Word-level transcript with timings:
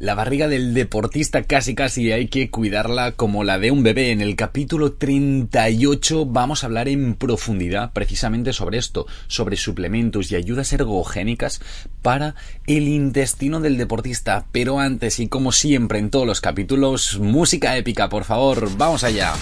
La 0.00 0.14
barriga 0.14 0.46
del 0.46 0.74
deportista 0.74 1.42
casi 1.42 1.74
casi 1.74 2.12
hay 2.12 2.28
que 2.28 2.50
cuidarla 2.50 3.10
como 3.12 3.42
la 3.42 3.58
de 3.58 3.72
un 3.72 3.82
bebé. 3.82 4.12
En 4.12 4.20
el 4.20 4.36
capítulo 4.36 4.92
38 4.92 6.24
vamos 6.24 6.62
a 6.62 6.66
hablar 6.68 6.88
en 6.88 7.16
profundidad 7.16 7.92
precisamente 7.92 8.52
sobre 8.52 8.78
esto, 8.78 9.08
sobre 9.26 9.56
suplementos 9.56 10.30
y 10.30 10.36
ayudas 10.36 10.72
ergogénicas 10.72 11.60
para 12.00 12.36
el 12.68 12.86
intestino 12.86 13.58
del 13.58 13.76
deportista. 13.76 14.46
Pero 14.52 14.78
antes 14.78 15.18
y 15.18 15.26
como 15.26 15.50
siempre 15.50 15.98
en 15.98 16.10
todos 16.10 16.28
los 16.28 16.40
capítulos, 16.40 17.18
música 17.18 17.76
épica, 17.76 18.08
por 18.08 18.22
favor, 18.22 18.70
vamos 18.76 19.02
allá. 19.02 19.34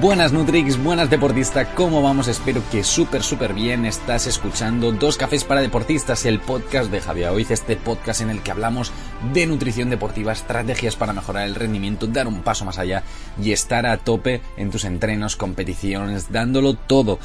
Buenas 0.00 0.32
Nutrix, 0.32 0.82
buenas 0.82 1.10
deportista, 1.10 1.74
¿cómo 1.74 2.00
vamos? 2.00 2.26
Espero 2.26 2.62
que 2.72 2.82
súper, 2.84 3.22
súper 3.22 3.52
bien. 3.52 3.84
Estás 3.84 4.26
escuchando 4.26 4.92
Dos 4.92 5.18
Cafés 5.18 5.44
para 5.44 5.60
Deportistas, 5.60 6.24
el 6.24 6.40
podcast 6.40 6.90
de 6.90 7.02
Javier 7.02 7.28
Oiz, 7.28 7.50
este 7.50 7.76
podcast 7.76 8.22
en 8.22 8.30
el 8.30 8.40
que 8.40 8.50
hablamos 8.50 8.92
de 9.34 9.46
nutrición 9.46 9.90
deportiva, 9.90 10.32
estrategias 10.32 10.96
para 10.96 11.12
mejorar 11.12 11.46
el 11.46 11.54
rendimiento, 11.54 12.06
dar 12.06 12.28
un 12.28 12.40
paso 12.40 12.64
más 12.64 12.78
allá 12.78 13.02
y 13.42 13.52
estar 13.52 13.84
a 13.84 13.98
tope 13.98 14.40
en 14.56 14.70
tus 14.70 14.84
entrenos, 14.84 15.36
competiciones, 15.36 16.32
dándolo 16.32 16.72
todo. 16.72 17.18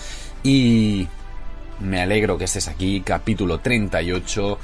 Y 0.44 1.08
me 1.80 2.02
alegro 2.02 2.38
que 2.38 2.44
estés 2.44 2.68
aquí, 2.68 3.00
capítulo 3.00 3.60
38. 3.60 4.60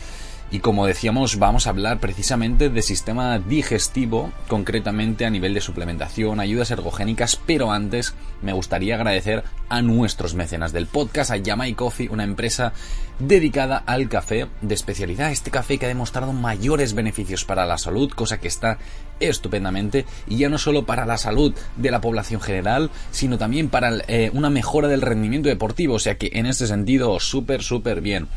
Y 0.54 0.60
como 0.60 0.86
decíamos, 0.86 1.40
vamos 1.40 1.66
a 1.66 1.70
hablar 1.70 2.02
precisamente 2.02 2.70
de 2.70 2.82
sistema 2.82 3.40
digestivo, 3.40 4.34
concretamente 4.50 5.26
a 5.26 5.30
nivel 5.30 5.54
de 5.54 5.62
suplementación, 5.62 6.42
ayudas 6.42 6.72
ergogénicas, 6.72 7.40
pero 7.46 7.72
antes 7.72 8.14
me 8.42 8.52
gustaría 8.52 8.96
agradecer 8.96 9.46
a 9.70 9.82
nuestros 9.82 10.36
mecenas 10.36 10.74
del 10.74 10.88
podcast, 10.88 11.32
a 11.32 11.38
Yamai 11.38 11.74
Coffee, 11.74 12.10
una 12.10 12.26
empresa 12.26 12.74
dedicada 13.18 13.78
al 13.78 14.10
café 14.10 14.48
de 14.62 14.76
especialidad. 14.76 15.32
Este 15.32 15.52
café 15.52 15.78
que 15.78 15.86
ha 15.86 15.90
demostrado 15.90 16.34
mayores 16.34 16.96
beneficios 16.96 17.46
para 17.46 17.66
la 17.66 17.78
salud, 17.78 18.12
cosa 18.12 18.40
que 18.42 18.50
está 18.50 18.78
estupendamente, 19.22 20.06
y 20.28 20.36
ya 20.36 20.50
no 20.50 20.58
solo 20.58 20.86
para 20.86 21.06
la 21.06 21.18
salud 21.18 21.54
de 21.78 21.92
la 21.92 22.02
población 22.02 22.42
general, 22.42 22.90
sino 23.12 23.38
también 23.38 23.70
para 23.70 24.00
eh, 24.10 24.32
una 24.34 24.50
mejora 24.50 24.90
del 24.90 25.02
rendimiento 25.02 25.48
deportivo, 25.48 25.94
o 25.94 26.00
sea 26.00 26.18
que 26.18 26.32
en 26.34 26.46
este 26.46 26.68
sentido 26.68 27.18
súper, 27.22 27.64
súper 27.64 28.02
bien. 28.02 28.28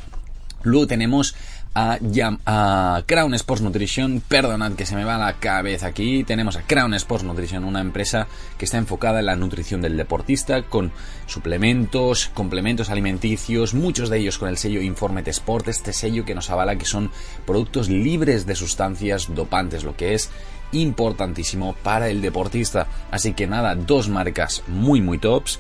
Luego 0.63 0.87
tenemos 0.87 1.35
a, 1.75 3.03
Crown 3.07 3.35
Sports 3.35 3.63
Nutrition. 3.63 4.23
Perdonad 4.27 4.73
que 4.73 4.87
se 4.87 4.95
me 4.95 5.05
va 5.05 5.19
la 5.19 5.35
cabeza 5.35 5.89
aquí. 5.89 6.25
Tenemos 6.25 6.57
a 6.57 6.63
Crown 6.63 6.95
Sports 6.95 7.25
Nutrition, 7.25 7.65
una 7.65 7.81
empresa 7.81 8.27
que 8.59 8.65
está 8.65 8.79
enfocada 8.79 9.21
en 9.21 9.27
la 9.27 9.37
nutrición 9.37 9.83
del 9.83 9.97
deportista 9.97 10.63
con 10.63 10.93
suplementos, 11.27 12.31
complementos 12.35 12.91
alimenticios, 12.91 13.75
muchos 13.75 14.09
de 14.09 14.19
ellos 14.19 14.39
con 14.39 14.49
el 14.49 14.59
sello 14.59 14.81
Informe 14.81 15.23
Sport, 15.27 15.69
este 15.69 15.93
sello 15.93 16.25
que 16.25 16.35
nos 16.35 16.51
avala 16.51 16.77
que 16.77 16.85
son 16.85 17.11
productos 17.47 17.89
libres 17.89 18.47
de 18.47 18.55
sustancias 18.55 19.35
dopantes, 19.35 19.85
lo 19.85 19.97
que 19.97 20.15
es 20.15 20.31
importantísimo 20.73 21.75
para 21.83 22.09
el 22.09 22.21
deportista. 22.21 22.87
Así 23.11 23.33
que 23.33 23.47
nada, 23.47 23.75
dos 23.75 24.09
marcas 24.09 24.63
muy 24.69 25.01
muy 25.01 25.19
tops 25.19 25.59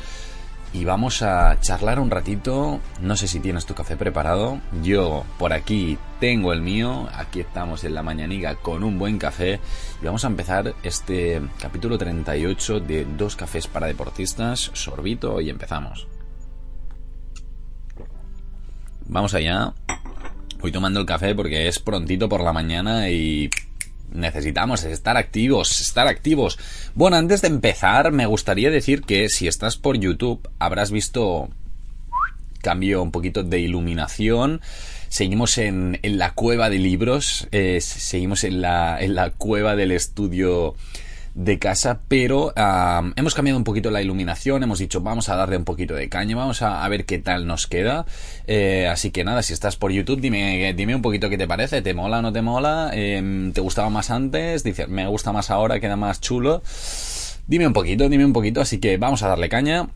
y 0.75 0.85
vamos 0.85 1.23
a 1.23 1.61
charlar 1.61 2.01
un 2.01 2.11
ratito. 2.11 2.81
No 3.01 3.17
sé 3.17 3.29
si 3.29 3.39
tienes 3.39 3.65
tu 3.65 3.75
café 3.75 3.97
preparado. 3.97 4.61
Yo 4.83 5.25
por 5.39 5.53
aquí 5.53 5.97
tengo 6.19 6.53
el 6.53 6.63
mío. 6.63 7.09
Aquí 7.15 7.39
estamos 7.41 7.85
en 7.85 7.95
la 7.95 8.03
mañaniga 8.03 8.57
con 8.57 8.83
un 8.83 8.99
buen 8.99 9.19
café. 9.19 9.61
Y 10.03 10.05
vamos 10.05 10.25
a 10.25 10.27
empezar 10.27 10.75
este 10.83 11.41
capítulo 11.61 11.97
38 11.97 12.81
de 12.81 13.05
Dos 13.05 13.37
cafés 13.37 13.69
para 13.69 13.87
deportistas. 13.87 14.73
Sorbito 14.75 15.41
y 15.41 15.49
empezamos. 15.49 16.09
Vamos 19.07 19.33
allá. 19.35 19.73
Voy 20.59 20.73
tomando 20.73 20.99
el 20.99 21.07
café 21.07 21.37
porque 21.37 21.69
es 21.69 21.79
prontito 21.79 22.29
por 22.29 22.43
la 22.43 22.53
mañana 22.53 23.09
y 23.11 23.49
necesitamos 24.15 24.85
estar 24.85 25.17
activos, 25.17 25.81
estar 25.81 26.07
activos. 26.07 26.59
Bueno, 26.95 27.17
antes 27.17 27.43
de 27.43 27.49
empezar, 27.49 28.13
me 28.13 28.27
gustaría 28.27 28.71
decir 28.71 29.03
que 29.03 29.29
si 29.29 29.47
estás 29.47 29.77
por 29.77 29.99
YouTube, 29.99 30.49
habrás 30.59 30.91
visto 30.91 31.51
cambio 32.63 33.03
un 33.03 33.11
poquito 33.11 33.43
de 33.43 33.61
iluminación. 33.61 34.61
Seguimos 35.09 35.59
en, 35.59 36.01
en 36.03 36.19
la 36.19 36.33
cueva 36.33 36.71
de 36.71 36.79
libros, 36.79 37.47
eh, 37.53 37.81
seguimos 37.81 38.43
en 38.43 38.63
la, 38.63 39.01
en 39.01 39.15
la 39.15 39.31
cueva 39.31 39.77
del 39.77 39.93
estudio 39.93 40.75
de 41.35 41.59
casa, 41.59 42.01
pero 42.07 42.53
hemos 43.17 43.35
cambiado 43.35 43.59
un 43.59 43.65
poquito 43.65 43.91
la 43.91 44.01
iluminación, 44.01 44.63
hemos 44.63 44.79
dicho 44.79 45.01
vamos 45.01 45.29
a 45.29 45.37
darle 45.37 45.57
un 45.57 45.65
poquito 45.65 45.95
de 45.95 46.09
caña, 46.09 46.37
vamos 46.37 46.63
a, 46.63 46.89
ver 46.89 47.05
qué 47.05 47.19
tal 47.19 47.47
nos 47.47 47.67
queda. 47.67 48.07
Eh, 48.47 48.89
así 48.91 49.11
que 49.11 49.25
nada, 49.25 49.43
si 49.43 49.53
estás 49.53 49.77
por 49.77 49.91
YouTube, 49.91 50.21
dime, 50.21 50.73
dime 50.75 50.95
un 50.95 51.03
poquito 51.03 51.29
qué 51.29 51.39
te 51.39 51.49
parece, 51.49 51.83
¿te 51.83 51.95
mola 51.95 52.19
o 52.19 52.23
no 52.23 52.33
te 52.33 52.43
mola? 52.43 52.91
Em, 52.93 53.53
¿Te 53.53 53.61
gustaba 53.61 53.91
más 53.91 54.11
antes? 54.11 54.63
Dice, 54.63 54.87
me 54.87 55.07
gusta 55.09 55.33
más 55.33 55.51
ahora, 55.51 55.81
queda 55.81 55.97
más 55.97 56.21
chulo. 56.21 56.63
Dime 57.47 57.67
un 57.67 57.73
poquito, 57.73 58.09
dime 58.09 58.25
un 58.25 58.33
poquito, 58.33 58.61
así 58.61 58.79
que 58.79 58.97
vamos 58.97 59.23
a 59.23 59.29
darle 59.29 59.49
caña. 59.49 59.89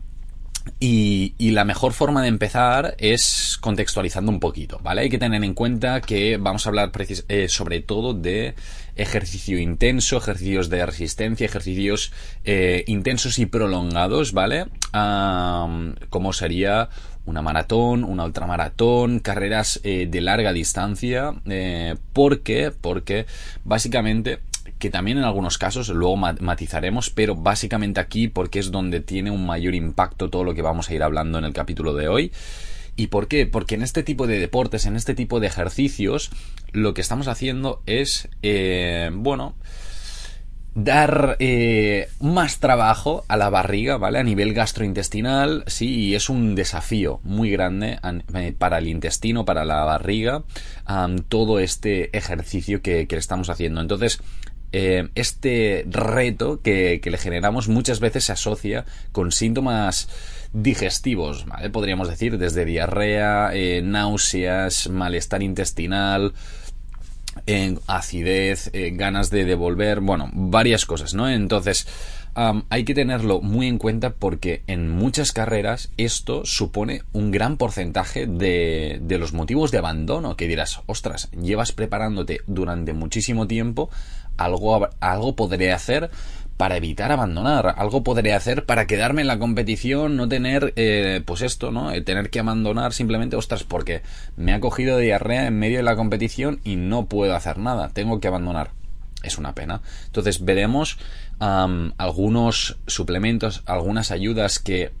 Y, 0.79 1.33
la 1.51 1.65
mejor 1.65 1.93
forma 1.93 2.21
de 2.21 2.27
empezar 2.27 2.95
es 2.99 3.57
contextualizando 3.59 4.31
un 4.31 4.39
poquito, 4.39 4.79
¿vale? 4.83 5.01
Hay 5.01 5.09
que 5.09 5.17
tener 5.17 5.43
en 5.43 5.53
cuenta 5.53 5.99
que 6.01 6.37
vamos 6.37 6.65
a 6.65 6.69
hablar 6.69 6.91
eh, 7.27 7.49
sobre 7.49 7.81
todo 7.81 8.13
de 8.13 8.55
ejercicio 8.95 9.57
intenso, 9.59 10.17
ejercicios 10.17 10.69
de 10.69 10.85
resistencia, 10.85 11.45
ejercicios 11.45 12.11
eh, 12.43 12.83
intensos 12.87 13.39
y 13.39 13.45
prolongados, 13.45 14.33
¿vale? 14.33 14.65
como 16.09 16.33
sería 16.33 16.89
una 17.25 17.41
maratón, 17.43 18.03
una 18.03 18.25
ultramaratón, 18.25 19.19
carreras 19.19 19.79
eh, 19.83 20.07
de 20.09 20.21
larga 20.21 20.51
distancia. 20.51 21.33
¿Por 22.13 22.41
qué? 22.41 22.71
Porque 22.71 23.27
básicamente 23.63 24.39
que 24.77 24.89
también 24.89 25.17
en 25.17 25.23
algunos 25.23 25.57
casos 25.57 25.89
luego 25.89 26.17
matizaremos, 26.17 27.09
pero 27.09 27.35
básicamente 27.35 27.99
aquí 27.99 28.27
porque 28.27 28.59
es 28.59 28.71
donde 28.71 28.99
tiene 28.99 29.31
un 29.31 29.45
mayor 29.45 29.75
impacto 29.75 30.29
todo 30.29 30.43
lo 30.43 30.53
que 30.53 30.61
vamos 30.61 30.89
a 30.89 30.93
ir 30.93 31.03
hablando 31.03 31.37
en 31.37 31.45
el 31.45 31.53
capítulo 31.53 31.93
de 31.93 32.07
hoy. 32.07 32.31
¿Y 32.95 33.07
por 33.07 33.29
qué? 33.29 33.45
Porque 33.45 33.75
en 33.75 33.81
este 33.81 34.03
tipo 34.03 34.27
de 34.27 34.39
deportes, 34.39 34.85
en 34.85 34.97
este 34.97 35.15
tipo 35.15 35.39
de 35.39 35.47
ejercicios, 35.47 36.31
lo 36.73 36.93
que 36.93 36.99
estamos 36.99 37.29
haciendo 37.29 37.81
es, 37.85 38.27
eh, 38.41 39.09
bueno, 39.13 39.55
dar 40.75 41.37
eh, 41.39 42.09
más 42.19 42.59
trabajo 42.59 43.23
a 43.27 43.37
la 43.37 43.49
barriga, 43.49 43.97
¿vale? 43.97 44.19
A 44.19 44.23
nivel 44.23 44.53
gastrointestinal, 44.53 45.63
sí, 45.67 46.07
y 46.07 46.15
es 46.15 46.29
un 46.29 46.55
desafío 46.55 47.19
muy 47.23 47.49
grande 47.51 47.99
eh, 48.33 48.53
para 48.57 48.77
el 48.77 48.87
intestino, 48.87 49.45
para 49.45 49.65
la 49.65 49.83
barriga, 49.83 50.43
todo 51.27 51.59
este 51.59 52.15
ejercicio 52.17 52.81
que, 52.81 53.07
que, 53.07 53.15
estamos 53.15 53.49
haciendo. 53.49 53.81
Entonces, 53.81 54.21
eh, 54.71 55.09
este 55.15 55.85
reto 55.89 56.61
que, 56.61 57.01
le 57.03 57.17
generamos 57.17 57.67
muchas 57.67 57.99
veces 57.99 58.25
se 58.25 58.33
asocia 58.33 58.85
con 59.11 59.31
síntomas 59.31 60.09
digestivos, 60.53 61.45
¿vale? 61.45 61.69
Podríamos 61.69 62.07
decir 62.07 62.37
desde 62.37 62.65
diarrea, 62.65 63.49
eh, 63.53 63.81
náuseas, 63.83 64.89
malestar 64.89 65.41
intestinal, 65.41 66.33
acidez, 67.87 68.69
eh, 68.73 68.91
ganas 68.93 69.29
de 69.29 69.45
devolver, 69.45 70.01
bueno, 70.01 70.29
varias 70.33 70.85
cosas, 70.85 71.13
¿no? 71.13 71.29
Entonces, 71.29 71.87
hay 72.69 72.85
que 72.85 72.93
tenerlo 72.93 73.41
muy 73.41 73.67
en 73.67 73.77
cuenta 73.77 74.11
porque 74.11 74.63
en 74.67 74.89
muchas 74.89 75.33
carreras 75.33 75.91
esto 75.97 76.45
supone 76.45 77.01
un 77.11 77.31
gran 77.31 77.57
porcentaje 77.57 78.27
de, 78.27 78.99
de 79.01 79.17
los 79.17 79.33
motivos 79.33 79.71
de 79.71 79.79
abandono, 79.79 80.37
que 80.37 80.47
dirás, 80.47 80.79
ostras, 80.85 81.29
llevas 81.31 81.73
preparándote 81.73 82.39
durante 82.47 82.93
muchísimo 82.93 83.45
tiempo, 83.45 83.89
algo, 84.39 84.89
algo 84.99 85.35
podré 85.35 85.71
hacer 85.71 86.09
para 86.59 86.75
evitar 86.75 87.11
abandonar, 87.11 87.75
algo 87.77 88.03
podré 88.03 88.33
hacer 88.33 88.65
para 88.65 88.85
quedarme 88.85 89.21
en 89.21 89.27
la 89.27 89.39
competición, 89.39 90.17
no 90.17 90.27
tener, 90.27 90.73
eh, 90.75 91.21
pues 91.25 91.41
esto, 91.41 91.71
¿no? 91.71 91.93
Eh, 91.93 92.01
tener 92.01 92.29
que 92.29 92.39
abandonar 92.39 92.91
simplemente, 92.91 93.37
ostras, 93.37 93.63
porque 93.63 94.01
me 94.35 94.51
ha 94.51 94.59
cogido 94.59 94.97
diarrea 94.97 95.47
en 95.47 95.57
medio 95.57 95.77
de 95.77 95.83
la 95.83 95.95
competición 95.95 96.59
y 96.65 96.75
no 96.75 97.05
puedo 97.05 97.33
hacer 97.33 97.59
nada, 97.59 97.89
tengo 97.89 98.19
que 98.19 98.27
abandonar. 98.27 98.71
Es 99.23 99.37
una 99.37 99.55
pena. 99.55 99.81
Entonces 100.07 100.43
veremos 100.43 100.97
algunos 101.39 102.77
suplementos, 102.87 103.63
algunas 103.65 104.11
ayudas 104.11 104.59
que 104.59 104.91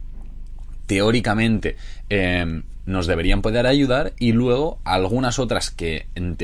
teóricamente 0.85 1.75
em, 2.07 2.63
nos 2.85 3.05
deberían 3.05 3.41
poder 3.41 3.67
ayudar 3.67 4.13
y 4.17 4.31
luego 4.31 4.79
algunas 4.85 5.39
otras 5.39 5.71
que 5.71 6.07
en, 6.15 6.37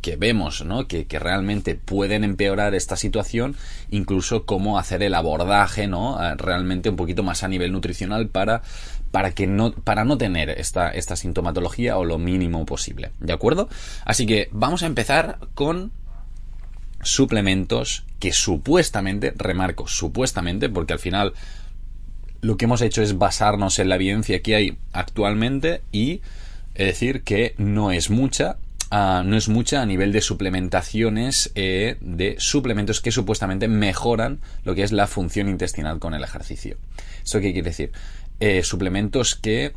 que 0.00 0.16
vemos, 0.16 0.64
¿no? 0.64 0.86
Que, 0.86 1.06
realmente 1.10 1.74
pueden 1.74 2.24
empeorar 2.24 2.74
esta 2.74 2.96
situación, 2.96 3.56
incluso 3.90 4.44
cómo 4.44 4.78
hacer 4.78 5.02
el 5.02 5.14
abordaje, 5.14 5.86
¿no? 5.86 6.18
Realmente 6.36 6.88
un 6.88 6.96
poquito 6.96 7.22
más 7.22 7.42
a 7.42 7.48
nivel 7.48 7.72
nutricional 7.72 8.28
para, 8.28 8.62
para 9.10 9.32
que 9.32 9.46
no, 9.46 9.72
para 9.72 10.04
no 10.04 10.18
tener 10.18 10.50
esta, 10.50 10.90
esta 10.90 11.16
sintomatología 11.16 11.96
o 11.96 12.04
lo 12.04 12.18
mínimo 12.18 12.64
posible. 12.66 13.10
¿De 13.20 13.32
acuerdo? 13.32 13.68
Así 14.04 14.26
que 14.26 14.48
vamos 14.52 14.82
a 14.82 14.86
empezar 14.86 15.38
con 15.54 15.92
suplementos 17.02 18.04
que 18.18 18.32
supuestamente, 18.32 19.32
remarco, 19.36 19.86
supuestamente, 19.86 20.68
porque 20.68 20.94
al 20.94 20.98
final 20.98 21.34
lo 22.40 22.56
que 22.56 22.66
hemos 22.66 22.82
hecho 22.82 23.02
es 23.02 23.18
basarnos 23.18 23.78
en 23.78 23.88
la 23.88 23.96
evidencia 23.96 24.42
que 24.42 24.54
hay 24.54 24.78
actualmente 24.92 25.82
y 25.92 26.20
decir 26.74 27.22
que 27.22 27.54
no 27.58 27.90
es 27.90 28.10
mucha, 28.10 28.58
ah, 28.90 29.22
no 29.24 29.36
es 29.36 29.48
mucha 29.48 29.82
a 29.82 29.86
nivel 29.86 30.12
de 30.12 30.20
suplementaciones 30.20 31.52
eh, 31.54 31.96
de 32.00 32.36
suplementos 32.38 33.00
que 33.00 33.12
supuestamente 33.12 33.68
mejoran 33.68 34.40
lo 34.64 34.74
que 34.74 34.82
es 34.82 34.92
la 34.92 35.06
función 35.06 35.48
intestinal 35.48 35.98
con 35.98 36.14
el 36.14 36.24
ejercicio. 36.24 36.76
¿Eso 37.24 37.40
qué 37.40 37.52
quiere 37.52 37.70
decir? 37.70 37.92
Eh, 38.40 38.62
suplementos 38.62 39.34
que 39.34 39.72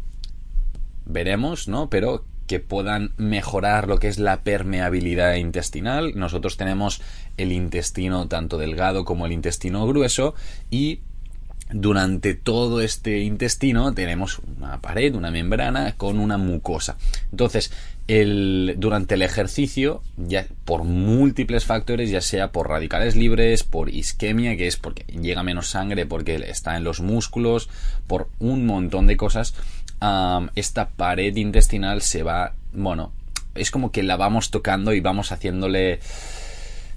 veremos, 1.06 1.68
¿no? 1.68 1.90
Pero 1.90 2.26
que 2.50 2.60
puedan 2.60 3.14
mejorar 3.18 3.88
lo 3.88 4.00
que 4.00 4.08
es 4.08 4.18
la 4.18 4.42
permeabilidad 4.42 5.36
intestinal. 5.36 6.14
Nosotros 6.16 6.58
tenemos 6.58 7.00
el 7.38 7.52
intestino 7.52 8.28
tanto 8.28 8.58
delgado 8.58 9.06
como 9.06 9.28
el 9.28 9.34
intestino 9.34 9.86
grueso 9.86 10.34
y 10.72 11.02
durante 11.72 12.34
todo 12.34 12.82
este 12.82 13.20
intestino 13.20 13.94
tenemos 13.94 14.40
una 14.58 14.82
pared, 14.82 15.14
una 15.14 15.32
membrana 15.32 15.94
con 15.96 16.20
una 16.20 16.38
mucosa. 16.38 16.98
Entonces, 17.32 17.72
el, 18.08 18.76
durante 18.78 19.14
el 19.14 19.22
ejercicio, 19.22 20.02
ya 20.18 20.48
por 20.66 20.84
múltiples 20.84 21.66
factores, 21.66 22.10
ya 22.10 22.22
sea 22.22 22.52
por 22.52 22.68
radicales 22.68 23.16
libres, 23.16 23.64
por 23.64 23.90
isquemia, 23.90 24.58
que 24.58 24.66
es 24.68 24.78
porque 24.78 25.06
llega 25.14 25.44
menos 25.44 25.70
sangre, 25.70 26.08
porque 26.08 26.36
está 26.36 26.76
en 26.76 26.84
los 26.84 27.02
músculos, 27.02 27.70
por 28.08 28.30
un 28.40 28.66
montón 28.66 29.06
de 29.06 29.16
cosas, 29.16 29.54
esta 30.56 30.90
pared 30.90 31.36
intestinal 31.36 32.02
se 32.02 32.24
va, 32.24 32.56
bueno, 32.74 33.12
es 33.54 33.70
como 33.70 33.92
que 33.92 34.02
la 34.02 34.18
vamos 34.18 34.50
tocando 34.50 34.94
y 34.94 35.02
vamos 35.02 35.32
haciéndole 35.32 36.00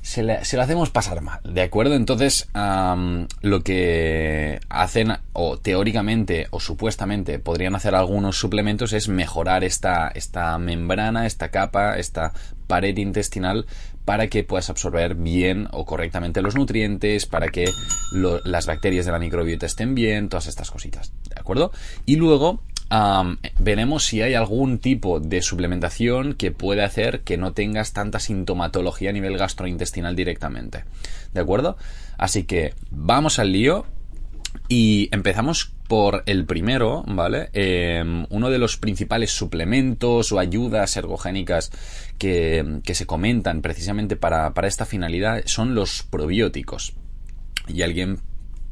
se, 0.03 0.25
le, 0.25 0.41
lo 0.53 0.63
hacemos 0.63 0.91
pasar 0.91 1.23
mal, 1.23 1.41
¿de 1.45 1.63
acuerdo? 1.63 1.95
Entonces, 1.95 2.49
lo 2.55 3.63
que 3.63 4.61
hacen, 4.69 5.13
o 5.33 5.59
teóricamente, 5.59 6.49
o 6.51 6.61
supuestamente, 6.61 7.39
podrían 7.39 7.77
hacer 7.77 7.95
algunos 7.95 8.37
suplementos 8.37 8.93
es 8.93 9.09
mejorar 9.09 9.65
esta, 9.65 10.09
esta 10.09 10.59
membrana, 10.59 11.27
esta 11.27 11.51
capa, 11.51 11.99
esta 11.99 12.33
pared 12.67 12.97
intestinal 12.97 13.67
para 14.05 14.27
que 14.27 14.43
puedas 14.43 14.71
absorber 14.71 15.15
bien 15.15 15.69
o 15.71 15.85
correctamente 15.85 16.43
los 16.43 16.57
nutrientes, 16.57 17.27
para 17.27 17.49
que 17.49 17.67
las 18.13 18.67
bacterias 18.67 19.07
de 19.07 19.13
la 19.13 19.21
microbiota 19.21 19.67
estén 19.67 19.95
bien, 19.95 20.29
todas 20.29 20.49
estas 20.49 20.71
cositas, 20.71 21.13
¿de 21.29 21.41
acuerdo? 21.41 21.71
Y 22.07 22.17
luego 22.17 22.61
veremos 23.59 24.05
si 24.05 24.21
hay 24.21 24.35
algún 24.35 24.79
tipo 24.79 25.21
de 25.21 25.41
suplementación 25.43 26.35
que 26.35 26.50
puede 26.50 26.83
hacer 26.83 27.21
que 27.21 27.39
no 27.39 27.53
tengas 27.53 27.93
tanta 27.93 28.21
sintomatología 28.21 29.11
a 29.11 29.12
nivel 29.12 29.39
gastrointestinal 29.39 30.15
directamente. 30.15 30.85
¿De 31.33 31.41
acuerdo? 31.41 31.77
Así 32.19 32.44
que 32.44 32.75
vamos 32.91 33.39
al 33.39 33.53
lío 33.53 33.87
y 34.69 35.09
empezamos 35.12 35.73
por 35.89 36.23
el 36.27 36.44
primero, 36.47 37.05
¿vale? 37.06 37.50
Em, 37.53 38.27
uno 38.31 38.50
de 38.50 38.59
los 38.59 38.77
principales 38.77 39.31
suplementos 39.31 40.33
o 40.33 40.39
ayudas 40.39 40.97
ergogénicas 40.97 41.71
que, 42.19 42.81
se 42.85 43.06
comentan 43.06 43.62
precisamente 43.62 44.17
para, 44.17 44.55
para 44.55 44.69
esta 44.69 44.87
finalidad 44.87 45.43
son 45.47 45.75
los 45.75 46.03
probióticos. 46.03 46.94
Y 47.69 47.83
alguien 47.83 48.21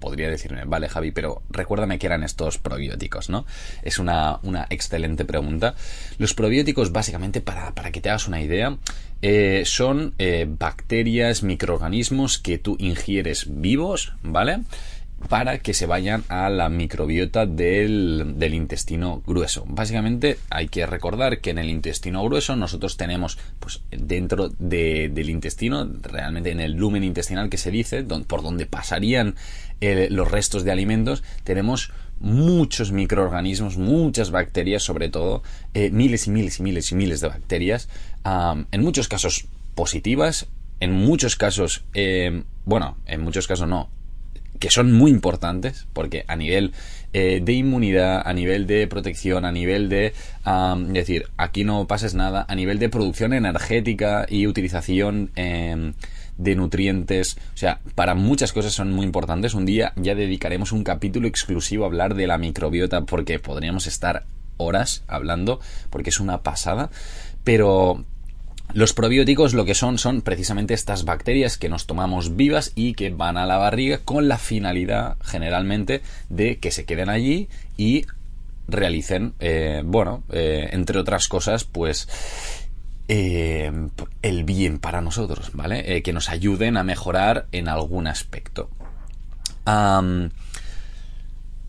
podría 0.01 0.29
decirme, 0.29 0.65
vale 0.65 0.89
Javi, 0.89 1.13
pero 1.13 1.43
recuérdame 1.51 1.99
qué 1.99 2.07
eran 2.07 2.25
estos 2.25 2.59
probióticos, 2.59 3.29
¿no? 3.31 3.47
Es 3.83 3.99
una, 3.99 4.41
excelente 4.71 5.25
pregunta. 5.25 5.75
Los 6.19 6.35
probióticos, 6.35 6.91
básicamente, 6.91 7.41
para, 7.41 7.73
que 7.93 8.01
te 8.01 8.09
hagas 8.09 8.27
una 8.27 8.41
idea, 8.41 8.77
eh, 9.23 9.63
son 9.67 10.15
eh, 10.19 10.47
bacterias, 10.49 11.43
microorganismos 11.43 12.39
que 12.39 12.59
tú 12.59 12.77
ingieres 12.81 13.47
vivos, 13.49 14.15
¿vale? 14.23 14.61
Para 15.29 15.59
que 15.59 15.75
se 15.75 15.87
vayan 15.87 16.25
a 16.29 16.49
la 16.51 16.69
microbiota 16.69 17.47
del, 17.47 18.37
intestino 18.53 19.23
grueso. 19.27 19.65
Básicamente 19.69 20.39
hay 20.51 20.69
que 20.69 20.87
recordar 20.87 21.41
que 21.41 21.51
en 21.51 21.59
el 21.59 21.69
intestino 21.71 22.25
grueso 22.25 22.57
nosotros 22.57 22.97
tenemos, 22.97 23.39
pues 23.59 23.83
dentro 23.91 24.49
del 24.59 25.31
intestino, 25.31 25.89
realmente 26.03 26.51
en 26.51 26.61
el 26.61 26.73
lumen 26.73 27.05
intestinal 27.05 27.51
que 27.51 27.59
se 27.59 27.71
dice, 27.71 28.03
por 28.03 28.43
donde 28.43 28.67
pasarían 28.67 29.37
eh, 29.81 30.09
los 30.11 30.31
restos 30.31 30.65
de 30.65 30.73
alimentos, 30.73 31.23
tenemos 31.45 31.93
muchos 32.19 32.93
microorganismos, 32.93 33.79
muchas 33.79 34.31
bacterias, 34.31 34.83
sobre 34.83 35.09
todo, 35.09 35.43
eh, 35.75 35.91
miles 35.91 36.27
y 36.27 36.31
miles 36.31 36.59
y 36.59 36.63
miles 36.63 36.93
y 36.93 36.95
miles 36.95 37.21
de 37.21 37.29
bacterias, 37.29 37.89
en 38.25 38.83
muchos 38.83 39.09
casos 39.09 39.47
positivas, 39.75 40.47
en 40.81 40.93
muchos 40.93 41.37
casos, 41.37 41.85
eh, 41.95 42.43
bueno, 42.65 42.97
en 43.07 43.23
muchos 43.23 43.47
casos 43.47 43.69
no, 43.69 43.89
que 44.61 44.71
son 44.71 44.93
muy 44.93 45.11
importantes 45.11 45.89
porque 45.93 46.25
a 46.29 46.37
nivel 46.37 46.73
eh, 47.13 47.41
de 47.43 47.53
inmunidad, 47.55 48.23
a 48.25 48.33
nivel 48.33 48.69
de 48.69 48.87
protección, 48.87 49.45
a 49.45 49.51
nivel 49.51 49.89
de 49.89 50.13
decir, 50.89 51.27
aquí 51.37 51.65
no 51.65 51.89
pases 51.89 52.15
nada, 52.15 52.47
a 52.49 52.55
nivel 52.55 52.79
de 52.79 52.89
producción 52.89 53.33
energética 53.33 54.27
y 54.29 54.47
utilización 54.47 55.31
em, 55.35 55.95
de 56.39 56.55
nutrientes, 56.55 57.37
o 57.55 57.57
sea, 57.57 57.81
para 57.95 58.15
muchas 58.15 58.53
cosas 58.53 58.73
son 58.73 58.93
muy 58.93 59.05
importantes. 59.05 59.55
Un 59.55 59.67
día 59.67 59.93
ya 59.97 60.15
dedicaremos 60.15 60.73
un 60.73 60.85
capítulo 60.85 61.27
exclusivo 61.27 61.85
a 61.85 61.89
hablar 61.89 62.15
de 62.15 62.27
la 62.27 62.39
microbiota 62.39 63.01
porque 63.03 63.41
podríamos 63.41 63.87
estar 63.87 64.25
horas 64.57 65.03
hablando 65.09 65.59
porque 65.89 66.11
es 66.11 66.21
una 66.21 66.43
pasada, 66.43 66.91
pero 67.45 68.05
los 68.73 68.93
probióticos 68.93 69.55
lo 69.55 69.65
que 69.65 69.75
son 69.75 69.99
son 69.99 70.23
precisamente 70.23 70.75
estas 70.75 71.05
bacterias 71.05 71.59
que 71.59 71.69
nos 71.69 71.87
tomamos 71.87 72.37
vivas 72.37 72.73
y 72.75 72.95
que 72.95 73.11
van 73.11 73.37
a 73.37 73.47
la 73.47 73.57
barriga 73.57 73.99
con 73.99 74.29
la 74.29 74.39
finalidad 74.39 75.17
generalmente 75.23 76.03
de 76.29 76.59
que 76.59 76.71
se 76.71 76.85
queden 76.85 77.09
allí 77.09 77.49
y 77.77 78.07
realicen, 78.71 79.35
eh, 79.41 79.83
bueno, 79.85 80.23
eh, 80.31 80.69
entre 80.73 80.99
otras 80.99 81.29
cosas, 81.29 81.65
pues 81.65 82.09
eh, 83.09 83.73
el 84.23 84.45
bien 84.45 84.79
para 84.79 85.01
nosotros, 85.01 85.51
¿vale? 85.53 86.03
que 86.03 86.13
nos 86.13 86.29
ayuden 86.29 86.77
a 86.77 86.85
mejorar 86.85 87.47
en 87.53 87.69
algún 87.69 88.07
aspecto. 88.07 88.71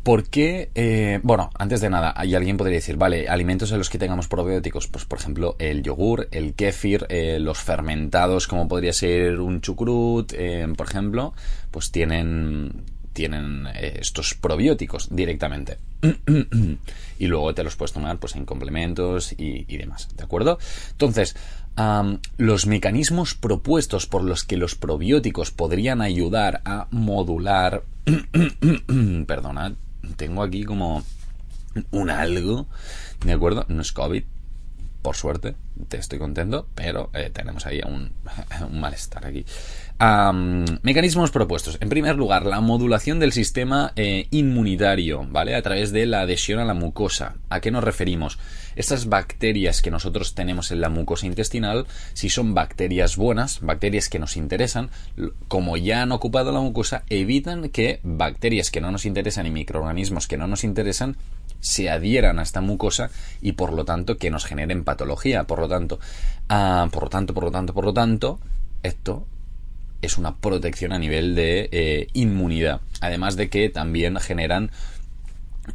¿Por 0.03 0.27
qué? 0.30 0.71
Eh, 0.74 1.19
bueno, 1.21 1.51
antes 1.53 1.80
de 1.80 1.92
nada, 1.92 2.12
hay 2.18 2.33
alguien 2.33 2.57
podría 2.57 2.77
decir, 2.77 2.98
vale, 2.98 3.30
alimentos 3.30 3.71
en 3.71 3.77
los 3.77 3.89
que 3.89 4.00
tengamos 4.00 4.27
probióticos, 4.27 4.88
pues 4.88 5.06
por 5.06 5.19
ejemplo 5.19 5.56
el 5.59 5.83
yogur, 5.83 6.27
el 6.31 6.56
kéfir, 6.56 7.06
eh, 7.09 7.38
los 7.39 7.59
fermentados, 7.59 8.48
como 8.48 8.68
podría 8.68 8.94
ser 8.94 9.39
un 9.39 9.62
chucrut, 9.62 10.33
eh, 10.33 10.68
por 10.75 10.88
ejemplo, 10.88 11.33
pues 11.69 11.92
tienen 11.92 12.83
tienen 13.13 13.68
estos 13.75 14.33
probióticos 14.36 15.13
directamente. 15.13 15.77
y 17.19 17.27
luego 17.27 17.53
te 17.53 17.63
los 17.63 17.75
puedes 17.75 17.92
tomar 17.92 18.18
pues 18.18 18.36
en 18.36 18.45
complementos 18.45 19.36
y, 19.38 19.77
demás, 19.77 20.08
¿de 20.15 20.24
acuerdo? 20.24 20.58
Entonces, 20.91 21.36
los 22.38 22.67
mecanismos 22.67 23.36
propuestos 23.36 24.08
por 24.08 24.24
los 24.24 24.46
que 24.46 24.55
los 24.55 24.75
probióticos 24.75 25.51
podrían 25.51 26.01
ayudar 26.01 26.62
a 26.63 26.88
modular, 26.89 27.84
perdonad, 29.27 29.74
tengo 30.15 30.43
aquí 30.43 30.63
como 30.63 31.03
un 31.91 32.10
algo, 32.10 32.67
¿de 33.25 33.34
acuerdo? 33.34 33.65
No 33.70 33.81
es 33.81 33.91
COVID, 33.91 34.24
por 35.01 35.15
suerte, 35.15 35.55
te 35.88 35.98
estoy 35.98 36.20
contento, 36.20 36.67
pero 36.75 37.10
eh, 37.13 37.31
tenemos 37.34 37.65
ahí 37.65 37.81
un, 37.86 38.12
malestar 38.79 39.25
aquí. 39.25 39.46
Mecanismos 40.81 41.29
propuestos. 41.29 41.77
En 41.79 41.89
primer 41.89 42.15
lugar, 42.15 42.46
la 42.48 42.60
modulación 42.60 43.20
del 43.20 43.31
sistema 43.31 43.93
eh, 43.96 44.27
inmunitario, 44.31 45.27
¿vale? 45.29 45.53
A 45.53 45.62
través 45.62 45.91
de 45.91 46.08
la 46.08 46.22
adhesión 46.22 46.60
a 46.60 46.65
la 46.65 46.74
mucosa. 46.74 47.36
¿A 47.50 47.60
qué 47.60 47.70
nos 47.70 47.84
referimos? 47.84 48.39
Estas 48.75 49.10
bacterias 49.10 49.84
que 49.84 49.91
nosotros 49.91 50.34
tenemos 50.34 50.72
en 50.72 50.81
la 50.81 50.89
mucosa 50.89 51.27
intestinal, 51.27 51.86
si 52.13 52.29
son 52.29 52.55
bacterias 52.55 53.15
buenas, 53.15 53.62
bacterias 53.62 54.10
que 54.10 54.17
nos 54.17 54.38
interesan, 54.38 54.89
como 55.48 55.77
ya 55.77 56.01
han 56.01 56.12
ocupado 56.12 56.51
la 56.51 56.62
mucosa, 56.62 57.03
evitan 57.10 57.70
que 57.70 58.00
bacterias 58.01 58.72
que 58.72 58.81
no 58.81 58.91
nos 58.91 59.05
interesan 59.05 59.46
y 59.46 59.51
microorganismos 59.51 60.27
que 60.27 60.38
no 60.38 60.48
nos 60.48 60.63
interesan 60.63 61.15
se 61.60 61.91
adhieran 61.91 62.39
a 62.39 62.41
esta 62.41 62.62
mucosa 62.62 63.12
y 63.39 63.51
por 63.51 63.72
lo 63.72 63.86
tanto 63.86 64.17
que 64.17 64.31
nos 64.31 64.46
generen 64.46 64.84
patología. 64.84 65.43
Por 65.43 65.60
lo 65.60 65.67
tanto, 65.67 66.00
ah, 66.50 66.89
por 66.91 67.03
lo 67.03 67.10
tanto, 67.10 67.36
por 67.36 67.43
lo 67.43 67.51
tanto, 67.51 67.74
por 67.75 67.86
lo 67.86 67.93
tanto, 67.93 68.39
esto 68.81 69.27
es 70.01 70.17
una 70.17 70.36
protección 70.36 70.93
a 70.93 71.00
nivel 71.00 71.36
de 71.36 71.70
eh, 71.72 72.08
inmunidad. 72.13 72.81
Además 73.01 73.36
de 73.36 73.50
que 73.50 73.70
también 73.70 74.17
generan 74.17 74.72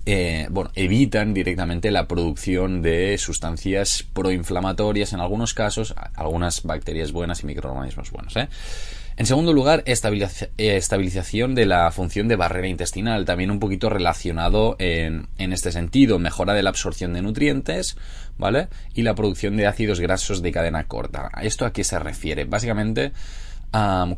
eh, 0.04 0.48
bueno, 0.50 0.70
evitan 0.74 1.32
directamente 1.32 1.90
la 1.90 2.08
producción 2.08 2.82
de 2.82 3.16
sustancias 3.18 4.04
proinflamatorias 4.12 5.12
en 5.12 5.20
algunos 5.20 5.54
casos, 5.54 5.94
algunas 6.14 6.64
bacterias 6.64 7.12
buenas 7.12 7.42
y 7.42 7.46
microorganismos 7.46 8.10
buenos. 8.10 8.36
¿eh? 8.36 8.48
En 9.16 9.24
segundo 9.24 9.54
lugar, 9.54 9.82
estabilización 9.86 11.54
de 11.54 11.64
la 11.64 11.90
función 11.90 12.28
de 12.28 12.36
barrera 12.36 12.68
intestinal, 12.68 13.24
también 13.24 13.50
un 13.50 13.60
poquito 13.60 13.88
relacionado 13.88 14.76
en, 14.78 15.28
este 15.38 15.72
sentido, 15.72 16.18
mejora 16.18 16.52
de 16.52 16.62
la 16.62 16.68
absorción 16.68 17.14
de 17.14 17.22
nutrientes, 17.22 17.96
¿vale? 18.36 18.68
Y 18.92 19.02
la 19.02 19.14
producción 19.14 19.56
de 19.56 19.66
ácidos 19.66 20.00
grasos 20.00 20.42
de 20.42 20.52
cadena 20.52 20.84
corta. 20.84 21.30
¿Esto 21.40 21.64
a 21.64 21.72
qué 21.72 21.82
se 21.82 21.98
refiere? 21.98 22.44
Básicamente, 22.44 23.12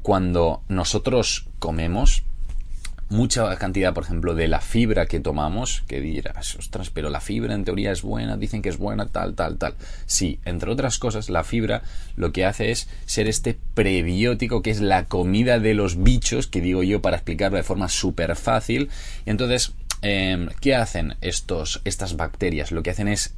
cuando 0.02 0.62
nosotros 0.68 1.46
comemos, 1.58 2.22
mucha 3.10 3.56
cantidad, 3.56 3.94
por 3.94 4.04
ejemplo, 4.04 4.34
de 4.34 4.48
la 4.48 4.60
fibra 4.60 5.06
que 5.06 5.20
tomamos, 5.20 5.82
que 5.86 6.00
dirás, 6.00 6.56
ostras, 6.56 6.90
pero 6.90 7.08
la 7.08 7.20
fibra 7.20 7.54
en 7.54 7.64
teoría 7.64 7.90
es 7.90 8.02
buena, 8.02 8.36
dicen 8.36 8.60
que 8.60 8.68
es 8.68 8.76
buena, 8.76 9.06
tal, 9.06 9.34
tal, 9.34 9.56
tal. 9.56 9.74
Sí, 10.06 10.40
entre 10.44 10.70
otras 10.70 10.98
cosas, 10.98 11.30
la 11.30 11.44
fibra 11.44 11.82
lo 12.16 12.32
que 12.32 12.44
hace 12.44 12.70
es 12.70 12.88
ser 13.06 13.28
este 13.28 13.58
prebiótico 13.74 14.62
que 14.62 14.70
es 14.70 14.80
la 14.80 15.06
comida 15.06 15.58
de 15.58 15.74
los 15.74 16.02
bichos, 16.02 16.46
que 16.46 16.60
digo 16.60 16.82
yo 16.82 17.00
para 17.00 17.16
explicarlo 17.16 17.56
de 17.56 17.64
forma 17.64 17.88
súper 17.88 18.36
fácil. 18.36 18.90
Y 19.24 19.30
entonces, 19.30 19.72
em, 20.02 20.48
¿qué 20.60 20.74
hacen 20.74 21.16
estos, 21.20 21.80
estas 21.84 22.16
bacterias? 22.16 22.72
Lo 22.72 22.82
que 22.82 22.90
hacen 22.90 23.08
es 23.08 23.34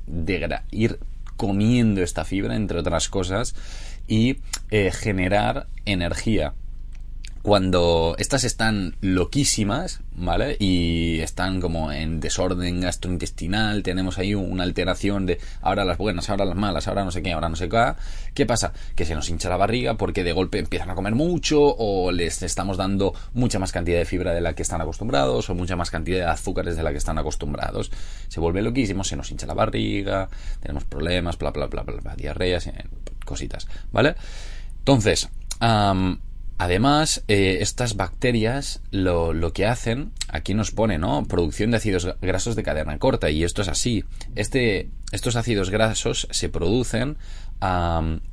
ir 0.72 0.98
comiendo 1.36 2.02
esta 2.02 2.24
fibra, 2.24 2.56
entre 2.56 2.80
otras 2.80 3.08
cosas, 3.08 3.54
y 4.10 4.38
eh, 4.70 4.90
generar 4.92 5.68
energía 5.86 6.52
cuando 7.42 8.16
estas 8.18 8.44
están 8.44 8.96
loquísimas, 9.00 10.00
¿vale? 10.14 10.56
Y 10.58 11.20
están 11.20 11.60
como 11.60 11.90
en 11.90 12.20
desorden 12.20 12.82
gastrointestinal, 12.82 13.82
tenemos 13.82 14.18
ahí 14.18 14.34
una 14.34 14.64
alteración 14.64 15.24
de 15.24 15.40
ahora 15.62 15.86
las 15.86 15.96
buenas, 15.96 16.28
ahora 16.28 16.44
las 16.44 16.56
malas, 16.56 16.86
ahora 16.86 17.02
no 17.02 17.10
sé 17.10 17.22
qué, 17.22 17.32
ahora 17.32 17.48
no 17.48 17.56
sé 17.56 17.70
qué. 17.70 17.94
¿Qué 18.34 18.44
pasa? 18.44 18.74
Que 18.94 19.06
se 19.06 19.14
nos 19.14 19.30
hincha 19.30 19.48
la 19.48 19.56
barriga 19.56 19.94
porque 19.94 20.22
de 20.22 20.32
golpe 20.32 20.58
empiezan 20.58 20.90
a 20.90 20.94
comer 20.94 21.14
mucho 21.14 21.62
o 21.62 22.12
les 22.12 22.42
estamos 22.42 22.76
dando 22.76 23.14
mucha 23.32 23.58
más 23.58 23.72
cantidad 23.72 23.98
de 23.98 24.04
fibra 24.04 24.34
de 24.34 24.42
la 24.42 24.54
que 24.54 24.62
están 24.62 24.82
acostumbrados 24.82 25.48
o 25.48 25.54
mucha 25.54 25.76
más 25.76 25.90
cantidad 25.90 26.18
de 26.18 26.24
azúcares 26.24 26.76
de 26.76 26.82
la 26.82 26.90
que 26.90 26.98
están 26.98 27.16
acostumbrados. 27.16 27.90
Se 28.28 28.40
vuelve 28.40 28.60
loquísimo, 28.60 29.02
se 29.02 29.16
nos 29.16 29.30
hincha 29.30 29.46
la 29.46 29.54
barriga, 29.54 30.28
tenemos 30.60 30.84
problemas, 30.84 31.38
bla, 31.38 31.52
bla, 31.52 31.68
bla, 31.68 31.84
bla, 31.84 32.00
bla 32.00 32.16
diarreas, 32.16 32.66
eh, 32.66 32.84
cositas, 33.30 33.66
¿vale? 33.92 34.16
Entonces, 34.80 35.30
Además, 36.60 37.24
eh, 37.26 37.56
estas 37.62 37.96
bacterias 37.96 38.82
lo, 38.90 39.32
lo, 39.32 39.54
que 39.54 39.64
hacen, 39.64 40.12
aquí 40.28 40.52
nos 40.52 40.72
pone, 40.72 40.98
¿no? 40.98 41.24
Producción 41.24 41.70
de 41.70 41.78
ácidos 41.78 42.16
grasos 42.20 42.54
de 42.54 42.62
cadena 42.62 42.98
corta, 42.98 43.30
y 43.30 43.44
esto 43.44 43.62
es 43.62 43.68
así. 43.68 44.04
Este, 44.34 44.90
estos 45.10 45.36
ácidos 45.36 45.70
grasos 45.70 46.28
se 46.30 46.50
producen 46.50 47.16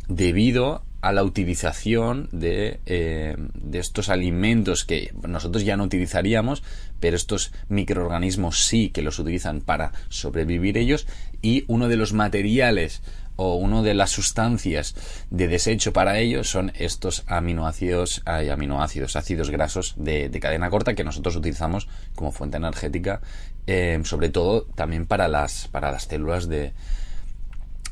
debido 0.10 0.84
a 1.00 1.14
la 1.14 1.24
utilización 1.24 2.28
de, 2.34 2.82
eh, 2.86 3.38
de, 3.54 3.80
estos 3.80 4.10
alimentos 4.10 4.84
que 4.84 5.14
nosotros 5.26 5.64
ya 5.64 5.78
no 5.78 5.86
utilizaríamos, 5.86 6.64
pero 7.00 7.16
estos 7.16 7.54
microorganismos 7.70 8.66
sí 8.66 8.90
que 8.90 9.04
los 9.04 9.20
utilizan 9.20 9.62
para 9.62 9.94
sobrevivir 10.10 10.78
ellos, 10.78 11.08
y 11.42 11.64
uno 11.68 11.88
de 11.88 11.96
los 11.96 12.12
materiales 12.12 13.02
o 13.38 13.56
una 13.56 13.82
de 13.82 13.94
las 13.94 14.12
sustancias 14.12 14.96
de 15.30 15.48
desecho 15.48 15.94
para 15.94 16.20
ellos 16.20 16.50
son 16.50 16.74
estos 16.76 17.24
aminoácidos, 17.28 18.22
hay 18.26 18.50
aminoácidos, 18.50 19.16
ácidos 19.16 19.50
grasos 19.50 19.96
de, 19.98 20.30
cadena 20.42 20.70
corta 20.70 20.94
que 20.94 21.04
nosotros 21.04 21.36
utilizamos 21.36 21.88
como 22.16 22.32
fuente 22.32 22.58
energética, 22.58 23.22
eh, 23.66 24.00
sobre 24.04 24.30
todo 24.30 24.64
también 24.76 25.06
para 25.06 25.28
las, 25.28 25.68
para 25.70 25.92
las 25.92 26.04
células 26.04 26.48
de, 26.48 26.74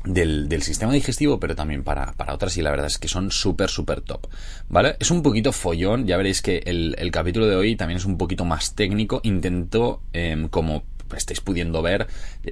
del, 0.06 0.62
sistema 0.62 0.92
digestivo, 0.92 1.40
pero 1.40 1.54
también 1.54 1.82
para, 1.82 2.14
otras, 2.32 2.56
y 2.56 2.62
la 2.62 2.70
verdad 2.70 2.86
es 2.86 2.98
que 2.98 3.08
son 3.08 3.30
súper, 3.30 3.68
súper 3.68 4.00
top. 4.00 4.26
¿Vale? 4.68 4.96
Es 5.00 5.10
un 5.10 5.22
poquito 5.22 5.52
follón, 5.52 6.06
ya 6.06 6.16
veréis 6.16 6.42
que 6.42 6.62
el, 6.64 7.10
capítulo 7.10 7.46
de 7.46 7.56
hoy 7.56 7.76
también 7.76 7.98
es 7.98 8.04
un 8.04 8.18
poquito 8.18 8.44
más 8.44 8.74
técnico. 8.74 9.20
Intento, 9.24 10.02
em, 10.12 10.48
como 10.48 10.84
estáis 11.14 11.40
pudiendo 11.40 11.82
ver, 11.82 12.06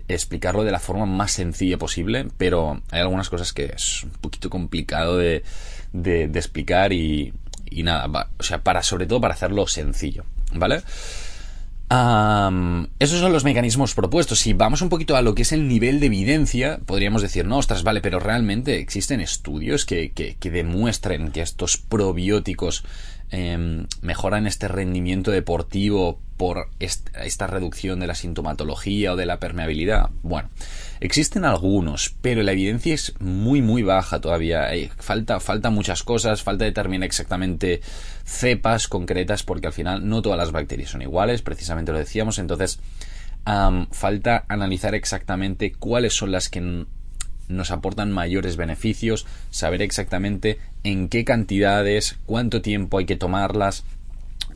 explicarlo 0.08 0.64
de 0.64 0.72
la 0.72 0.80
forma 0.80 1.06
más 1.06 1.32
sencilla 1.32 1.78
posible, 1.78 2.28
pero 2.38 2.82
hay 2.90 3.00
algunas 3.00 3.30
cosas 3.30 3.52
que 3.52 3.72
es 3.74 4.04
un 4.04 4.10
poquito 4.10 4.50
complicado 4.50 5.16
de, 5.16 5.42
de, 5.92 6.24
explicar 6.24 6.92
y, 6.92 7.32
y 7.70 7.82
nada, 7.82 8.28
o 8.38 8.42
sea, 8.42 8.62
para, 8.62 8.82
sobre 8.82 9.06
todo 9.06 9.20
para 9.20 9.34
hacerlo 9.34 9.66
sencillo, 9.66 10.24
¿vale? 10.52 10.82
esos 12.98 13.20
son 13.20 13.32
los 13.32 13.44
mecanismos 13.44 13.94
propuestos. 13.94 14.40
Si 14.40 14.52
vamos 14.52 14.82
un 14.82 14.88
poquito 14.88 15.16
a 15.16 15.22
lo 15.22 15.34
que 15.34 15.42
es 15.42 15.52
el 15.52 15.68
nivel 15.68 16.00
de 16.00 16.06
evidencia, 16.06 16.80
podríamos 16.84 17.22
decir, 17.22 17.46
no, 17.46 17.58
ostras, 17.58 17.82
vale, 17.84 18.00
pero 18.00 18.18
realmente 18.18 18.78
existen 18.78 19.20
estudios 19.20 19.84
que, 19.84 20.10
que, 20.12 20.36
que 20.36 20.50
demuestren 20.50 21.30
que 21.30 21.42
estos 21.42 21.76
probióticos 21.76 22.84
Em, 23.36 23.88
mejoran 24.00 24.46
este 24.46 24.68
rendimiento 24.68 25.32
deportivo 25.32 26.20
por 26.36 26.68
esta 26.78 27.48
reducción 27.48 27.98
de 27.98 28.06
la 28.06 28.14
sintomatología 28.14 29.12
o 29.12 29.16
de 29.16 29.26
la 29.26 29.40
permeabilidad? 29.40 30.10
Bueno, 30.22 30.50
existen 31.00 31.44
algunos, 31.44 32.14
pero 32.20 32.44
la 32.44 32.52
evidencia 32.52 32.94
es 32.94 33.12
muy 33.18 33.60
muy 33.60 33.82
baja 33.82 34.20
todavía. 34.20 34.68
falta, 34.98 35.40
falta 35.40 35.70
muchas 35.70 36.04
cosas, 36.04 36.44
falta 36.44 36.64
determinar 36.64 37.06
exactamente 37.06 37.80
cepas 38.24 38.86
concretas 38.86 39.42
porque 39.42 39.66
al 39.66 39.72
final 39.72 40.08
no 40.08 40.22
todas 40.22 40.38
las 40.38 40.52
bacterias 40.52 40.90
son 40.90 41.02
iguales, 41.02 41.42
precisamente 41.42 41.90
lo 41.90 41.98
decíamos, 41.98 42.38
entonces 42.38 42.78
falta 43.90 44.44
analizar 44.46 44.94
exactamente 44.94 45.72
cuáles 45.72 46.14
son 46.14 46.30
las 46.30 46.48
que 46.48 46.86
nos 47.48 47.70
aportan 47.70 48.12
mayores 48.12 48.56
beneficios, 48.56 49.26
saber 49.50 49.82
exactamente 49.82 50.58
en 50.82 51.08
qué 51.08 51.24
cantidades, 51.24 52.18
cuánto 52.26 52.62
tiempo 52.62 52.98
hay 52.98 53.06
que 53.06 53.16
tomarlas, 53.16 53.84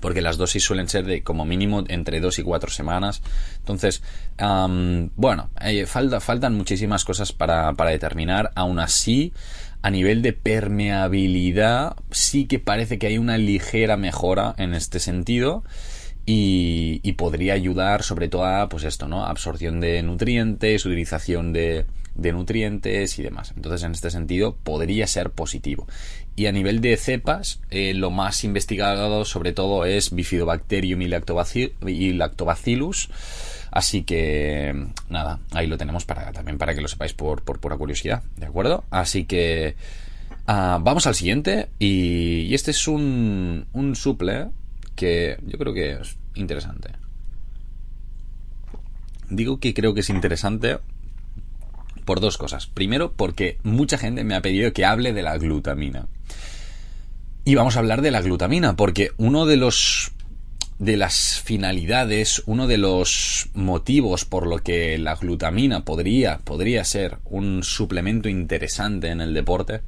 porque 0.00 0.22
las 0.22 0.36
dosis 0.36 0.64
suelen 0.64 0.88
ser 0.88 1.04
de 1.04 1.22
como 1.22 1.44
mínimo 1.44 1.84
entre 1.88 2.20
dos 2.20 2.38
y 2.38 2.42
cuatro 2.42 2.70
semanas. 2.70 3.22
Entonces, 3.58 4.02
bueno, 4.38 5.50
eh, 5.60 5.86
falta, 5.86 6.20
faltan 6.20 6.54
muchísimas 6.54 7.04
cosas 7.04 7.32
para, 7.32 7.72
para 7.74 7.90
determinar. 7.90 8.52
Aún 8.54 8.78
así, 8.78 9.32
a 9.82 9.90
nivel 9.90 10.22
de 10.22 10.32
permeabilidad, 10.32 11.96
sí 12.10 12.46
que 12.46 12.58
parece 12.58 12.98
que 12.98 13.08
hay 13.08 13.18
una 13.18 13.38
ligera 13.38 13.96
mejora 13.96 14.54
en 14.58 14.74
este 14.74 15.00
sentido. 15.00 15.64
Y, 16.30 17.00
y 17.02 17.12
podría 17.12 17.54
ayudar 17.54 18.02
sobre 18.02 18.28
todo 18.28 18.44
a 18.44 18.68
pues 18.68 18.84
esto, 18.84 19.08
¿no? 19.08 19.24
Absorción 19.24 19.80
de 19.80 20.02
nutrientes, 20.02 20.84
utilización 20.84 21.54
de, 21.54 21.86
de 22.18 22.32
nutrientes 22.32 23.18
y 23.18 23.22
demás. 23.22 23.54
Entonces, 23.56 23.82
en 23.84 23.92
este 23.92 24.10
sentido, 24.10 24.56
podría 24.56 25.06
ser 25.06 25.30
positivo. 25.30 25.86
Y 26.36 26.46
a 26.46 26.52
nivel 26.52 26.80
de 26.80 26.96
cepas, 26.96 27.60
eh, 27.70 27.94
lo 27.94 28.10
más 28.10 28.44
investigado 28.44 29.24
sobre 29.24 29.52
todo 29.52 29.86
es 29.86 30.12
Bifidobacterium 30.12 31.00
y, 31.00 31.08
Lactobacillus. 31.08 33.08
Así 33.70 34.02
que, 34.02 34.88
nada, 35.08 35.38
ahí 35.52 35.66
lo 35.66 35.78
tenemos 35.78 36.04
para, 36.04 36.32
también 36.32 36.58
para 36.58 36.74
que 36.74 36.80
lo 36.80 36.88
sepáis 36.88 37.14
por, 37.14 37.42
por 37.42 37.60
pura 37.60 37.76
curiosidad, 37.76 38.22
¿de 38.36 38.46
acuerdo? 38.46 38.84
Así 38.90 39.24
que, 39.24 39.76
ah, 40.46 40.80
vamos 40.82 41.06
al 41.06 41.14
siguiente. 41.14 41.68
Y, 41.78 42.52
este 42.52 42.72
es 42.72 42.88
un, 42.88 43.66
un 43.72 43.94
suple 43.94 44.48
que 44.96 45.38
yo 45.46 45.56
creo 45.56 45.72
que 45.72 45.92
es 45.92 46.16
interesante. 46.34 46.90
Digo 49.30 49.60
que 49.60 49.74
creo 49.74 49.94
que 49.94 50.00
es 50.00 50.10
interesante 50.10 50.78
por 52.08 52.20
dos 52.20 52.38
cosas. 52.38 52.66
Primero, 52.66 53.12
porque 53.12 53.58
mucha 53.64 53.98
gente 53.98 54.24
me 54.24 54.34
ha 54.34 54.40
pedido 54.40 54.72
que 54.72 54.86
hable 54.86 55.12
de 55.12 55.20
la 55.20 55.36
glutamina. 55.36 56.06
Y 57.44 57.54
vamos 57.54 57.76
a 57.76 57.80
hablar 57.80 58.00
de 58.00 58.10
la 58.10 58.22
glutamina, 58.22 58.76
porque 58.76 59.10
uno 59.18 59.44
de 59.44 59.58
los 59.58 60.12
de 60.78 60.96
las 60.96 61.38
finalidades, 61.44 62.42
uno 62.46 62.66
de 62.66 62.78
los 62.78 63.50
motivos 63.52 64.24
por 64.24 64.46
lo 64.46 64.56
que 64.60 64.96
la 64.96 65.16
glutamina 65.16 65.84
podría, 65.84 66.38
podría 66.38 66.82
ser 66.84 67.18
un 67.26 67.62
suplemento 67.62 68.30
interesante 68.30 69.08
en 69.08 69.20
el 69.20 69.34
deporte 69.34 69.82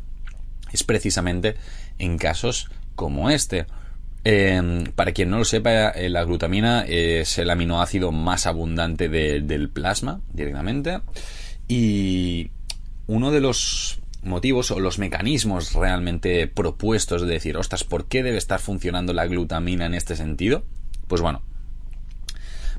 es 0.72 0.84
precisamente 0.84 1.54
en 1.98 2.18
casos 2.18 2.68
como 2.96 3.30
este. 3.30 3.64
Em, 4.24 4.84
para 4.94 5.12
quien 5.12 5.30
no 5.30 5.38
lo 5.38 5.46
sepa, 5.46 5.88
eh, 5.88 6.10
la 6.10 6.24
glutamina 6.24 6.84
es 6.86 7.38
el 7.38 7.48
aminoácido 7.48 8.12
más 8.12 8.44
abundante 8.46 9.08
del 9.08 9.70
plasma 9.70 10.20
directamente. 10.34 11.00
Y 11.70 12.50
uno 13.06 13.30
de 13.30 13.40
los 13.40 14.00
motivos 14.24 14.72
o 14.72 14.80
los 14.80 14.98
mecanismos 14.98 15.72
realmente 15.72 16.48
propuestos 16.48 17.22
de 17.22 17.28
decir, 17.28 17.56
ostras, 17.56 17.84
¿por 17.84 18.06
qué 18.06 18.24
debe 18.24 18.38
estar 18.38 18.58
funcionando 18.58 19.12
la 19.12 19.28
glutamina 19.28 19.86
en 19.86 19.94
este 19.94 20.16
sentido? 20.16 20.64
Pues 21.06 21.22
bueno, 21.22 21.42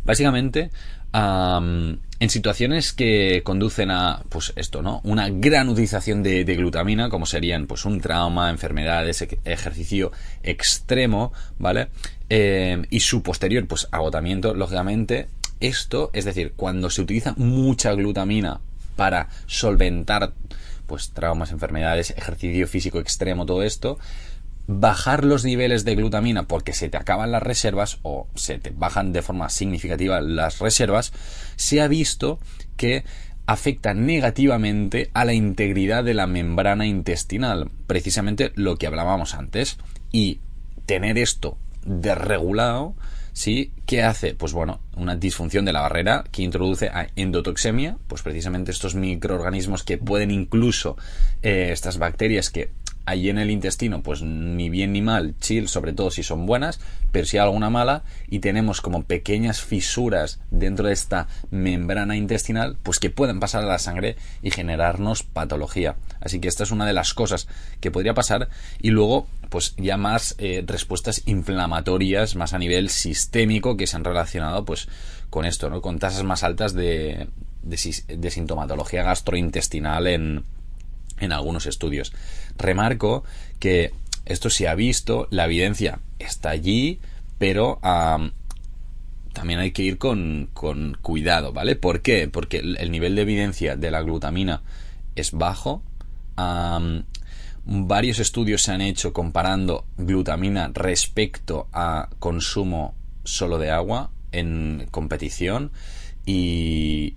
básicamente 0.04 0.72
en 1.14 2.30
situaciones 2.30 2.92
que 2.92 3.44
conducen 3.46 3.92
a, 3.92 4.26
pues 4.28 4.52
esto, 4.58 4.82
¿no? 4.82 5.00
Una 5.06 5.30
gran 5.30 5.70
utilización 5.70 6.22
de, 6.22 6.44
glutamina, 6.44 7.08
como 7.08 7.26
serían, 7.26 7.68
pues 7.68 7.86
un 7.86 8.02
trauma, 8.02 8.50
enfermedades, 8.50 9.26
ejercicio 9.46 10.12
extremo, 10.44 11.32
¿vale? 11.58 11.88
Eh, 12.30 12.82
y 12.90 13.00
su 13.00 13.24
posterior, 13.24 13.66
pues 13.68 13.88
agotamiento, 13.90 14.54
lógicamente, 14.54 15.30
esto, 15.62 16.10
es 16.12 16.26
decir, 16.26 16.56
cuando 16.58 16.90
se 16.90 17.02
utiliza 17.02 17.36
mucha 17.38 17.94
glutamina 17.94 18.60
para 18.96 19.30
solventar 19.46 20.34
pues 20.88 21.12
traumas, 21.12 21.52
enfermedades, 21.52 22.12
ejercicio 22.12 22.68
físico 22.68 23.00
extremo, 23.00 23.46
todo 23.46 23.64
esto, 23.64 23.98
bajar 24.68 25.24
los 25.24 25.46
niveles 25.46 25.86
de 25.86 25.96
glutamina 25.96 26.44
porque 26.44 26.74
se 26.74 26.90
te 26.90 26.98
acaban 26.98 27.32
las 27.32 27.44
reservas 27.44 28.00
o 28.04 28.28
se 28.36 28.58
te 28.58 28.72
bajan 28.72 29.14
de 29.14 29.22
forma 29.22 29.50
significativa 29.50 30.22
las 30.22 30.60
reservas, 30.60 31.14
se 31.56 31.82
ha 31.82 31.88
visto 31.88 32.40
que 32.78 33.04
afecta 33.46 33.94
negativamente 33.94 35.10
a 35.14 35.26
la 35.26 35.34
integridad 35.34 36.04
de 36.04 36.14
la 36.14 36.28
membrana 36.28 36.86
intestinal, 36.86 37.70
precisamente 37.88 38.52
lo 38.56 38.78
que 38.78 38.88
hablábamos 38.88 39.34
antes. 39.34 39.78
Y 40.12 40.40
tener 40.86 41.18
esto 41.18 41.58
desregulado 41.86 42.96
¿Sí? 43.34 43.72
¿Qué 43.86 44.04
hace? 44.04 44.34
Pues 44.34 44.54
bueno, 44.54 44.82
una 44.96 45.16
disfunción 45.16 45.64
de 45.66 45.74
la 45.74 45.82
barrera 45.82 46.26
que 46.32 46.42
introduce 46.42 46.90
a 46.90 47.08
endotoxemia, 47.16 47.98
pues 48.08 48.22
precisamente 48.22 48.72
estos 48.72 48.96
microorganismos 48.96 49.84
que 49.84 49.98
pueden 49.98 50.32
incluso, 50.32 50.98
eh, 51.42 51.70
estas 51.72 51.98
bacterias 51.98 52.50
que 52.50 52.72
allí 53.12 53.30
en 53.30 53.38
el 53.38 53.52
intestino, 53.52 54.02
pues 54.02 54.22
ni 54.22 54.70
bien 54.70 54.94
ni 54.94 55.02
mal, 55.02 55.36
chill, 55.40 55.68
sobre 55.68 55.94
todo 55.94 56.12
si 56.12 56.24
son 56.24 56.46
buenas, 56.46 56.80
pero 57.12 57.26
si 57.26 57.38
hay 57.38 57.44
alguna 57.44 57.70
mala 57.70 58.04
y 58.28 58.40
tenemos 58.40 58.82
como 58.82 59.04
pequeñas 59.04 59.62
fisuras 59.62 60.40
dentro 60.50 60.88
de 60.88 60.94
esta 60.94 61.28
membrana 61.50 62.16
intestinal, 62.16 62.78
pues 62.84 63.00
que 63.00 63.10
pueden 63.10 63.40
pasar 63.40 63.64
a 63.64 63.68
la 63.68 63.80
sangre 63.80 64.16
y 64.42 64.52
generarnos 64.52 65.24
patología. 65.24 65.96
Así 66.20 66.40
que 66.40 66.48
esta 66.48 66.64
es 66.64 66.72
una 66.72 66.86
de 66.86 66.94
las 66.94 67.14
cosas 67.14 67.48
que 67.80 67.92
podría 67.92 68.14
pasar 68.14 68.50
y 68.80 68.90
luego, 68.90 69.28
pues 69.50 69.76
ya 69.78 69.98
más 69.98 70.36
eh, 70.38 70.64
respuestas 70.66 71.24
inflamatorias, 71.26 72.36
más 72.36 72.54
a 72.54 72.60
nivel 72.60 72.90
sistémico 72.90 73.78
que 73.78 73.88
se 73.88 73.98
han 73.98 74.04
relacionado, 74.04 74.66
pues 74.66 74.88
con 75.30 75.46
esto, 75.46 75.70
¿no? 75.70 75.82
Con 75.82 76.00
tasas 76.00 76.24
más 76.24 76.44
altas 76.44 76.74
de, 76.74 77.28
de 77.62 78.32
sintomatología 78.32 79.04
gastrointestinal 79.04 80.08
en 80.08 80.44
en 81.22 81.32
algunos 81.32 81.68
estudios. 81.68 82.12
Remarco 82.62 83.24
que 83.60 83.92
esto 84.26 84.50
se 84.50 84.68
ha 84.68 84.76
visto, 84.76 85.28
la 85.32 85.46
evidencia 85.46 86.00
está 86.20 86.52
allí, 86.52 87.00
pero 87.38 87.80
también 89.34 89.60
hay 89.60 89.72
que 89.72 89.84
ir 89.84 89.98
con, 89.98 90.50
cuidado, 91.02 91.54
¿vale? 91.54 91.76
¿Por 91.76 92.02
qué? 92.02 92.28
Porque 92.28 92.58
el, 92.58 92.92
nivel 92.92 93.16
de 93.16 93.24
evidencia 93.24 93.76
de 93.76 93.92
la 93.92 94.02
glutamina 94.02 94.62
es 95.16 95.32
bajo. 95.32 95.84
varios 97.66 98.20
estudios 98.20 98.62
se 98.64 98.72
han 98.72 98.82
hecho 98.82 99.14
comparando 99.14 99.86
glutamina 99.98 100.72
respecto 100.74 101.68
a 101.74 102.10
consumo 102.20 102.94
solo 103.24 103.58
de 103.58 103.72
agua 103.72 104.12
en 104.32 104.88
competición 104.92 105.72
y, 106.26 107.16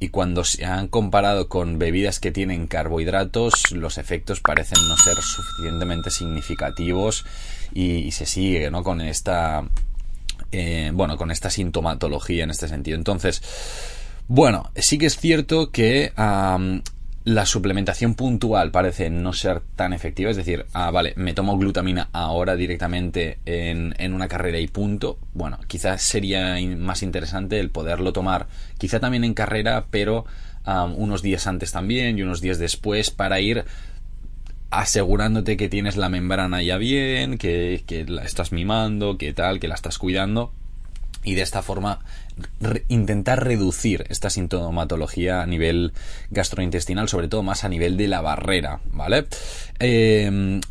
y 0.00 0.08
cuando 0.10 0.44
se 0.44 0.64
han 0.64 0.88
comparado 0.88 1.48
con 1.48 1.78
bebidas 1.78 2.20
que 2.20 2.30
tienen 2.30 2.66
carbohidratos, 2.66 3.72
los 3.72 3.98
efectos 3.98 4.40
parecen 4.40 4.78
no 4.88 4.96
ser 4.96 5.16
suficientemente 5.20 6.10
significativos 6.10 7.24
y, 7.74 8.10
se 8.12 8.26
sigue, 8.26 8.70
¿no? 8.70 8.82
Con 8.84 9.00
esta, 9.00 9.64
eh, 10.52 10.90
bueno, 10.94 11.16
con 11.16 11.30
esta 11.30 11.50
sintomatología 11.50 12.44
en 12.44 12.50
este 12.50 12.68
sentido. 12.68 12.96
Entonces, 12.96 13.42
bueno, 14.28 14.70
sí 14.76 14.98
que 14.98 15.06
es 15.06 15.16
cierto 15.16 15.70
que 15.70 16.12
la 17.28 17.44
suplementación 17.44 18.14
puntual 18.14 18.70
parece 18.70 19.10
no 19.10 19.34
ser 19.34 19.60
tan 19.60 19.92
efectiva, 19.92 20.30
es 20.30 20.36
decir, 20.38 20.64
ah, 20.72 20.90
vale, 20.90 21.12
me 21.16 21.34
tomo 21.34 21.58
glutamina 21.58 22.08
ahora 22.12 22.56
directamente 22.56 23.38
en, 23.44 23.94
en, 23.98 24.14
una 24.14 24.28
carrera 24.28 24.58
y 24.58 24.66
punto. 24.66 25.18
Bueno, 25.34 25.58
quizás 25.66 26.00
sería 26.00 26.56
más 26.78 27.02
interesante 27.02 27.60
el 27.60 27.68
poderlo 27.68 28.14
tomar, 28.14 28.46
quizá 28.78 28.98
también 28.98 29.24
en 29.24 29.34
carrera, 29.34 29.88
pero 29.90 30.24
unos 30.96 31.20
días 31.20 31.46
antes 31.46 31.72
también 31.72 32.18
y 32.18 32.22
unos 32.22 32.40
días 32.40 32.58
después 32.58 33.10
para 33.10 33.40
ir 33.40 33.64
asegurándote 34.70 35.58
que 35.58 35.68
tienes 35.68 35.98
la 35.98 36.08
membrana 36.08 36.62
ya 36.62 36.78
bien, 36.78 37.36
que, 37.36 37.84
que 37.86 38.04
la 38.06 38.22
estás 38.22 38.52
mimando, 38.52 39.18
que 39.18 39.34
tal, 39.34 39.60
que 39.60 39.68
la 39.68 39.74
estás 39.74 39.98
cuidando 39.98 40.52
y 41.28 41.34
de 41.34 41.42
esta 41.42 41.60
forma 41.60 42.00
intentar 42.88 43.44
reducir 43.44 44.06
esta 44.08 44.30
sintomatología 44.30 45.42
a 45.42 45.46
nivel 45.46 45.92
gastrointestinal, 46.30 47.08
sobre 47.08 47.28
todo 47.28 47.42
más 47.42 47.64
a 47.64 47.68
nivel 47.68 47.98
de 47.98 48.08
la 48.08 48.22
barrera, 48.22 48.80
¿vale? 48.92 49.26
Em, 49.78 50.62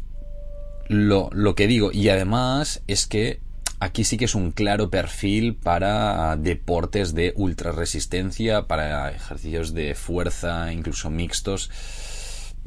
lo, 0.88 1.30
lo 1.32 1.54
que 1.54 1.68
digo, 1.68 1.92
y 1.94 2.10
además 2.10 2.82
es 2.88 3.06
que 3.06 3.40
aquí 3.80 4.04
sí 4.04 4.18
que 4.18 4.26
es 4.26 4.34
un 4.34 4.52
claro 4.52 4.90
perfil 4.90 5.54
para 5.54 6.36
deportes 6.38 7.14
de 7.14 7.34
ultra 7.36 7.72
resistencia, 7.72 8.64
para 8.64 9.12
ejercicios 9.12 9.76
de 9.76 9.94
fuerza, 9.94 10.74
incluso 10.74 11.12
mixtos. 11.12 11.70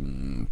Mm, 0.00 0.44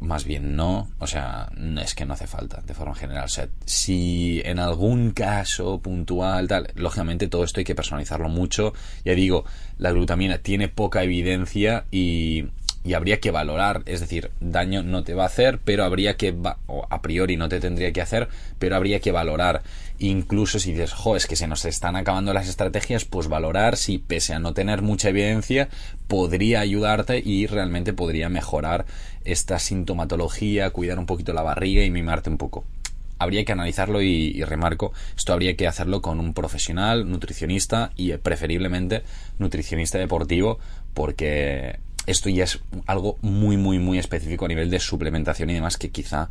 más 0.00 0.24
bien 0.24 0.56
no, 0.56 0.88
o 0.98 1.06
sea, 1.06 1.48
es 1.80 1.94
que 1.94 2.04
no 2.04 2.14
hace 2.14 2.26
falta 2.26 2.60
de 2.66 2.74
forma 2.74 2.94
general. 2.94 3.24
O 3.24 3.28
sea, 3.28 3.48
si 3.64 4.42
en 4.44 4.58
algún 4.58 5.12
caso 5.12 5.78
puntual, 5.80 6.48
tal, 6.48 6.68
lógicamente 6.74 7.28
todo 7.28 7.44
esto 7.44 7.60
hay 7.60 7.64
que 7.64 7.74
personalizarlo 7.74 8.28
mucho. 8.28 8.74
Ya 9.04 9.14
digo, 9.14 9.44
la 9.78 9.92
glutamina 9.92 10.38
tiene 10.38 10.68
poca 10.68 11.04
evidencia 11.04 11.84
y, 11.90 12.46
y 12.84 12.94
habría 12.94 13.20
que 13.20 13.30
valorar, 13.30 13.82
es 13.86 14.00
decir, 14.00 14.30
daño 14.40 14.82
no 14.82 15.04
te 15.04 15.14
va 15.14 15.22
a 15.22 15.26
hacer, 15.26 15.58
pero 15.64 15.84
habría 15.84 16.16
que, 16.16 16.36
o 16.66 16.86
a 16.90 17.00
priori 17.00 17.36
no 17.36 17.48
te 17.48 17.60
tendría 17.60 17.92
que 17.92 18.02
hacer, 18.02 18.28
pero 18.58 18.76
habría 18.76 19.00
que 19.00 19.12
valorar 19.12 19.62
incluso 19.98 20.58
si 20.58 20.72
dices, 20.72 20.92
jo, 20.92 21.16
es 21.16 21.26
que 21.26 21.36
se 21.36 21.46
nos 21.46 21.64
están 21.64 21.96
acabando 21.96 22.32
las 22.32 22.48
estrategias, 22.48 23.04
pues 23.04 23.28
valorar 23.28 23.76
si 23.76 23.98
pese 23.98 24.34
a 24.34 24.38
no 24.38 24.54
tener 24.54 24.82
mucha 24.82 25.08
evidencia, 25.08 25.68
podría 26.08 26.60
ayudarte 26.60 27.22
y 27.24 27.46
realmente 27.46 27.92
podría 27.92 28.28
mejorar 28.28 28.86
esta 29.24 29.58
sintomatología, 29.58 30.70
cuidar 30.70 30.98
un 30.98 31.06
poquito 31.06 31.32
la 31.32 31.42
barriga 31.42 31.84
y 31.84 31.90
mimarte 31.90 32.30
un 32.30 32.38
poco. 32.38 32.64
Habría 33.18 33.44
que 33.44 33.52
analizarlo 33.52 34.02
y, 34.02 34.42
remarco, 34.42 34.92
esto 35.16 35.32
habría 35.32 35.56
que 35.56 35.68
hacerlo 35.68 36.02
con 36.02 36.18
un 36.18 36.34
profesional, 36.34 37.08
nutricionista 37.08 37.92
y 37.96 38.12
preferiblemente 38.16 39.02
nutricionista 39.38 39.98
deportivo, 39.98 40.58
porque 40.92 41.78
esto 42.06 42.28
ya 42.28 42.44
es 42.44 42.60
algo 42.86 43.16
muy, 43.22 43.56
muy, 43.56 43.78
muy 43.78 43.98
específico 43.98 44.44
a 44.44 44.48
nivel 44.48 44.68
de 44.68 44.80
suplementación 44.80 45.48
y 45.50 45.54
demás 45.54 45.78
que 45.78 45.90
quizá 45.90 46.28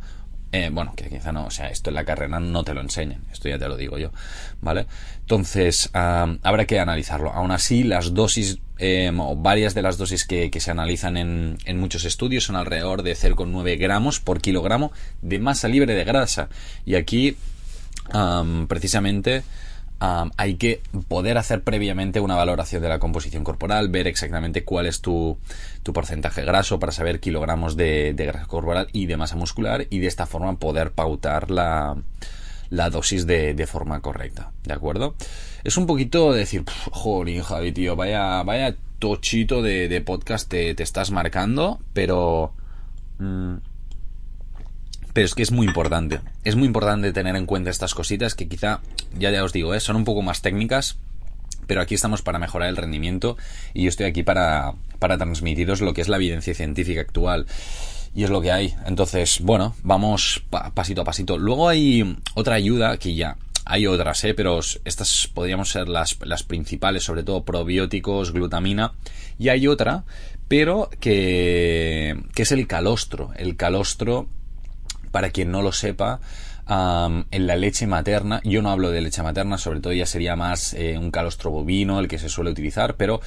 eh, 0.54 0.70
bueno, 0.72 0.92
que 0.94 1.08
quizá 1.08 1.32
no, 1.32 1.46
o 1.46 1.50
sea, 1.50 1.68
esto 1.68 1.90
en 1.90 1.96
la 1.96 2.04
carrera 2.04 2.38
no 2.38 2.62
te 2.62 2.74
lo 2.74 2.80
enseñan, 2.80 3.24
esto 3.32 3.48
ya 3.48 3.58
te 3.58 3.66
lo 3.66 3.76
digo 3.76 3.98
yo, 3.98 4.12
¿vale? 4.60 4.86
Entonces, 5.18 5.90
habrá 5.92 6.64
que 6.64 6.78
analizarlo. 6.78 7.32
Aún 7.32 7.50
así, 7.50 7.82
las 7.82 8.14
dosis, 8.14 8.60
em, 8.78 9.18
o 9.18 9.34
varias 9.34 9.74
de 9.74 9.82
las 9.82 9.98
dosis 9.98 10.24
que, 10.24 10.48
se 10.56 10.70
analizan 10.70 11.16
en, 11.16 11.58
en, 11.64 11.80
muchos 11.80 12.04
estudios 12.04 12.44
son 12.44 12.54
alrededor 12.54 13.02
de 13.02 13.16
0,9 13.16 13.76
gramos 13.80 14.20
por 14.20 14.40
kilogramo 14.40 14.92
de 15.22 15.40
masa 15.40 15.66
libre 15.66 15.92
de 15.92 16.04
grasa. 16.04 16.48
Y 16.86 16.94
aquí, 16.94 17.36
precisamente, 18.68 19.42
hay 20.00 20.56
que 20.56 20.82
poder 21.08 21.38
hacer 21.38 21.62
previamente 21.62 22.20
una 22.20 22.36
valoración 22.36 22.82
de 22.82 22.88
la 22.88 22.98
composición 22.98 23.44
corporal, 23.44 23.88
ver 23.88 24.06
exactamente 24.06 24.64
cuál 24.64 24.86
es 24.86 25.00
tu, 25.00 25.38
porcentaje 25.92 26.44
graso 26.44 26.78
para 26.78 26.92
saber 26.92 27.20
kilogramos 27.20 27.76
de, 27.76 28.14
grasa 28.16 28.46
corporal 28.46 28.88
y 28.92 29.06
de 29.06 29.16
masa 29.16 29.36
muscular 29.36 29.86
y 29.90 30.00
de 30.00 30.06
esta 30.06 30.26
forma 30.26 30.56
poder 30.58 30.92
pautar 30.92 31.50
la, 31.50 31.96
dosis 32.90 33.26
de, 33.26 33.66
forma 33.66 34.00
correcta, 34.00 34.52
¿de 34.64 34.74
acuerdo? 34.74 35.14
Es 35.62 35.76
un 35.76 35.86
poquito 35.86 36.32
decir, 36.32 36.64
jolín, 36.90 37.42
Javi, 37.42 37.72
tío, 37.72 37.96
vaya, 37.96 38.42
vaya 38.42 38.76
tochito 38.98 39.62
de, 39.62 40.02
podcast 40.04 40.48
te, 40.48 40.82
estás 40.82 41.10
marcando, 41.10 41.80
pero... 41.92 42.52
Mm, 43.18 43.56
pero 45.14 45.26
es 45.26 45.34
que 45.34 45.42
es 45.42 45.52
muy 45.52 45.66
importante. 45.66 46.20
Es 46.42 46.56
muy 46.56 46.66
importante 46.66 47.12
tener 47.12 47.36
en 47.36 47.46
cuenta 47.46 47.70
estas 47.70 47.94
cositas 47.94 48.34
que 48.34 48.48
quizá, 48.48 48.80
ya 49.16 49.30
ya 49.30 49.44
os 49.44 49.52
digo, 49.52 49.72
¿eh? 49.72 49.80
son 49.80 49.96
un 49.96 50.04
poco 50.04 50.22
más 50.22 50.42
técnicas, 50.42 50.98
pero 51.66 51.80
aquí 51.80 51.94
estamos 51.94 52.20
para 52.20 52.40
mejorar 52.40 52.68
el 52.68 52.76
rendimiento 52.76 53.38
y 53.72 53.84
yo 53.84 53.88
estoy 53.88 54.06
aquí 54.06 54.24
para, 54.24 54.74
para 54.98 55.16
transmitiros 55.16 55.80
lo 55.80 55.94
que 55.94 56.00
es 56.00 56.08
la 56.08 56.16
evidencia 56.16 56.52
científica 56.52 57.00
actual. 57.00 57.46
Y 58.12 58.24
es 58.24 58.30
lo 58.30 58.40
que 58.40 58.52
hay. 58.52 58.74
Entonces, 58.86 59.40
bueno, 59.40 59.74
vamos 59.82 60.44
pasito 60.74 61.00
a 61.00 61.04
pasito. 61.04 61.38
Luego 61.38 61.68
hay 61.68 62.16
otra 62.34 62.56
ayuda 62.56 62.96
que 62.96 63.14
ya 63.14 63.36
hay 63.64 63.86
otras, 63.86 64.22
¿eh? 64.24 64.34
pero 64.34 64.60
estas 64.84 65.28
podríamos 65.32 65.70
ser 65.70 65.88
las, 65.88 66.18
las 66.24 66.42
principales, 66.42 67.04
sobre 67.04 67.22
todo 67.22 67.44
probióticos, 67.44 68.32
glutamina. 68.32 68.92
Y 69.38 69.48
hay 69.48 69.68
otra, 69.68 70.04
pero 70.48 70.90
que, 71.00 72.20
que 72.34 72.42
es 72.42 72.52
el 72.52 72.66
calostro. 72.66 73.32
El 73.36 73.56
calostro 73.56 74.28
para 75.14 75.30
quien 75.30 75.52
no 75.52 75.62
lo 75.62 75.70
sepa, 75.70 76.18
en 76.66 77.46
la 77.46 77.54
leche 77.54 77.86
materna, 77.86 78.40
yo 78.42 78.62
no 78.62 78.70
hablo 78.70 78.90
de 78.90 79.00
leche 79.00 79.22
materna, 79.22 79.58
sobre 79.58 79.78
todo 79.78 79.92
ya 79.92 80.06
sería 80.06 80.34
más 80.34 80.74
eh, 80.74 80.98
un 80.98 81.12
calostro 81.12 81.52
bovino 81.52 82.00
el 82.00 82.08
que 82.08 82.18
se 82.18 82.28
suele 82.28 82.50
utilizar, 82.50 82.96
pero 82.96 83.20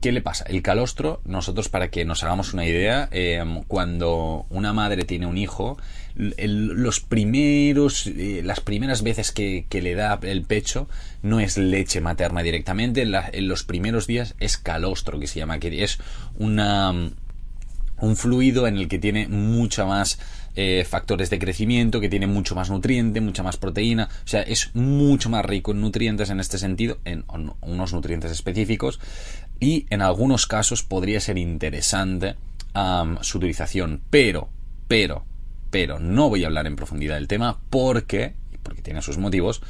¿qué 0.00 0.10
le 0.10 0.22
pasa? 0.22 0.44
El 0.48 0.60
calostro, 0.60 1.20
nosotros 1.24 1.68
para 1.68 1.88
que 1.88 2.04
nos 2.04 2.24
hagamos 2.24 2.52
una 2.52 2.66
idea, 2.66 3.08
em, 3.12 3.62
cuando 3.62 4.44
una 4.50 4.72
madre 4.72 5.04
tiene 5.04 5.26
un 5.26 5.38
hijo, 5.38 5.78
los 6.16 6.98
primeros, 6.98 8.08
eh, 8.08 8.42
las 8.44 8.58
primeras 8.58 9.04
veces 9.04 9.30
que, 9.30 9.64
le 9.70 9.94
da 9.94 10.18
el 10.22 10.42
pecho 10.42 10.88
no 11.22 11.38
es 11.38 11.58
leche 11.58 12.00
materna 12.00 12.42
directamente, 12.42 13.02
en 13.02 13.48
los 13.48 13.62
primeros 13.62 14.08
días 14.08 14.34
es 14.40 14.58
calostro 14.58 15.20
que 15.20 15.28
se 15.28 15.38
llama, 15.38 15.60
que 15.60 15.84
es 15.84 16.00
una, 16.40 16.92
un 18.02 18.16
fluido 18.16 18.66
en 18.66 18.76
el 18.76 18.88
que 18.88 18.98
tiene 18.98 19.28
mucha 19.28 19.86
más 19.86 20.18
eh, 20.54 20.84
factores 20.88 21.30
de 21.30 21.38
crecimiento, 21.38 22.00
que 22.00 22.08
tiene 22.08 22.26
mucho 22.26 22.54
más 22.54 22.70
nutriente, 22.70 23.20
mucha 23.20 23.42
más 23.42 23.56
proteína, 23.56 24.08
o 24.24 24.28
sea, 24.28 24.42
es 24.42 24.70
mucho 24.74 25.30
más 25.30 25.44
rico 25.44 25.72
en 25.72 25.80
nutrientes 25.80 26.28
en 26.30 26.40
este 26.40 26.58
sentido, 26.58 26.98
en, 27.04 27.24
unos 27.62 27.92
nutrientes 27.92 28.30
específicos, 28.30 29.00
y 29.60 29.86
en 29.90 30.02
algunos 30.02 30.46
casos 30.46 30.82
podría 30.82 31.20
ser 31.20 31.38
interesante 31.38 32.36
su 33.20 33.38
utilización, 33.38 34.02
pero, 34.10 34.48
pero, 34.88 35.24
pero, 35.70 35.98
no 35.98 36.28
voy 36.28 36.44
a 36.44 36.48
hablar 36.48 36.66
en 36.66 36.76
profundidad 36.76 37.14
del 37.14 37.28
tema 37.28 37.58
porque, 37.70 38.34
porque 38.62 38.82
tiene 38.82 39.02
sus 39.02 39.18
motivos, 39.18 39.62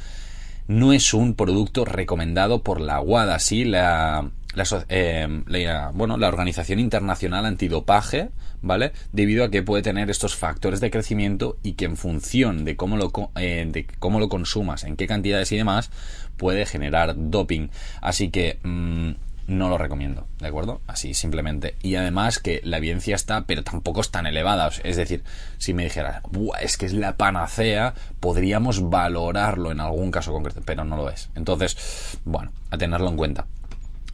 no 0.67 0.93
es 0.93 1.13
un 1.13 1.35
producto 1.35 1.85
recomendado 1.85 2.63
por 2.63 2.79
la 2.79 2.99
WADA, 3.01 3.39
sí, 3.39 3.65
la, 3.65 4.31
la, 4.55 5.91
bueno, 5.93 6.17
la 6.17 6.27
Organización 6.27 6.79
Internacional 6.79 7.45
Antidopaje, 7.45 8.29
¿vale? 8.63 8.93
Debido 9.11 9.43
a 9.43 9.51
que 9.51 9.61
puede 9.61 9.83
tener 9.83 10.09
estos 10.09 10.35
factores 10.35 10.79
de 10.79 10.89
crecimiento 10.89 11.57
y 11.61 11.73
que 11.73 11.85
en 11.85 11.97
función 11.97 12.65
de 12.65 12.75
cómo 12.75 12.97
lo, 12.97 13.11
de 13.35 13.85
cómo 13.99 14.19
lo 14.19 14.29
consumas, 14.29 14.83
en 14.85 14.95
qué 14.95 15.05
cantidades 15.05 15.51
y 15.51 15.57
demás, 15.57 15.91
puede 16.37 16.65
generar 16.65 17.13
doping. 17.15 17.67
Así 18.01 18.29
que 18.29 18.57
mm, 18.63 19.11
no 19.47 19.69
lo 19.69 19.77
recomiendo, 19.77 20.25
¿de 20.39 20.47
acuerdo? 20.47 20.81
Así 20.87 21.13
simplemente. 21.13 21.75
Y 21.81 21.95
además 21.95 22.39
que 22.39 22.61
la 22.63 22.77
evidencia 22.77 23.15
está, 23.15 23.45
pero 23.45 23.63
tampoco 23.63 24.01
es 24.01 24.09
tan 24.09 24.25
elevada. 24.25 24.71
Es 24.83 24.95
decir, 24.95 25.23
si 25.57 25.73
me 25.73 25.83
dijeras, 25.83 26.23
es 26.61 26.77
que 26.77 26.85
es 26.85 26.93
la 26.93 27.17
panacea, 27.17 27.93
podríamos 28.19 28.89
valorarlo 28.89 29.71
en 29.71 29.81
algún 29.81 30.09
caso 30.09 30.31
concreto, 30.31 30.61
pero 30.65 30.85
no 30.85 30.95
lo 30.95 31.09
es. 31.09 31.29
Entonces, 31.35 32.17
bueno, 32.23 32.51
a 32.71 32.77
tenerlo 32.77 33.09
en 33.09 33.17
cuenta 33.17 33.45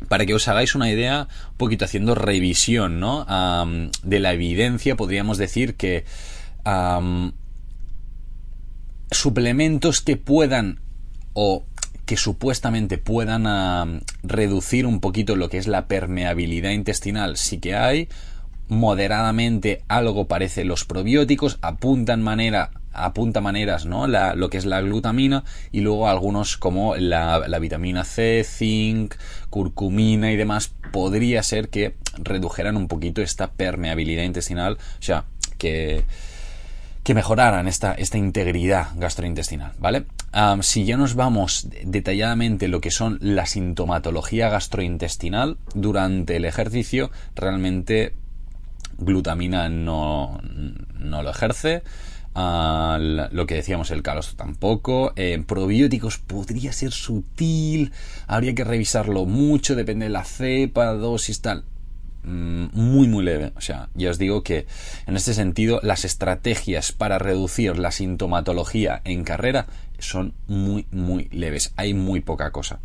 para 0.07 0.25
que 0.25 0.33
os 0.33 0.47
hagáis 0.47 0.75
una 0.75 0.89
idea, 0.89 1.27
un 1.51 1.57
poquito 1.57 1.85
haciendo 1.85 2.15
revisión 2.15 2.99
¿no? 2.99 3.25
de 4.03 4.19
la 4.19 4.33
evidencia, 4.33 4.95
podríamos 4.95 5.37
decir 5.37 5.75
que 5.75 6.05
suplementos 9.11 10.01
que 10.01 10.17
puedan 10.17 10.79
o 11.33 11.65
que 12.05 12.17
supuestamente 12.17 12.97
puedan 12.97 14.01
reducir 14.23 14.85
un 14.85 14.99
poquito 14.99 15.35
lo 15.35 15.49
que 15.49 15.57
es 15.57 15.67
la 15.67 15.87
permeabilidad 15.87 16.71
intestinal, 16.71 17.37
sí 17.37 17.59
que 17.59 17.75
hay. 17.75 18.07
Moderadamente 18.67 19.83
algo 19.87 20.27
parece 20.27 20.63
los 20.63 20.85
probióticos, 20.85 21.59
apuntan 21.61 22.21
manera 22.21 22.71
apunta 22.93 23.41
maneras, 23.41 23.85
¿no? 23.85 24.07
lo 24.07 24.49
que 24.49 24.57
es 24.57 24.65
la 24.65 24.81
glutamina 24.81 25.43
y 25.71 25.81
luego 25.81 26.07
algunos 26.07 26.57
como 26.57 26.95
la, 26.95 27.59
vitamina 27.59 28.03
C, 28.03 28.43
zinc, 28.43 29.15
curcumina 29.49 30.31
y 30.31 30.35
demás 30.35 30.71
podría 30.91 31.43
ser 31.43 31.69
que 31.69 31.95
redujeran 32.17 32.77
un 32.77 32.87
poquito 32.87 33.21
esta 33.21 33.51
permeabilidad 33.51 34.23
intestinal, 34.23 34.73
o 34.73 35.01
sea, 35.01 35.25
que, 35.57 36.03
que 37.03 37.13
mejoraran 37.13 37.67
esta, 37.67 37.93
esta 37.93 38.17
integridad 38.17 38.87
gastrointestinal, 38.95 39.73
¿vale? 39.79 40.05
si 40.61 40.85
ya 40.85 40.95
nos 40.95 41.15
vamos 41.15 41.67
detalladamente 41.83 42.67
lo 42.67 42.81
que 42.81 42.91
son 42.91 43.17
la 43.21 43.45
sintomatología 43.45 44.49
gastrointestinal 44.49 45.57
durante 45.73 46.35
el 46.35 46.45
ejercicio, 46.45 47.09
realmente 47.35 48.13
glutamina 48.99 49.69
no, 49.69 50.39
no 50.99 51.23
lo 51.23 51.29
ejerce 51.31 51.83
lo 52.35 53.45
que 53.47 53.55
decíamos, 53.55 53.91
el 53.91 54.03
calostro 54.03 54.35
tampoco. 54.37 55.13
Eh, 55.15 55.43
probióticos 55.45 56.17
podría 56.17 56.71
ser 56.71 56.91
sutil, 56.91 57.91
habría 58.27 58.55
que 58.55 58.63
revisarlo 58.63 59.25
mucho, 59.25 59.75
depende 59.75 60.05
de 60.05 60.11
la 60.11 60.23
cepa, 60.23 60.93
dosis, 60.93 61.41
tal. 61.41 61.63
Mm, 62.23 62.67
muy, 62.73 63.07
muy 63.07 63.23
leve. 63.23 63.53
O 63.55 63.61
sea, 63.61 63.89
ya 63.95 64.09
os 64.09 64.17
digo 64.17 64.43
que 64.43 64.67
en 65.07 65.15
este 65.15 65.33
sentido 65.33 65.79
las 65.83 66.05
estrategias 66.05 66.91
para 66.91 67.17
reducir 67.17 67.77
la 67.77 67.91
sintomatología 67.91 69.01
en 69.05 69.23
carrera 69.23 69.67
son 69.99 70.33
muy, 70.47 70.85
muy 70.91 71.29
leves. 71.31 71.73
Hay 71.75 71.93
muy 71.93 72.21
poca 72.21 72.51
cosa. 72.51 72.79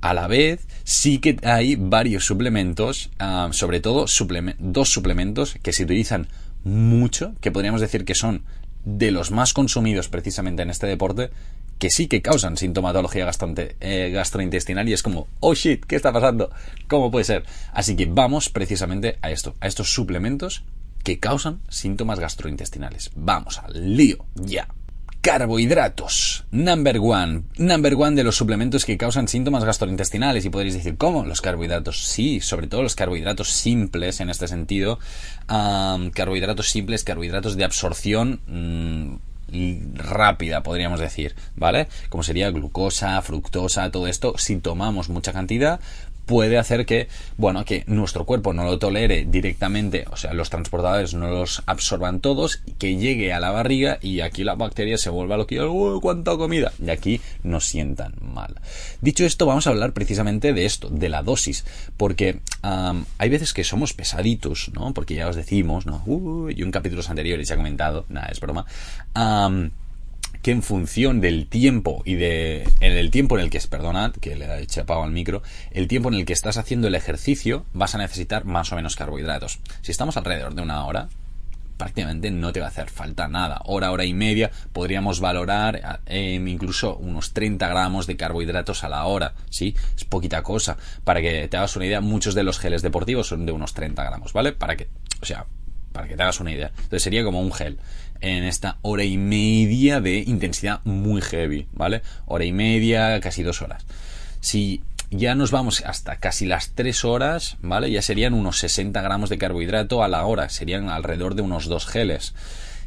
A 0.00 0.14
la 0.14 0.26
vez, 0.26 0.66
sí 0.84 1.18
que 1.18 1.36
hay 1.42 1.76
varios 1.76 2.24
suplementos, 2.24 3.10
ah, 3.18 3.48
sobre 3.52 3.80
todo 3.80 4.06
dos 4.58 4.90
suplementos 4.90 5.56
que 5.62 5.72
se 5.72 5.84
utilizan 5.84 6.28
mucho, 6.66 7.34
que 7.40 7.52
podríamos 7.52 7.80
decir 7.80 8.04
que 8.04 8.16
son 8.16 8.42
de 8.84 9.12
los 9.12 9.30
más 9.30 9.52
consumidos 9.52 10.08
precisamente 10.08 10.62
en 10.62 10.70
este 10.70 10.86
deporte, 10.86 11.30
que 11.78 11.90
sí 11.90 12.08
que 12.08 12.22
causan 12.22 12.56
sintomatología 12.56 13.28
eh, 13.80 14.10
gastrointestinal 14.12 14.88
y 14.88 14.92
es 14.92 15.02
como, 15.02 15.28
oh 15.40 15.54
shit, 15.54 15.84
¿qué 15.84 15.94
está 15.94 16.12
pasando? 16.12 16.50
¿Cómo 16.88 17.10
puede 17.10 17.24
ser? 17.24 17.44
Así 17.72 17.94
que 17.94 18.06
vamos 18.06 18.48
precisamente 18.48 19.18
a 19.22 19.30
esto, 19.30 19.54
a 19.60 19.68
estos 19.68 19.92
suplementos 19.92 20.64
que 21.04 21.20
causan 21.20 21.60
síntomas 21.68 22.18
gastrointestinales. 22.18 23.12
Vamos 23.14 23.58
al 23.58 23.96
lío, 23.96 24.24
ya. 24.34 24.66
Carbohidratos. 25.26 26.44
Number 26.52 27.00
one. 27.00 27.42
Number 27.58 27.96
one 27.96 28.14
de 28.14 28.22
los 28.22 28.36
suplementos 28.36 28.84
que 28.84 28.96
causan 28.96 29.26
síntomas 29.26 29.64
gastrointestinales. 29.64 30.44
Y 30.44 30.50
podréis 30.50 30.74
decir, 30.74 30.96
¿cómo? 30.96 31.24
Los 31.26 31.40
carbohidratos. 31.40 32.06
Sí, 32.06 32.40
sobre 32.40 32.68
todo 32.68 32.84
los 32.84 32.94
carbohidratos 32.94 33.50
simples 33.50 34.20
en 34.20 34.30
este 34.30 34.46
sentido. 34.46 35.00
carbohidratos 35.48 36.68
simples, 36.68 37.02
carbohidratos 37.02 37.56
de 37.56 37.64
absorción. 37.64 38.40
Mm, 38.46 39.16
rápida, 39.94 40.62
podríamos 40.62 41.00
decir, 41.00 41.34
¿vale? 41.54 41.88
Como 42.08 42.22
sería 42.22 42.50
glucosa, 42.50 43.20
fructosa, 43.22 43.90
todo 43.90 44.06
esto, 44.08 44.34
si 44.38 44.56
tomamos 44.56 45.08
mucha 45.08 45.32
cantidad, 45.32 45.80
puede 46.26 46.58
hacer 46.58 46.84
que, 46.84 47.08
bueno, 47.36 47.64
que 47.64 47.84
nuestro 47.86 48.24
cuerpo 48.24 48.52
no 48.52 48.64
lo 48.64 48.78
tolere 48.78 49.24
directamente, 49.24 50.04
o 50.10 50.16
sea, 50.16 50.34
los 50.34 50.50
transportadores 50.50 51.14
no 51.14 51.30
los 51.30 51.62
absorban 51.66 52.20
todos, 52.20 52.62
que 52.78 52.96
llegue 52.96 53.32
a 53.32 53.40
la 53.40 53.52
barriga 53.52 53.98
y 54.02 54.20
aquí 54.20 54.44
la 54.44 54.56
bacteria 54.56 54.98
se 54.98 55.08
vuelva 55.08 55.36
lo 55.36 55.46
que 55.46 55.62
¡Uy, 55.62 56.00
cuánta 56.00 56.36
comida! 56.36 56.72
Y 56.84 56.90
aquí 56.90 57.20
nos 57.42 57.66
sientan 57.66 58.14
mal. 58.20 58.56
Dicho 59.00 59.24
esto, 59.24 59.46
vamos 59.46 59.66
a 59.66 59.70
hablar 59.70 59.92
precisamente 59.92 60.52
de 60.52 60.66
esto, 60.66 60.88
de 60.90 61.08
la 61.08 61.22
dosis, 61.22 61.64
porque 61.96 62.40
hay 62.62 63.28
veces 63.28 63.54
que 63.54 63.64
somos 63.64 63.94
pesaditos, 63.94 64.70
¿no? 64.74 64.92
Porque 64.92 65.14
ya 65.14 65.28
os 65.28 65.36
decimos, 65.36 65.86
¿no? 65.86 66.04
y 66.50 66.62
un 66.62 66.70
capítulos 66.70 67.08
anteriores 67.08 67.48
ya 67.48 67.54
he 67.54 67.58
comentado, 67.58 68.04
nada, 68.08 68.28
es 68.28 68.40
broma 68.40 68.66
que 70.46 70.52
en 70.52 70.62
función 70.62 71.20
del 71.20 71.48
tiempo 71.48 72.02
y 72.04 72.14
de 72.14 72.62
en 72.78 72.92
el 72.92 73.10
tiempo 73.10 73.36
en 73.36 73.42
el 73.42 73.50
que 73.50 73.58
es, 73.58 73.66
perdonad, 73.66 74.12
que 74.12 74.36
le 74.36 74.62
he 74.62 74.66
chapado 74.68 75.02
al 75.02 75.10
micro, 75.10 75.42
el 75.72 75.88
tiempo 75.88 76.08
en 76.08 76.14
el 76.14 76.24
que 76.24 76.34
estás 76.34 76.56
haciendo 76.56 76.86
el 76.86 76.94
ejercicio 76.94 77.66
vas 77.72 77.96
a 77.96 77.98
necesitar 77.98 78.44
más 78.44 78.70
o 78.70 78.76
menos 78.76 78.94
carbohidratos. 78.94 79.58
Si 79.82 79.90
estamos 79.90 80.16
alrededor 80.16 80.54
de 80.54 80.62
una 80.62 80.86
hora, 80.86 81.08
prácticamente 81.76 82.30
no 82.30 82.52
te 82.52 82.60
va 82.60 82.66
a 82.66 82.68
hacer 82.68 82.90
falta 82.90 83.26
nada. 83.26 83.60
Hora, 83.64 83.90
hora 83.90 84.04
y 84.04 84.14
media 84.14 84.52
podríamos 84.72 85.18
valorar 85.18 86.00
em, 86.06 86.46
incluso 86.46 86.96
unos 86.96 87.32
30 87.32 87.66
gramos 87.66 88.06
de 88.06 88.16
carbohidratos 88.16 88.84
a 88.84 88.88
la 88.88 89.04
hora. 89.06 89.34
¿sí? 89.50 89.74
Es 89.96 90.04
poquita 90.04 90.44
cosa. 90.44 90.76
Para 91.02 91.20
que 91.22 91.48
te 91.48 91.56
hagas 91.56 91.74
una 91.74 91.86
idea, 91.86 92.00
muchos 92.00 92.36
de 92.36 92.44
los 92.44 92.60
geles 92.60 92.82
deportivos 92.82 93.26
son 93.26 93.46
de 93.46 93.50
unos 93.50 93.74
30 93.74 94.04
gramos, 94.04 94.32
¿vale? 94.32 94.52
Para 94.52 94.76
que, 94.76 94.86
o 95.20 95.26
sea, 95.26 95.46
para 95.96 96.06
que 96.06 96.16
te 96.16 96.22
hagas 96.22 96.38
una 96.38 96.52
idea. 96.52 96.70
Entonces 96.76 97.02
sería 97.02 97.24
como 97.24 97.40
un 97.40 97.52
gel 97.52 97.78
en 98.20 98.44
esta 98.44 98.78
hora 98.82 99.04
y 99.04 99.18
media 99.18 100.00
de 100.00 100.18
intensidad 100.18 100.80
muy 100.84 101.20
heavy, 101.20 101.68
¿vale? 101.72 102.02
Hora 102.26 102.44
y 102.44 102.52
media, 102.52 103.20
casi 103.20 103.42
dos 103.42 103.62
horas. 103.62 103.84
Si 104.40 104.82
ya 105.10 105.34
nos 105.34 105.50
vamos 105.50 105.82
hasta 105.86 106.16
casi 106.16 106.46
las 106.46 106.70
tres 106.70 107.04
horas, 107.04 107.56
¿vale? 107.62 107.90
Ya 107.90 108.02
serían 108.02 108.34
unos 108.34 108.58
60 108.58 109.00
gramos 109.02 109.30
de 109.30 109.38
carbohidrato 109.38 110.02
a 110.02 110.08
la 110.08 110.24
hora, 110.26 110.48
serían 110.48 110.88
alrededor 110.88 111.34
de 111.34 111.42
unos 111.42 111.66
dos 111.66 111.86
geles. 111.86 112.34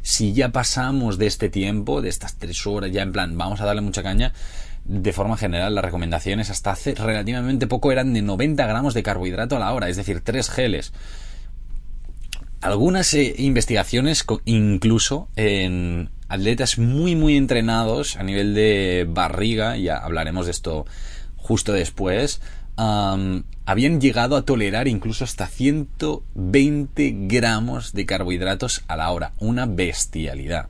Si 0.02 0.32
ya 0.32 0.50
pasamos 0.50 1.18
de 1.18 1.26
este 1.26 1.48
tiempo, 1.48 2.02
de 2.02 2.08
estas 2.08 2.36
tres 2.36 2.66
horas, 2.66 2.90
ya 2.92 3.02
en 3.02 3.12
plan, 3.12 3.36
vamos 3.36 3.60
a 3.60 3.66
darle 3.66 3.82
mucha 3.82 4.02
caña, 4.02 4.32
de 4.84 5.12
forma 5.12 5.36
general 5.36 5.74
las 5.74 5.84
recomendaciones 5.84 6.50
hasta 6.50 6.72
hace 6.72 6.94
relativamente 6.94 7.66
poco 7.66 7.92
eran 7.92 8.12
de 8.12 8.22
90 8.22 8.66
gramos 8.66 8.94
de 8.94 9.02
carbohidrato 9.02 9.56
a 9.56 9.60
la 9.60 9.72
hora, 9.72 9.88
es 9.88 9.96
decir, 9.96 10.20
tres 10.22 10.50
geles 10.50 10.92
algunas 12.60 13.12
eh, 13.14 13.34
investigaciones, 13.38 14.24
incluso 14.44 15.28
en 15.36 16.10
atletas 16.28 16.78
muy, 16.78 17.16
muy 17.16 17.36
entrenados 17.36 18.16
a 18.16 18.22
nivel 18.22 18.54
de 18.54 19.06
barriga, 19.08 19.76
ya 19.76 19.96
hablaremos 19.96 20.46
de 20.46 20.52
esto 20.52 20.86
justo 21.36 21.72
después, 21.72 22.40
habían 22.76 24.00
llegado 24.00 24.36
a 24.36 24.42
tolerar 24.42 24.88
incluso 24.88 25.24
hasta 25.24 25.46
120 25.46 27.14
gramos 27.26 27.92
de 27.92 28.06
carbohidratos 28.06 28.84
a 28.88 28.96
la 28.96 29.10
hora. 29.10 29.32
Una 29.38 29.66
bestialidad. 29.66 30.68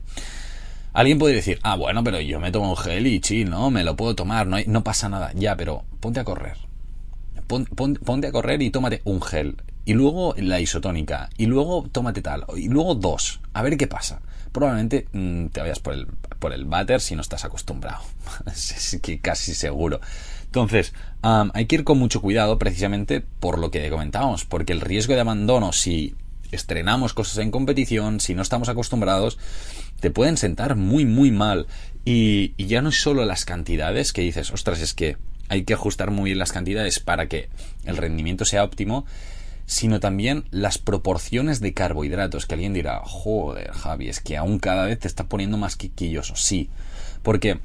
Alguien 0.93 1.19
puede 1.19 1.35
decir, 1.35 1.59
ah, 1.63 1.77
bueno, 1.77 2.03
pero 2.03 2.19
yo 2.19 2.41
me 2.41 2.51
tomo 2.51 2.71
un 2.71 2.77
gel 2.77 3.07
y 3.07 3.21
chill, 3.21 3.49
¿no? 3.49 3.71
Me 3.71 3.85
lo 3.85 3.95
puedo 3.95 4.13
tomar, 4.13 4.45
no, 4.45 4.57
no 4.65 4.83
pasa 4.83 5.07
nada. 5.07 5.31
Ya, 5.35 5.55
pero 5.55 5.85
ponte 6.01 6.19
a 6.19 6.25
correr. 6.25 6.57
ponte 7.47 8.27
a 8.27 8.31
correr 8.33 8.61
y 8.61 8.71
tómate 8.71 9.01
un 9.05 9.21
gel 9.21 9.55
y 9.85 9.93
luego 9.93 10.35
la 10.37 10.59
isotónica, 10.59 11.29
y 11.37 11.45
luego 11.45 11.87
tómate 11.91 12.21
tal, 12.21 12.45
y 12.55 12.69
luego 12.69 12.95
dos, 12.95 13.41
a 13.53 13.61
ver 13.61 13.77
qué 13.77 13.87
pasa. 13.87 14.21
Probablemente 14.51 15.07
mm, 15.13 15.47
te 15.47 15.61
vayas 15.61 15.79
por 15.79 15.93
el, 15.93 16.07
por 16.39 16.51
el 16.53 16.65
váter 16.65 16.99
si 16.99 17.15
no 17.15 17.21
estás 17.21 17.45
acostumbrado. 17.45 18.03
es 18.45 18.99
que 19.01 19.19
casi 19.19 19.53
seguro. 19.53 20.01
Entonces, 20.45 20.93
hay 21.21 21.65
que 21.65 21.75
ir 21.75 21.83
con 21.85 21.97
mucho 21.97 22.21
cuidado 22.21 22.59
precisamente 22.59 23.21
por 23.21 23.57
lo 23.57 23.71
que 23.71 23.89
comentábamos, 23.89 24.43
porque 24.43 24.73
el 24.73 24.81
riesgo 24.81 25.13
de 25.13 25.21
abandono 25.21 25.71
si 25.71 26.15
estrenamos 26.51 27.13
cosas 27.13 27.37
en 27.37 27.51
competición, 27.51 28.19
si 28.19 28.35
no 28.35 28.41
estamos 28.41 28.67
acostumbrados, 28.67 29.37
te 30.01 30.11
pueden 30.11 30.35
sentar 30.35 30.75
muy, 30.75 31.05
muy 31.05 31.31
mal. 31.31 31.67
Y, 32.03 32.53
y 32.57 32.65
ya 32.65 32.81
no 32.81 32.89
es 32.89 33.01
solo 33.01 33.23
las 33.23 33.45
cantidades 33.45 34.11
que 34.11 34.23
dices, 34.23 34.51
ostras, 34.51 34.81
es 34.81 34.93
que 34.93 35.15
hay 35.47 35.63
que 35.63 35.73
ajustar 35.73 36.11
muy 36.11 36.31
bien 36.31 36.39
las 36.39 36.51
cantidades 36.51 36.99
para 36.99 37.27
que 37.27 37.47
el 37.85 37.95
rendimiento 37.95 38.43
sea 38.43 38.63
óptimo, 38.63 39.05
sino 39.71 40.01
también 40.01 40.43
las 40.51 40.77
proporciones 40.77 41.61
de 41.61 41.73
carbohidratos, 41.73 42.45
que 42.45 42.55
alguien 42.55 42.73
dirá, 42.73 42.99
joder, 43.05 43.71
Javi, 43.71 44.09
es 44.09 44.19
que 44.19 44.35
aún 44.35 44.59
cada 44.59 44.83
vez 44.83 44.99
te 44.99 45.07
está 45.07 45.23
poniendo 45.23 45.55
más 45.55 45.77
quiquilloso. 45.77 46.35
Sí, 46.35 46.69
porque 47.23 47.57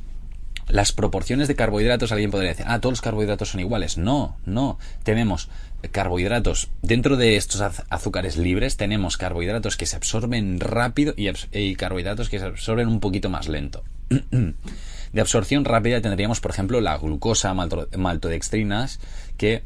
las 0.68 0.92
proporciones 0.92 1.48
de 1.48 1.56
carbohidratos, 1.56 2.12
alguien 2.12 2.30
podría 2.30 2.50
decir, 2.50 2.64
ah, 2.68 2.80
todos 2.80 2.92
los 2.92 3.00
carbohidratos 3.00 3.48
son 3.48 3.60
iguales. 3.60 3.98
No, 3.98 4.36
no. 4.46 4.78
Tenemos 5.02 5.48
carbohidratos, 5.90 6.70
dentro 6.80 7.16
de 7.16 7.34
estos 7.34 7.60
azúcares 7.90 8.36
libres, 8.36 8.76
tenemos 8.76 9.16
carbohidratos 9.16 9.76
que 9.76 9.86
se 9.86 9.96
absorben 9.96 10.60
rápido 10.60 11.12
y, 11.16 11.74
carbohidratos 11.74 12.28
que 12.28 12.38
se 12.38 12.44
absorben 12.44 12.86
un 12.86 13.00
poquito 13.00 13.30
más 13.30 13.48
lento. 13.48 13.82
de 14.10 15.20
absorción 15.20 15.64
rápida 15.64 16.00
tendríamos, 16.00 16.38
por 16.38 16.52
ejemplo, 16.52 16.80
la 16.80 16.98
glucosa, 16.98 17.52
maltodextrinas, 17.52 19.00
que 19.36 19.64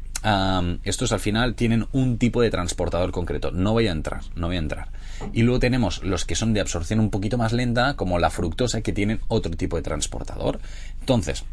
estos 0.83 1.11
al 1.11 1.19
final 1.19 1.55
tienen 1.55 1.87
un 1.91 2.17
tipo 2.17 2.41
de 2.41 2.49
transportador 2.49 3.11
concreto. 3.11 3.51
No 3.51 3.73
voy 3.73 3.87
a 3.87 3.91
entrar, 3.91 4.21
no 4.35 4.47
voy 4.47 4.57
a 4.57 4.59
entrar. 4.59 4.89
Y 5.33 5.43
luego 5.43 5.59
tenemos 5.59 6.03
los 6.03 6.25
que 6.25 6.35
son 6.35 6.53
de 6.53 6.61
absorción 6.61 6.99
un 6.99 7.09
poquito 7.09 7.37
más 7.37 7.53
lenta, 7.53 7.95
como 7.95 8.19
la 8.19 8.29
fructosa, 8.29 8.81
que 8.81 8.93
tienen 8.93 9.21
otro 9.27 9.51
tipo 9.51 9.77
de 9.77 9.83
transportador. 9.83 10.59
Entonces, 10.99 11.43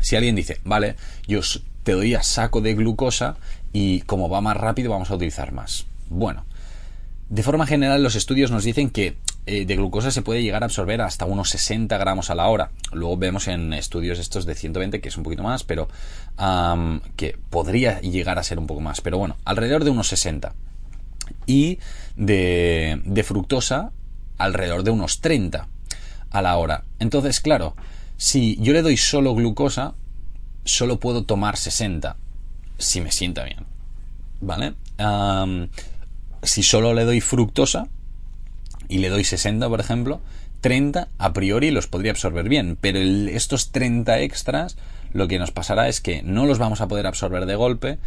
si 0.00 0.16
alguien 0.16 0.36
dice, 0.36 0.60
vale, 0.64 0.96
yo 1.26 1.40
te 1.82 1.92
doy 1.92 2.14
a 2.14 2.22
saco 2.22 2.60
de 2.60 2.74
glucosa 2.74 3.36
y 3.72 4.00
como 4.02 4.28
va 4.28 4.40
más 4.40 4.56
rápido 4.56 4.90
vamos 4.90 5.10
a 5.10 5.14
utilizar 5.14 5.52
más. 5.52 5.86
Bueno, 6.08 6.44
de 7.28 7.42
forma 7.42 7.66
general 7.66 8.02
los 8.02 8.14
estudios 8.14 8.50
nos 8.50 8.64
dicen 8.64 8.90
que 8.90 9.16
de 9.46 9.76
glucosa 9.76 10.10
se 10.10 10.22
puede 10.22 10.42
llegar 10.42 10.62
a 10.62 10.66
absorber 10.66 11.00
hasta 11.00 11.24
unos 11.24 11.50
60 11.50 11.96
gramos 11.98 12.30
a 12.30 12.34
la 12.34 12.48
hora. 12.48 12.70
Luego 12.92 13.16
vemos 13.16 13.46
en 13.46 13.72
estudios 13.72 14.18
estos 14.18 14.44
de 14.44 14.56
120 14.56 15.00
que 15.00 15.08
es 15.08 15.16
un 15.16 15.22
poquito 15.22 15.44
más, 15.44 15.62
pero 15.62 15.88
que 17.16 17.38
podría 17.48 18.00
llegar 18.00 18.38
a 18.38 18.42
ser 18.42 18.58
un 18.58 18.66
poco 18.66 18.80
más. 18.80 19.00
Pero 19.00 19.18
bueno, 19.18 19.36
alrededor 19.44 19.84
de 19.84 19.90
unos 19.90 20.08
60 20.08 20.52
y 21.46 21.78
de, 22.16 23.22
fructosa 23.24 23.92
alrededor 24.38 24.82
de 24.82 24.90
unos 24.90 25.20
30 25.20 25.68
a 26.30 26.42
la 26.42 26.56
hora. 26.56 26.84
Entonces, 26.98 27.40
claro, 27.40 27.76
si 28.16 28.56
yo 28.60 28.72
le 28.72 28.82
doy 28.82 28.96
solo 28.96 29.34
glucosa, 29.34 29.94
solo 30.64 30.98
puedo 31.00 31.24
tomar 31.24 31.56
60 31.56 32.16
si 32.78 33.00
me 33.00 33.12
sienta 33.12 33.44
bien. 33.44 33.64
¿Vale? 34.40 34.74
si 36.42 36.62
solo 36.62 36.94
le 36.94 37.04
doy 37.04 37.20
fructosa 37.20 37.88
y 38.88 38.98
le 38.98 39.08
doy 39.08 39.24
60, 39.24 39.68
por 39.68 39.80
ejemplo, 39.80 40.20
30 40.60 41.08
a 41.18 41.32
priori 41.32 41.70
los 41.70 41.86
podría 41.86 42.12
absorber 42.12 42.48
bien, 42.48 42.76
pero 42.80 42.98
estos 42.98 43.70
30 43.70 44.20
extras 44.20 44.76
lo 45.12 45.28
que 45.28 45.38
nos 45.38 45.50
pasará 45.50 45.88
es 45.88 46.00
que 46.00 46.22
no 46.22 46.46
los 46.46 46.58
vamos 46.58 46.80
a 46.80 46.88
poder 46.88 47.06
absorber 47.06 47.46
de 47.46 47.56
golpe 47.56 47.98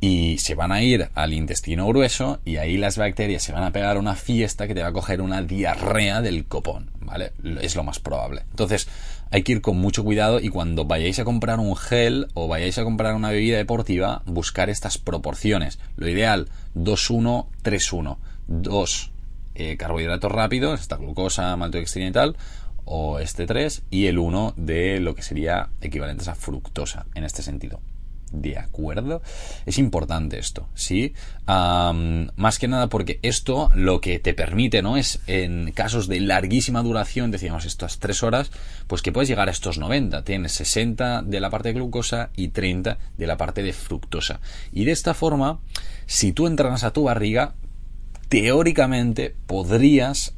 y 0.00 0.38
se 0.38 0.56
van 0.56 0.72
a 0.72 0.82
ir 0.82 1.10
al 1.14 1.32
intestino 1.32 1.86
grueso 1.86 2.40
y 2.44 2.56
ahí 2.56 2.76
las 2.76 2.98
bacterias 2.98 3.42
se 3.44 3.52
van 3.52 3.62
a 3.62 3.72
pegar 3.72 3.98
una 3.98 4.16
fiesta 4.16 4.66
que 4.66 4.74
te 4.74 4.82
va 4.82 4.88
a 4.88 4.92
coger 4.92 5.20
una 5.22 5.42
diarrea 5.42 6.20
del 6.20 6.44
copón, 6.46 6.90
¿vale? 7.00 7.32
Es 7.60 7.76
lo 7.76 7.84
más 7.84 8.00
probable. 8.00 8.42
Entonces, 8.50 8.88
hay 9.30 9.44
que 9.44 9.52
ir 9.52 9.60
con 9.60 9.76
mucho 9.78 10.02
cuidado 10.02 10.40
y 10.40 10.48
cuando 10.48 10.84
vayáis 10.84 11.20
a 11.20 11.24
comprar 11.24 11.60
un 11.60 11.76
gel 11.76 12.26
o 12.34 12.48
vayáis 12.48 12.78
a 12.78 12.84
comprar 12.84 13.14
una 13.14 13.30
bebida 13.30 13.58
deportiva, 13.58 14.22
buscar 14.26 14.70
estas 14.70 14.98
proporciones. 14.98 15.78
Lo 15.96 16.08
ideal, 16.08 16.48
2-1, 16.74 17.46
3-1. 17.62 18.16
2 18.48 19.11
carbohidratos 19.78 20.32
rápidos, 20.32 20.80
esta 20.80 20.96
glucosa, 20.96 21.56
maltodextrina 21.56 22.08
y 22.08 22.12
tal, 22.12 22.36
o 22.84 23.18
este 23.18 23.46
3, 23.46 23.82
y 23.90 24.06
el 24.06 24.18
1 24.18 24.54
de 24.56 25.00
lo 25.00 25.14
que 25.14 25.22
sería 25.22 25.70
equivalentes 25.80 26.28
a 26.28 26.34
fructosa 26.34 27.06
en 27.14 27.24
este 27.24 27.42
sentido. 27.42 27.80
¿De 28.32 28.56
acuerdo? 28.56 29.20
Es 29.66 29.76
importante 29.76 30.38
esto, 30.38 30.66
¿sí? 30.74 31.12
más 31.46 32.58
que 32.58 32.66
nada 32.66 32.88
porque 32.88 33.18
esto 33.20 33.70
lo 33.74 34.00
que 34.00 34.18
te 34.20 34.32
permite, 34.32 34.80
¿no? 34.80 34.96
Es 34.96 35.20
en 35.26 35.70
casos 35.72 36.08
de 36.08 36.18
larguísima 36.20 36.82
duración, 36.82 37.30
decíamos 37.30 37.66
estas 37.66 37.98
3 37.98 38.22
horas, 38.22 38.50
pues 38.86 39.02
que 39.02 39.12
puedes 39.12 39.28
llegar 39.28 39.48
a 39.48 39.52
estos 39.52 39.76
90. 39.76 40.24
Tienes 40.24 40.52
60 40.52 41.22
de 41.22 41.40
la 41.40 41.50
parte 41.50 41.68
de 41.68 41.74
glucosa 41.74 42.30
y 42.34 42.48
30 42.48 42.96
de 43.18 43.26
la 43.26 43.36
parte 43.36 43.62
de 43.62 43.74
fructosa. 43.74 44.40
Y 44.72 44.86
de 44.86 44.92
esta 44.92 45.12
forma, 45.12 45.60
si 46.06 46.32
tú 46.32 46.46
entras 46.46 46.84
a 46.84 46.92
tu 46.94 47.02
barriga, 47.04 47.54
teóricamente 48.32 49.36
podrías 49.46 50.32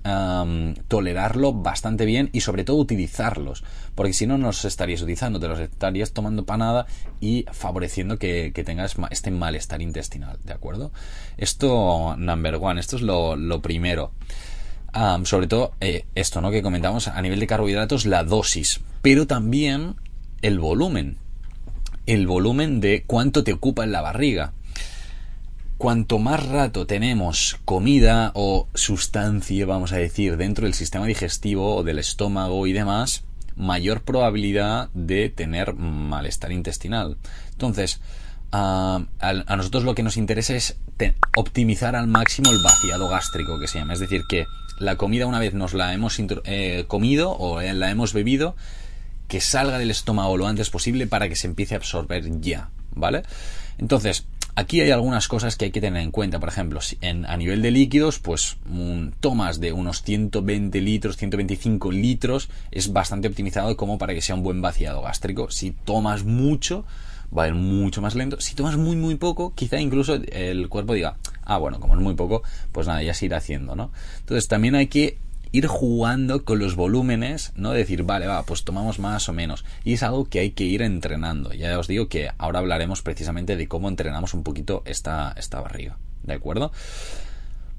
tolerarlo 0.89 1.53
bastante 1.53 2.05
bien 2.07 2.29
y 2.33 2.41
sobre 2.41 2.65
todo 2.65 2.79
utilizarlos, 2.79 3.63
porque 3.95 4.13
si 4.13 4.27
no, 4.27 4.37
no 4.37 4.49
los 4.49 4.65
estarías 4.65 5.01
utilizando, 5.01 5.39
te 5.39 5.47
los 5.47 5.61
estarías 5.61 6.11
tomando 6.11 6.45
para 6.45 6.57
nada 6.57 6.87
y 7.21 7.47
favoreciendo 7.53 8.19
que, 8.19 8.51
tengas 8.67 8.97
este 9.13 9.31
malestar 9.31 9.81
intestinal, 9.81 10.39
¿de 10.43 10.53
acuerdo? 10.53 10.91
Esto, 11.37 12.17
number 12.19 12.57
one, 12.61 12.81
esto 12.81 12.97
es 12.97 13.03
lo, 13.03 13.63
primero. 13.63 14.11
sobre 15.23 15.47
todo 15.47 15.75
eh, 15.81 16.05
esto, 16.17 16.41
¿no? 16.41 16.51
Que 16.51 16.63
comentamos 16.63 17.07
a 17.07 17.23
nivel 17.23 17.39
de 17.39 17.47
carbohidratos, 17.47 18.07
la 18.07 18.25
dosis, 18.25 18.81
pero 19.03 19.29
también 19.29 19.95
el 20.43 20.59
volumen. 20.59 21.17
El 22.07 22.27
volumen 22.27 22.81
de 22.81 23.05
cuánto 23.07 23.45
te 23.45 23.53
ocupa 23.53 23.85
en 23.85 23.93
la 23.93 24.03
barriga 24.03 24.53
cuanto 25.79 26.19
más 26.19 26.47
rato 26.47 26.87
tenemos 26.87 27.59
comida 27.65 28.33
o 28.35 28.69
sustancia, 28.75 29.67
vamos 29.67 29.93
a 29.93 29.97
decir, 29.97 30.37
dentro 30.37 30.65
del 30.65 30.75
sistema 30.75 31.07
digestivo 31.07 31.77
o 31.77 31.83
del 31.83 31.99
estómago 31.99 32.67
y 32.67 32.73
demás, 32.73 33.25
mayor 33.57 34.03
probabilidad 34.03 34.89
de 34.95 35.29
tener 35.29 35.75
malestar 35.75 36.53
intestinal. 36.53 37.17
Entonces, 37.53 38.01
a, 38.53 39.03
nosotros 39.57 39.85
lo 39.85 39.95
que 39.95 40.03
nos 40.03 40.17
interesa 40.17 40.55
es 40.55 40.77
optimizar 41.37 41.97
al 41.97 42.07
máximo 42.07 42.51
el 42.51 42.63
vaciado 42.63 43.09
gástrico 43.09 43.59
que 43.59 43.67
se 43.67 43.79
llama. 43.79 43.95
Es 43.95 44.01
decir, 44.01 44.23
que 44.29 44.47
la 44.79 44.97
comida 44.97 45.27
una 45.27 45.41
vez 45.41 45.55
nos 45.55 45.75
la 45.75 45.93
hemos 45.93 46.19
eh, 46.19 46.85
comido 46.87 47.33
o 47.33 47.61
eh, 47.61 47.75
la 47.75 47.91
hemos 47.91 48.13
bebido, 48.13 48.55
que 49.29 49.41
salga 49.41 49.79
del 49.79 49.91
estómago 49.91 50.37
lo 50.37 50.47
antes 50.47 50.71
posible 50.71 51.07
para 51.07 51.29
que 51.29 51.37
se 51.37 51.47
empiece 51.47 51.75
a 51.75 51.79
absorber 51.79 52.41
ya, 52.41 52.71
¿vale? 52.93 53.23
Entonces, 53.79 54.27
Aquí 54.57 54.81
hay 54.81 54.93
algunas 54.93 55.27
cosas 55.27 55.57
que 55.57 55.65
hay 55.65 55.71
que 55.73 55.81
tener 55.81 56.01
en 56.01 56.13
cuenta. 56.13 56.39
Por 56.39 56.49
ejemplo, 56.49 56.79
en, 57.01 57.27
a 57.27 57.37
nivel 57.37 57.61
de 57.61 57.73
líquidos, 57.73 58.21
pues 58.21 58.57
tomas 59.19 59.59
de 59.59 59.73
unos 59.73 60.03
120 60.03 60.81
litros, 60.81 61.17
125 61.17 61.91
litros, 61.91 62.49
es 62.71 62.93
bastante 62.93 63.27
optimizado 63.27 63.77
como 63.77 63.99
para 63.99 64.15
que 64.15 64.21
sea 64.21 64.37
un 64.37 64.45
buen 64.45 64.63
vaciado 64.63 65.03
gástrico. 65.03 65.51
Si 65.51 65.73
tomas 65.73 66.25
mucho, 66.25 66.85
va 67.37 67.45
a 67.45 67.49
ir 67.49 67.55
mucho 67.55 68.01
más 68.01 68.15
lento. 68.15 68.41
Si 68.41 68.55
tomas 68.55 68.77
muy, 68.77 68.95
muy 68.95 69.17
poco, 69.17 69.53
quizá 69.57 69.81
incluso 69.81 70.15
el 70.15 70.69
cuerpo 70.69 70.95
diga, 70.95 71.17
ah, 71.45 71.59
bueno, 71.59 71.81
como 71.81 71.95
es 71.95 72.01
muy 72.01 72.15
poco, 72.15 72.45
pues 72.71 72.87
nada, 72.87 73.03
ya 73.03 73.15
se 73.15 73.27
irá 73.27 73.39
haciendo, 73.39 73.75
¿no? 73.75 73.91
Entonces 74.21 74.47
también 74.47 74.77
hay 74.77 74.87
que 74.87 75.19
ir 75.55 75.69
jugando 75.69 76.45
con 76.45 76.59
los 76.59 76.75
volúmenes, 76.75 77.53
no 77.55 77.71
decir, 77.71 78.03
vale, 78.03 78.27
va, 78.27 78.43
pues 78.43 78.65
tomamos 78.65 78.99
más 78.99 79.29
o 79.29 79.33
menos. 79.33 79.65
Y 79.85 79.93
es 79.93 80.03
algo 80.03 80.25
que 80.25 80.41
hay 80.41 80.51
que 80.51 80.65
ir 80.65 80.83
entrenando. 80.83 81.53
Ya 81.53 81.79
os 81.79 81.87
digo 81.87 82.09
que 82.09 82.29
ahora 82.39 82.59
hablaremos 82.59 83.03
precisamente 83.03 83.57
de 83.57 83.69
cómo 83.69 83.89
entrenamos 83.89 84.35
un 84.35 84.43
poquito 84.43 84.83
esta, 84.85 85.33
esta 85.39 85.61
barriga. 85.61 85.97
¿De 86.25 86.35
acuerdo? 86.35 86.73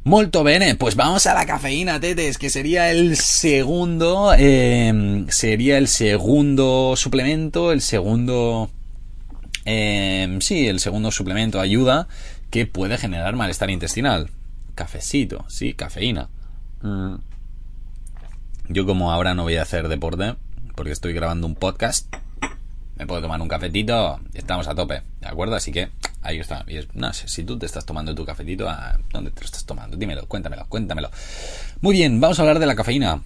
Molto 0.06 0.46
bene, 0.46 0.76
pues 0.76 0.96
vamos 0.96 1.28
a 1.28 1.34
la 1.34 1.46
cafeína, 1.46 2.00
tetes, 2.00 2.38
que 2.38 2.50
sería 2.50 2.92
el 2.92 3.18
segundo, 3.18 4.34
em, 4.34 5.28
sería 5.28 5.78
el 5.78 5.90
segundo 5.90 6.94
suplemento, 6.96 7.74
el 7.74 7.82
segundo, 7.82 8.70
eh, 9.66 10.38
sí, 10.40 10.68
el 10.68 10.80
segundo 10.80 11.12
suplemento 11.12 11.60
ayuda 11.60 12.08
que 12.52 12.66
puede 12.68 12.98
generar 12.98 13.36
malestar 13.36 13.70
intestinal. 13.70 14.30
Cafecito, 14.76 15.44
sí, 15.50 15.74
cafeína. 15.74 16.30
Mm. 16.82 17.16
Yo 18.68 18.86
como 18.86 19.12
ahora 19.12 19.36
no 19.36 19.44
voy 19.44 19.58
a 19.58 19.62
hacer 19.62 19.88
deporte, 19.88 20.36
porque 20.76 20.92
estoy 20.92 21.14
grabando 21.14 21.46
un 21.46 21.54
podcast, 21.54 22.12
me 22.98 23.06
puedo 23.06 23.22
tomar 23.22 23.40
un 23.40 23.48
cafetito 23.48 24.20
y 24.34 24.40
estamos 24.40 24.68
a 24.68 24.74
tope, 24.74 25.04
¿de 25.22 25.28
acuerdo? 25.28 25.56
Así 25.56 25.72
que 25.72 25.90
ahí 26.24 26.40
está. 26.40 26.66
no 26.96 27.14
sé, 27.14 27.28
si 27.28 27.44
tú 27.44 27.60
te 27.60 27.68
estás 27.68 27.86
tomando 27.86 28.16
tu 28.16 28.26
cafetito, 28.26 28.68
¿dónde 29.14 29.30
te 29.30 29.42
lo 29.42 29.46
estás 29.46 29.66
tomando? 29.66 29.98
Dímelo, 29.98 30.26
cuéntamelo, 30.28 30.66
cuéntamelo. 30.68 31.12
Muy 31.82 31.94
bien, 31.94 32.20
vamos 32.20 32.40
a 32.40 32.42
hablar 32.42 32.58
de 32.58 32.66
la 32.66 32.76
cafeína. 32.76 33.22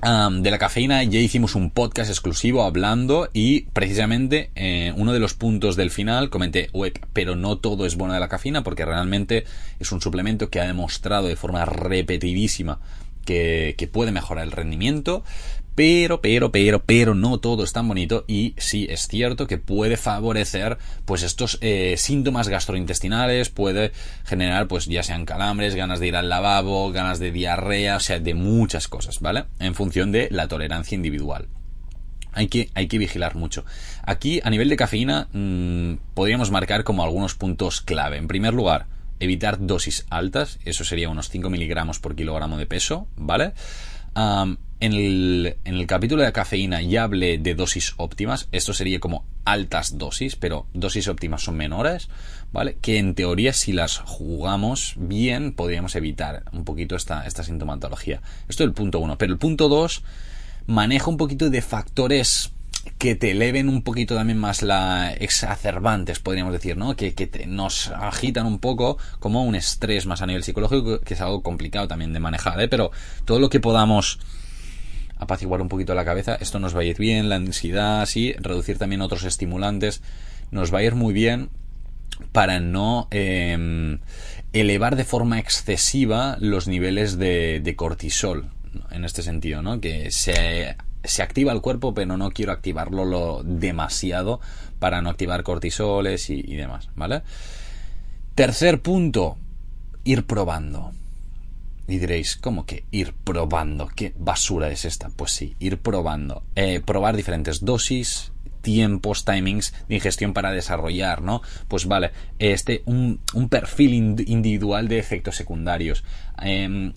de 0.00 0.50
la 0.50 0.58
cafeína 0.58 1.02
ya 1.02 1.20
hicimos 1.20 1.54
un 1.54 1.70
podcast 1.70 2.10
exclusivo 2.10 2.62
hablando 2.62 3.28
y 3.34 3.62
precisamente 3.74 4.50
eh, 4.54 4.94
uno 4.96 5.12
de 5.12 5.18
los 5.18 5.34
puntos 5.34 5.76
del 5.76 5.90
final 5.90 6.30
comenté, 6.30 6.70
pero 7.12 7.36
no 7.36 7.58
todo 7.58 7.84
es 7.84 7.96
bueno 7.96 8.14
de 8.14 8.20
la 8.20 8.28
cafeína 8.28 8.64
porque 8.64 8.86
realmente 8.86 9.44
es 9.78 9.92
un 9.92 10.00
suplemento 10.00 10.48
que 10.48 10.60
ha 10.60 10.66
demostrado 10.66 11.28
de 11.28 11.36
forma 11.36 11.66
repetidísima 11.66 12.78
que, 13.24 13.88
puede 13.92 14.12
mejorar 14.12 14.44
el 14.44 14.52
rendimiento, 14.52 15.24
pero, 15.74 16.20
pero, 16.20 16.52
pero, 16.52 16.82
pero 16.84 17.14
no 17.14 17.38
todo 17.38 17.64
es 17.64 17.72
tan 17.72 17.88
bonito 17.88 18.24
y 18.28 18.54
sí 18.58 18.86
es 18.90 19.08
cierto 19.08 19.46
que 19.46 19.58
puede 19.58 19.96
favorecer 19.96 20.76
pues 21.04 21.22
estos 21.22 21.58
eh, 21.62 21.94
síntomas 21.96 22.48
gastrointestinales, 22.48 23.48
puede 23.48 23.92
generar 24.24 24.68
pues 24.68 24.86
ya 24.86 25.02
sean 25.02 25.24
calambres, 25.24 25.74
ganas 25.74 25.98
de 26.00 26.08
ir 26.08 26.16
al 26.16 26.28
lavabo, 26.28 26.92
ganas 26.92 27.18
de 27.18 27.32
diarrea, 27.32 27.96
o 27.96 28.00
sea, 28.00 28.18
de 28.18 28.34
muchas 28.34 28.88
cosas, 28.88 29.20
¿vale? 29.20 29.44
En 29.60 29.74
función 29.74 30.12
de 30.12 30.28
la 30.30 30.48
tolerancia 30.48 30.94
individual. 30.94 31.48
Hay 32.34 32.48
que, 32.48 32.70
hay 32.74 32.88
que 32.88 32.98
vigilar 32.98 33.34
mucho. 33.34 33.64
Aquí, 34.02 34.40
a 34.42 34.50
nivel 34.50 34.68
de 34.70 34.76
cafeína, 34.76 35.28
mmm, 35.32 35.94
podríamos 36.14 36.50
marcar 36.50 36.82
como 36.82 37.04
algunos 37.04 37.34
puntos 37.34 37.82
clave. 37.82 38.16
En 38.16 38.26
primer 38.26 38.54
lugar, 38.54 38.86
evitar 39.22 39.64
dosis 39.64 40.06
altas, 40.10 40.58
eso 40.64 40.84
sería 40.84 41.08
unos 41.08 41.28
5 41.28 41.50
miligramos 41.50 41.98
por 41.98 42.14
kilogramo 42.14 42.58
de 42.58 42.66
peso, 42.66 43.06
¿vale? 43.16 43.54
en 44.14 44.92
el, 44.92 45.56
en 45.64 45.74
el 45.74 45.86
capítulo 45.86 46.22
de 46.22 46.32
cafeína 46.32 46.82
ya 46.82 47.04
hablé 47.04 47.38
de 47.38 47.54
dosis 47.54 47.94
óptimas. 47.96 48.48
Esto 48.52 48.74
sería 48.74 49.00
como 49.00 49.24
altas 49.44 49.96
dosis, 49.96 50.36
pero 50.36 50.66
dosis 50.74 51.08
óptimas 51.08 51.42
son 51.42 51.56
menores, 51.56 52.08
¿vale? 52.52 52.76
Que 52.80 52.98
en 52.98 53.14
teoría 53.14 53.52
si 53.52 53.72
las 53.72 53.98
jugamos 53.98 54.94
bien 54.96 55.52
podríamos 55.52 55.94
evitar 55.96 56.44
un 56.52 56.64
poquito 56.64 56.96
esta, 56.96 57.26
esta 57.26 57.44
sintomatología. 57.44 58.20
Esto 58.48 58.64
es 58.64 58.68
el 58.68 58.74
punto 58.74 58.98
uno. 58.98 59.16
Pero 59.18 59.32
el 59.32 59.38
punto 59.38 59.68
dos 59.68 60.02
maneja 60.66 61.08
un 61.08 61.16
poquito 61.16 61.48
de 61.48 61.62
factores 61.62 62.52
que 62.98 63.14
te 63.14 63.30
eleven 63.30 63.68
un 63.68 63.82
poquito 63.82 64.14
también 64.14 64.38
más 64.38 64.62
la 64.62 65.12
exacerbantes, 65.12 66.18
podríamos 66.18 66.52
decir, 66.52 66.76
¿no? 66.76 66.96
Que, 66.96 67.14
que 67.14 67.46
nos 67.46 67.88
agitan 67.88 68.46
un 68.46 68.58
poco 68.58 68.98
como 69.18 69.44
un 69.44 69.54
estrés 69.54 70.06
más 70.06 70.22
a 70.22 70.26
nivel 70.26 70.42
psicológico, 70.42 71.00
que 71.00 71.14
es 71.14 71.20
algo 71.20 71.42
complicado 71.42 71.88
también 71.88 72.12
de 72.12 72.20
manejar, 72.20 72.60
¿eh? 72.60 72.68
Pero 72.68 72.90
todo 73.24 73.38
lo 73.38 73.48
que 73.50 73.60
podamos 73.60 74.18
apaciguar 75.18 75.62
un 75.62 75.68
poquito 75.68 75.94
la 75.94 76.04
cabeza, 76.04 76.36
esto 76.40 76.58
nos 76.58 76.76
va 76.76 76.80
a 76.80 76.84
ir 76.84 76.98
bien, 76.98 77.28
la 77.28 77.36
ansiedad, 77.36 78.04
sí, 78.06 78.34
reducir 78.38 78.78
también 78.78 79.02
otros 79.02 79.24
estimulantes, 79.24 80.02
nos 80.50 80.74
va 80.74 80.78
a 80.78 80.82
ir 80.82 80.94
muy 80.94 81.12
bien 81.12 81.50
para 82.32 82.60
no 82.60 83.08
em, 83.10 84.00
elevar 84.52 84.96
de 84.96 85.04
forma 85.04 85.38
excesiva 85.38 86.36
los 86.40 86.66
niveles 86.66 87.18
de, 87.18 87.60
de 87.60 87.76
cortisol, 87.76 88.50
en 88.90 89.04
este 89.04 89.22
sentido, 89.22 89.62
¿no? 89.62 89.80
Que 89.80 90.10
se, 90.10 90.76
se 91.04 91.22
activa 91.22 91.52
el 91.52 91.60
cuerpo, 91.60 91.94
pero 91.94 92.16
no 92.16 92.30
quiero 92.30 92.52
activarlo 92.52 93.04
lo 93.04 93.42
demasiado 93.42 94.40
para 94.78 95.02
no 95.02 95.10
activar 95.10 95.42
cortisoles 95.42 96.30
y, 96.30 96.40
y 96.40 96.56
demás, 96.56 96.88
¿vale? 96.94 97.22
Tercer 98.34 98.80
punto, 98.80 99.36
ir 100.04 100.26
probando. 100.26 100.92
Y 101.88 101.98
diréis, 101.98 102.36
¿cómo 102.36 102.64
que 102.64 102.84
ir 102.90 103.12
probando? 103.12 103.88
¿Qué 103.88 104.14
basura 104.16 104.70
es 104.70 104.84
esta? 104.84 105.10
Pues 105.10 105.32
sí, 105.32 105.56
ir 105.58 105.78
probando. 105.78 106.42
Eh, 106.54 106.80
probar 106.84 107.16
diferentes 107.16 107.64
dosis, 107.64 108.32
tiempos, 108.62 109.24
timings 109.24 109.74
de 109.88 109.96
ingestión 109.96 110.32
para 110.32 110.52
desarrollar, 110.52 111.22
¿no? 111.22 111.42
Pues 111.68 111.86
vale, 111.86 112.12
este, 112.38 112.82
un, 112.86 113.20
perfil 113.50 113.92
individual 114.26 114.88
de 114.88 114.98
efectos 114.98 115.36
secundarios. 115.36 116.04
Eh, 116.42 116.92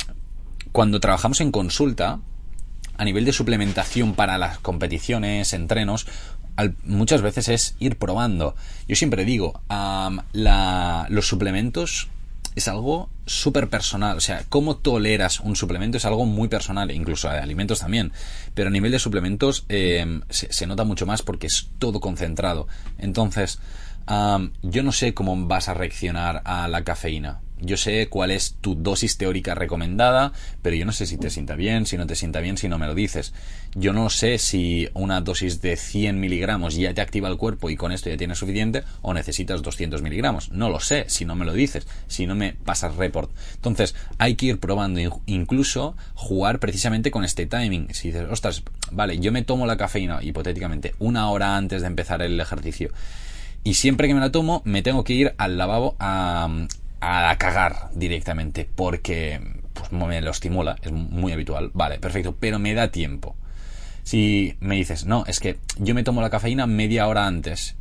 cuando 0.71 0.99
trabajamos 0.99 1.41
en 1.41 1.51
consulta, 1.51 2.19
a 2.97 3.05
nivel 3.05 3.25
de 3.25 3.33
suplementación 3.33 4.13
para 4.13 4.37
las 4.37 4.59
competiciones, 4.59 5.53
entrenos, 5.53 6.07
muchas 6.83 7.21
veces 7.21 7.49
es 7.49 7.75
ir 7.79 7.97
probando. 7.97 8.55
Yo 8.87 8.95
siempre 8.95 9.25
digo, 9.25 9.61
los 10.33 11.27
suplementos 11.27 12.09
es 12.55 12.67
algo 12.67 13.09
súper 13.25 13.69
personal. 13.69 14.17
O 14.17 14.21
sea, 14.21 14.43
cómo 14.49 14.77
toleras 14.77 15.39
un 15.41 15.55
suplemento 15.55 15.97
es 15.97 16.05
algo 16.05 16.25
muy 16.25 16.47
personal, 16.47 16.89
incluso 16.91 17.29
de 17.29 17.39
alimentos 17.39 17.79
también. 17.79 18.11
Pero 18.53 18.69
a 18.69 18.71
nivel 18.71 18.91
de 18.91 18.99
suplementos 18.99 19.65
em, 19.69 20.21
se, 20.29 20.65
nota 20.65 20.83
mucho 20.83 21.05
más 21.05 21.21
porque 21.21 21.47
es 21.47 21.69
todo 21.79 21.99
concentrado. 21.99 22.67
Entonces, 22.97 23.59
yo 24.07 24.83
no 24.83 24.91
sé 24.91 25.13
cómo 25.13 25.35
vas 25.47 25.67
a 25.67 25.73
reaccionar 25.73 26.41
a 26.45 26.67
la 26.67 26.83
cafeína. 26.83 27.41
Yo 27.61 27.77
sé 27.77 28.07
cuál 28.09 28.31
es 28.31 28.55
tu 28.59 28.75
dosis 28.75 29.17
teórica 29.17 29.55
recomendada, 29.55 30.33
pero 30.61 30.75
yo 30.75 30.85
no 30.85 30.91
sé 30.91 31.05
si 31.05 31.17
te 31.17 31.29
sienta 31.29 31.55
bien, 31.55 31.85
si 31.85 31.97
no 31.97 32.05
te 32.05 32.15
sienta 32.15 32.41
bien, 32.41 32.57
si 32.57 32.67
no 32.67 32.77
me 32.77 32.85
lo 32.85 32.95
dices. 32.95 33.33
Yo 33.75 33.93
no 33.93 34.09
sé 34.09 34.37
si 34.37 34.89
una 34.93 35.21
dosis 35.21 35.61
de 35.61 35.77
100 35.77 36.19
miligramos 36.19 36.75
ya 36.75 36.93
te 36.93 37.01
activa 37.01 37.29
el 37.29 37.37
cuerpo 37.37 37.69
y 37.69 37.77
con 37.77 37.91
esto 37.91 38.09
ya 38.09 38.17
tienes 38.17 38.39
suficiente 38.39 38.83
o 39.01 39.13
necesitas 39.13 39.61
200 39.61 40.01
miligramos. 40.01 40.51
No 40.51 40.69
lo 40.69 40.79
sé 40.79 41.05
si 41.07 41.23
no 41.23 41.35
me 41.35 41.45
lo 41.45 41.53
dices, 41.53 41.87
si 42.07 42.27
no 42.27 42.35
me 42.35 42.53
pasas 42.53 42.95
report. 42.95 43.31
Entonces, 43.55 43.95
hay 44.17 44.35
que 44.35 44.47
ir 44.47 44.59
probando, 44.59 44.99
incluso 45.25 45.95
jugar 46.13 46.59
precisamente 46.59 47.09
con 47.09 47.23
este 47.23 47.45
timing. 47.45 47.87
Si 47.93 48.09
dices, 48.09 48.27
ostras, 48.29 48.63
vale, 48.91 49.17
yo 49.19 49.31
me 49.31 49.43
tomo 49.43 49.65
la 49.65 49.77
cafeína, 49.77 50.21
hipotéticamente, 50.21 50.93
una 50.99 51.29
hora 51.29 51.55
antes 51.55 51.81
de 51.81 51.87
empezar 51.87 52.21
el 52.21 52.39
ejercicio. 52.39 52.91
Y 53.63 53.75
siempre 53.75 54.07
que 54.07 54.13
me 54.13 54.19
la 54.19 54.31
tomo, 54.31 54.61
me 54.65 54.83
tengo 54.83 55.03
que 55.03 55.13
ir 55.13 55.33
al 55.37 55.57
lavabo 55.57 55.95
a, 55.99 56.67
a 57.05 57.37
cagar 57.37 57.89
directamente 57.93 58.67
porque 58.75 59.39
pues, 59.73 59.91
me 59.91 60.21
lo 60.21 60.31
estimula, 60.31 60.77
es 60.81 60.91
muy 60.91 61.31
habitual, 61.31 61.71
vale, 61.73 61.99
perfecto, 61.99 62.35
pero 62.39 62.59
me 62.59 62.73
da 62.73 62.89
tiempo. 62.91 63.35
Si 64.03 64.55
me 64.59 64.75
dices, 64.75 65.05
no, 65.05 65.23
es 65.25 65.39
que 65.39 65.57
yo 65.77 65.95
me 65.95 66.03
tomo 66.03 66.21
la 66.21 66.29
cafeína 66.29 66.67
media 66.67 67.07
hora 67.07 67.25
antes 67.25 67.75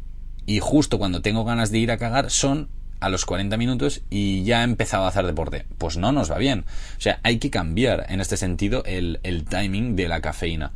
y 0.47 0.61
justo 0.61 0.99
cuando 0.99 1.23
tengo 1.23 1.45
ganas 1.45 1.71
de 1.71 1.79
ir 1.79 1.91
a 1.91 1.99
cagar 1.99 2.31
son 2.31 2.69
a 3.01 3.11
los 3.11 3.27
40 3.27 3.57
minutos 3.57 4.03
y 4.09 4.45
ya 4.45 4.61
he 4.61 4.65
empezado 4.65 5.05
a 5.05 5.09
hacer 5.09 5.27
deporte. 5.27 5.67
Pues 5.77 5.99
no 5.99 6.13
nos 6.13 6.31
va 6.31 6.39
bien. 6.39 6.65
O 6.97 7.01
sea, 7.01 7.21
hay 7.23 7.39
que 7.39 7.51
cambiar 7.51 8.07
en 8.09 8.21
este 8.21 8.39
sentido 8.39 8.83
el, 8.87 9.21
el 9.23 9.45
timing 9.45 9.97
de 9.97 10.09
la 10.09 10.23
cafeína. 10.23 10.73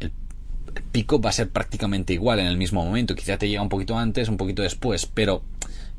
El 0.00 0.12
pico 0.92 1.20
va 1.20 1.30
a 1.30 1.34
ser 1.34 1.50
prácticamente 1.50 2.14
igual 2.14 2.40
en 2.40 2.46
el 2.46 2.56
mismo 2.56 2.82
momento. 2.82 3.14
Quizá 3.14 3.36
te 3.36 3.48
llega 3.48 3.60
un 3.60 3.68
poquito 3.68 3.98
antes, 3.98 4.30
un 4.30 4.38
poquito 4.38 4.62
después, 4.62 5.04
pero 5.04 5.42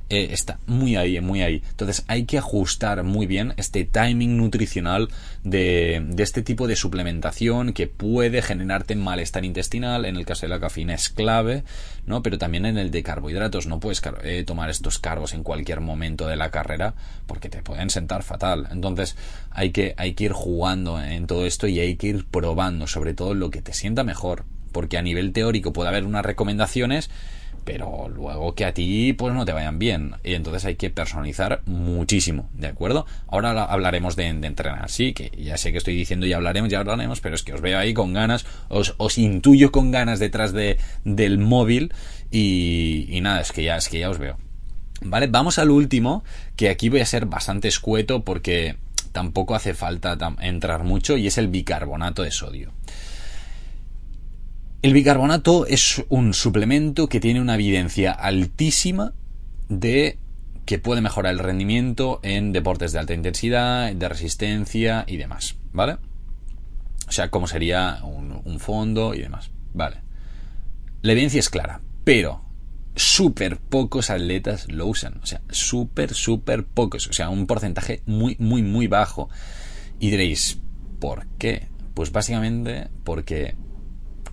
eh, 0.10 0.30
está 0.32 0.60
muy 0.68 0.96
ahí, 0.96 1.20
muy 1.20 1.42
ahí. 1.42 1.62
Entonces 1.70 2.06
hay 2.08 2.26
que 2.26 2.38
ajustar 2.38 3.04
muy 3.04 3.28
bien 3.28 3.54
este 3.58 3.84
timing 3.84 4.38
nutricional 4.38 5.10
de, 5.44 6.02
de, 6.08 6.24
este 6.24 6.42
tipo 6.44 6.66
de 6.68 6.78
suplementación 6.78 7.74
que 7.74 7.88
puede 7.88 8.42
generarte 8.42 8.96
malestar 8.96 9.44
intestinal. 9.44 10.06
En 10.06 10.16
el 10.16 10.26
caso 10.26 10.46
de 10.46 10.50
la 10.50 10.60
cafeína 10.60 10.94
es 10.94 11.10
clave, 11.10 11.64
¿no? 12.06 12.24
Pero 12.24 12.38
también 12.38 12.66
en 12.66 12.78
el 12.78 12.90
de 12.90 13.04
carbohidratos. 13.04 13.68
No 13.68 13.80
puedes 13.80 14.02
eh, 14.24 14.44
tomar 14.46 14.70
estos 14.70 14.98
cargos 14.98 15.34
en 15.34 15.44
cualquier 15.44 15.82
momento 15.82 16.28
de 16.28 16.38
la 16.38 16.52
carrera 16.52 16.94
porque 17.26 17.50
te 17.50 17.62
pueden 17.62 17.90
sentar 17.90 18.24
fatal. 18.24 18.68
Entonces 18.72 19.18
hay 19.52 19.72
que, 19.72 19.94
hay 19.98 20.14
que 20.14 20.26
ir 20.26 20.32
jugando 20.32 21.02
en 21.02 21.28
todo 21.28 21.46
esto 21.46 21.68
y 21.68 21.80
hay 21.80 21.98
que 21.98 22.08
ir 22.08 22.26
probando 22.26 22.88
sobre 22.88 23.14
todo 23.14 23.34
lo 23.34 23.50
que 23.50 23.62
te 23.62 23.74
sienta 23.74 24.04
mejor. 24.04 24.46
Porque 24.72 24.98
a 24.98 25.02
nivel 25.02 25.34
teórico 25.34 25.74
puede 25.74 25.90
haber 25.90 26.06
unas 26.06 26.26
recomendaciones 26.26 27.10
pero 27.68 28.08
luego 28.08 28.56
que 28.56 28.64
a 28.64 28.74
ti 28.74 29.12
pues 29.12 29.34
no 29.34 29.44
te 29.44 29.52
vayan 29.52 29.78
bien. 29.78 30.16
Y 30.24 30.36
entonces 30.36 30.64
hay 30.64 30.76
que 30.76 30.90
personalizar 30.90 31.64
muchísimo 31.66 32.50
de 32.54 32.68
acuerdo 32.68 33.06
ahora 33.28 33.66
hablaremos 33.66 34.16
de, 34.16 34.28
entrenar. 34.28 34.90
Sí 34.90 35.12
que 35.12 35.34
ya 35.38 35.58
sé 35.58 35.74
que 35.74 35.80
estoy 35.80 35.94
diciendo 35.98 36.26
ya 36.26 36.38
hablaremos 36.38 36.72
ya 36.72 36.80
hablaremos 36.80 37.20
pero 37.20 37.36
es 37.36 37.44
que 37.44 37.54
os 37.54 37.60
veo 37.60 37.78
ahí 37.78 37.94
con 37.94 38.14
ganas 38.14 38.46
os, 38.70 39.18
intuyo 39.18 39.74
con 39.74 39.92
ganas 39.92 40.20
detrás 40.20 40.54
de, 40.54 40.78
del 41.04 41.40
móvil 41.40 41.94
y, 42.32 43.06
y 43.10 43.20
nada 43.20 43.42
es 43.42 43.52
que 43.52 43.64
ya 43.64 43.76
es 43.76 43.90
que 43.90 44.00
ya 44.00 44.10
os 44.10 44.18
veo. 44.18 44.38
Vale 45.02 45.28
vamos 45.28 45.60
al 45.60 45.70
último 45.70 46.24
que 46.56 46.70
aquí 46.70 46.88
voy 46.88 47.02
a 47.02 47.06
ser 47.06 47.26
bastante 47.26 47.68
escueto 47.68 48.24
porque 48.24 48.78
tampoco 49.12 49.56
hace 49.56 49.74
falta 49.74 50.18
entrar 50.40 50.86
mucho 50.86 51.18
y 51.18 51.28
es 51.28 51.38
el 51.38 51.50
bicarbonato 51.50 52.24
de 52.24 52.32
sodio 52.32 52.72
el 54.82 54.94
bicarbonato 54.94 55.66
es 55.66 56.04
un 56.10 56.34
suplemento 56.34 57.10
que 57.10 57.20
tiene 57.20 57.42
una 57.42 57.56
evidencia 57.56 58.12
altísima 58.12 59.14
de 59.70 60.20
que 60.66 60.80
puede 60.80 61.02
mejorar 61.02 61.34
el 61.34 61.40
rendimiento 61.40 62.20
en 62.24 62.52
deportes 62.52 62.92
de 62.92 63.00
alta 63.00 63.14
intensidad, 63.14 63.92
de 63.92 64.10
resistencia 64.10 65.06
y 65.08 65.18
demás, 65.18 65.56
¿vale? 65.72 65.98
O 67.08 67.12
sea, 67.12 67.30
como 67.30 67.48
sería 67.48 68.02
un, 68.04 68.60
fondo 68.60 69.14
y 69.14 69.22
demás, 69.22 69.50
¿vale? 69.74 70.02
La 71.02 71.14
evidencia 71.14 71.40
es 71.40 71.50
clara, 71.50 71.82
pero 72.04 72.44
súper 72.96 73.58
pocos 73.58 74.10
atletas 74.10 74.70
lo 74.70 74.88
usan, 74.88 75.20
o 75.24 75.26
sea, 75.26 75.42
súper, 75.50 76.14
súper 76.14 76.66
pocos, 76.66 77.08
o 77.08 77.14
sea, 77.14 77.30
un 77.30 77.48
porcentaje 77.48 78.02
muy, 78.06 78.36
muy, 78.40 78.62
muy 78.62 78.88
bajo. 78.88 79.30
Y 80.00 80.10
diréis, 80.10 80.60
¿por 81.00 81.28
qué? 81.38 81.70
Pues 81.94 82.12
básicamente 82.12 82.90
porque 83.04 83.56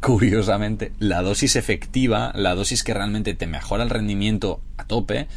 curiosamente, 0.04 0.92
la 0.98 1.22
dosis 1.22 1.56
efectiva, 1.56 2.30
la 2.34 2.54
dosis 2.54 2.84
que 2.84 2.92
realmente 2.92 3.32
te 3.32 3.46
mejora 3.46 3.84
el 3.84 3.90
rendimiento 3.90 4.60
a 4.76 4.86
tope, 4.86 5.28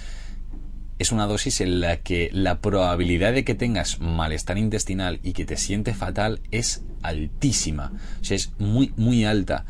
es 0.99 1.13
una 1.13 1.25
dosis 1.25 1.61
en 1.61 1.79
la 1.79 1.97
que 1.97 2.29
la 2.33 2.59
probabilidad 2.59 3.31
de 3.31 3.45
que 3.45 3.55
tengas 3.55 4.01
malestar 4.01 4.57
intestinal 4.57 5.19
y 5.23 5.31
que 5.31 5.45
te 5.45 5.55
siente 5.55 5.93
fatal 5.93 6.41
es 6.51 6.83
altísima. 7.01 7.93
O 8.19 8.25
sea, 8.25 8.35
es 8.35 8.51
muy, 8.57 8.91
muy 8.97 9.23
alta. 9.23 9.65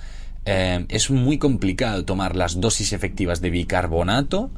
Eh, 0.46 0.86
es 0.90 1.12
muy 1.12 1.38
complicado 1.38 2.04
tomar 2.04 2.36
las 2.36 2.60
dosis 2.60 2.92
efectivas 2.92 3.40
de 3.40 3.52
bicarbonato 3.52 4.50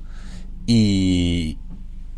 y, 0.66 1.58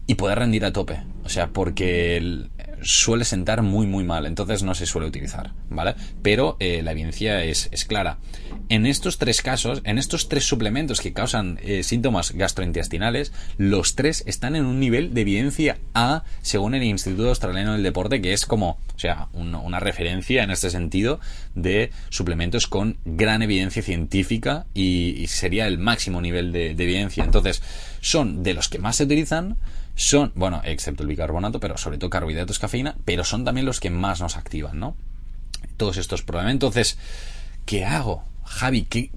y 0.06 0.16
poder 0.16 0.40
rendir 0.40 0.66
a 0.66 0.74
tope. 0.74 1.02
O 1.24 1.30
sea, 1.30 1.48
porque 1.48 2.18
el, 2.18 2.51
suele 2.82 3.26
sentar 3.26 3.62
muy 3.62 3.88
muy 3.88 4.04
mal, 4.04 4.26
entonces 4.26 4.64
no 4.64 4.76
se 4.76 4.86
suele 4.86 5.08
utilizar, 5.08 5.54
¿vale? 5.70 5.96
Pero 6.22 6.58
eh, 6.60 6.82
la 6.82 6.92
evidencia 6.92 7.44
es, 7.44 7.70
clara. 7.88 8.18
En 8.70 8.86
estos 8.86 9.18
tres 9.18 9.42
casos, 9.42 9.82
en 9.84 9.98
estos 9.98 10.30
tres 10.30 10.46
suplementos 10.46 11.02
que 11.02 11.14
causan 11.14 11.60
eh, 11.64 11.84
síntomas 11.84 12.32
gastrointestinales, 12.32 13.34
los 13.58 13.96
tres 13.96 14.24
están 14.28 14.56
en 14.56 14.66
un 14.66 14.80
nivel 14.80 15.14
de 15.14 15.22
evidencia 15.22 15.78
A 15.94 16.24
según 16.42 16.76
el 16.76 16.84
Instituto 16.84 17.30
Australiano 17.30 17.74
del 17.74 17.84
Deporte, 17.84 18.22
que 18.22 18.34
es 18.34 18.46
como, 18.46 18.80
o 18.96 19.00
sea, 19.00 19.28
una 19.34 19.80
referencia 19.80 20.44
en 20.44 20.52
este 20.52 20.70
sentido 20.70 21.20
de 21.56 21.92
suplementos 22.10 22.68
con 22.68 22.98
gran 23.06 23.42
evidencia 23.42 23.82
científica 23.82 24.66
y, 24.74 25.26
sería 25.28 25.68
el 25.68 25.78
máximo 25.78 26.22
nivel 26.22 26.52
de 26.52 26.72
evidencia. 26.72 27.24
Entonces, 27.24 27.62
son 28.02 28.44
de 28.44 28.54
los 28.54 28.68
que 28.68 28.80
más 28.80 28.98
se 28.98 29.06
utilizan, 29.06 29.58
son, 29.96 30.32
bueno, 30.36 30.62
excepto 30.64 31.04
el 31.04 31.10
bicarbonato, 31.10 31.60
pero 31.60 31.78
sobre 31.78 31.98
todo 31.98 32.10
carbohidratos, 32.10 32.60
cafeína, 32.60 32.96
pero 33.06 33.24
son 33.24 33.46
también 33.46 33.66
los 33.66 33.80
que 33.80 33.90
más 33.90 34.22
nos 34.22 34.38
activan, 34.38 34.80
¿no? 34.80 34.96
todos 35.82 35.98
estos 35.98 36.22
problemas. 36.22 36.54
Entonces, 36.54 36.98
¿qué 37.66 37.86
hago? 37.86 38.24
Javi, 38.46 38.84
¿qué 38.84 39.10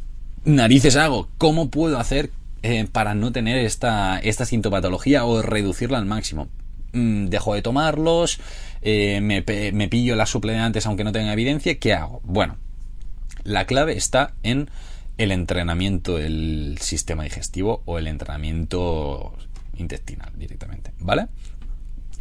narices 0.44 0.96
hago? 0.96 1.28
¿Cómo 1.38 1.68
puedo 1.68 1.98
hacer 1.98 2.30
eh, 2.62 2.86
para 2.90 3.14
no 3.14 3.32
tener 3.32 3.58
esta, 3.58 4.18
esta 4.18 4.46
sintomatología 4.46 5.24
o 5.24 5.42
reducirla 5.42 5.98
al 5.98 6.06
máximo? 6.06 6.48
Mm, 6.92 7.26
dejo 7.26 7.54
de 7.54 7.60
tomarlos, 7.60 8.40
eh, 8.80 9.20
me, 9.20 9.44
me 9.72 9.88
pillo 9.88 10.16
las 10.16 10.30
suplementantes 10.30 10.86
aunque 10.86 11.04
no 11.04 11.12
tenga 11.12 11.32
evidencia, 11.34 11.78
¿qué 11.78 11.92
hago? 11.92 12.20
Bueno, 12.24 12.56
la 13.42 13.66
clave 13.66 13.96
está 13.96 14.32
en 14.42 14.70
el 15.18 15.32
entrenamiento 15.32 16.16
del 16.16 16.78
sistema 16.80 17.24
digestivo 17.24 17.82
o 17.84 17.98
el 17.98 18.06
entrenamiento 18.06 19.34
intestinal 19.76 20.32
directamente, 20.36 20.92
¿vale? 20.98 21.26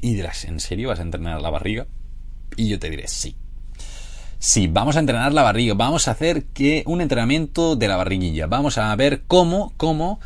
Y 0.01 0.15
dirás, 0.15 0.45
¿en 0.45 0.59
serio 0.59 0.89
vas 0.89 0.99
a 0.99 1.03
entrenar 1.03 1.41
la 1.41 1.49
barriga? 1.49 1.87
Y 2.57 2.67
yo 2.69 2.79
te 2.79 2.89
diré, 2.89 3.07
sí. 3.07 3.35
Sí, 4.39 4.67
vamos 4.67 4.97
a 4.97 4.99
entrenar 4.99 5.31
la 5.31 5.41
barriga, 5.41 5.73
vamos 5.73 6.07
a 6.07 6.11
hacer 6.11 6.43
que 6.47 6.83
un 6.85 6.99
entrenamiento 6.99 7.77
de 7.77 7.87
la 7.87 7.95
barriguilla, 7.95 8.47
vamos 8.47 8.77
a 8.77 8.93
ver 8.97 9.23
cómo, 9.25 9.73
cómo 9.77 10.19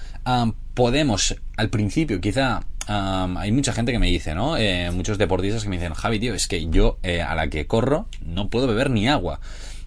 podemos, 0.74 1.36
al 1.56 1.70
principio 1.70 2.20
quizá 2.20 2.62
hay 2.88 3.52
mucha 3.52 3.74
gente 3.74 3.92
que 3.92 4.00
me 4.00 4.08
dice, 4.08 4.34
¿no? 4.34 4.58
Eh, 4.58 4.90
muchos 4.92 5.18
deportistas 5.18 5.64
que 5.64 5.70
me 5.70 5.78
dicen, 5.78 5.94
Javi, 5.94 6.20
tío, 6.20 6.34
es 6.34 6.48
que 6.48 6.68
yo 6.68 6.98
eh, 7.04 7.22
a 7.22 7.36
la 7.36 7.50
que 7.50 7.68
corro 7.68 8.08
no 8.26 8.50
puedo 8.50 8.66
beber 8.66 8.90
ni 8.90 9.08
agua 9.08 9.40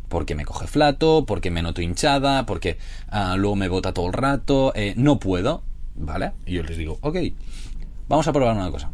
porque 0.09 0.35
me 0.35 0.45
coge 0.45 0.67
flato, 0.67 1.25
porque 1.27 1.51
me 1.51 1.63
noto 1.63 1.81
hinchada, 1.81 2.45
porque 2.45 2.79
ah, 3.09 3.37
luego 3.39 3.57
me 3.57 3.69
bota 3.69 3.95
todo 3.95 4.09
el 4.09 4.13
rato, 4.13 4.73
eh, 4.75 4.93
no 4.97 5.21
puedo, 5.21 5.63
¿vale? 5.95 6.33
Y 6.47 6.55
yo 6.55 6.63
les 6.63 6.77
digo, 6.77 6.99
ok, 7.01 7.17
vamos 8.09 8.27
a 8.29 8.33
probar 8.33 8.57
una 8.57 8.71
cosa. 8.71 8.91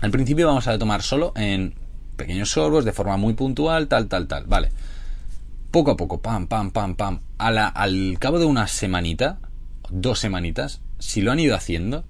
Al 0.00 0.10
principio 0.10 0.46
vamos 0.46 0.66
a 0.66 0.78
tomar 0.78 1.02
solo 1.02 1.32
en 1.36 1.74
pequeños 2.16 2.50
sorbos, 2.50 2.84
de 2.84 2.92
forma 2.92 3.16
muy 3.16 3.34
puntual, 3.34 3.88
tal, 3.88 4.08
tal, 4.08 4.28
tal, 4.28 4.44
vale. 4.46 4.70
Poco 5.70 5.92
a 5.92 5.96
poco, 5.96 6.20
pam, 6.20 6.46
pam, 6.46 6.70
pam, 6.70 6.94
pam. 6.94 7.20
A 7.38 7.50
la, 7.50 7.66
al 7.66 8.16
cabo 8.18 8.38
de 8.38 8.44
una 8.44 8.66
semanita, 8.66 9.38
dos 9.90 10.18
semanitas, 10.20 10.80
si 10.98 11.20
lo 11.20 11.32
han 11.32 11.40
ido 11.40 11.54
haciendo, 11.54 12.04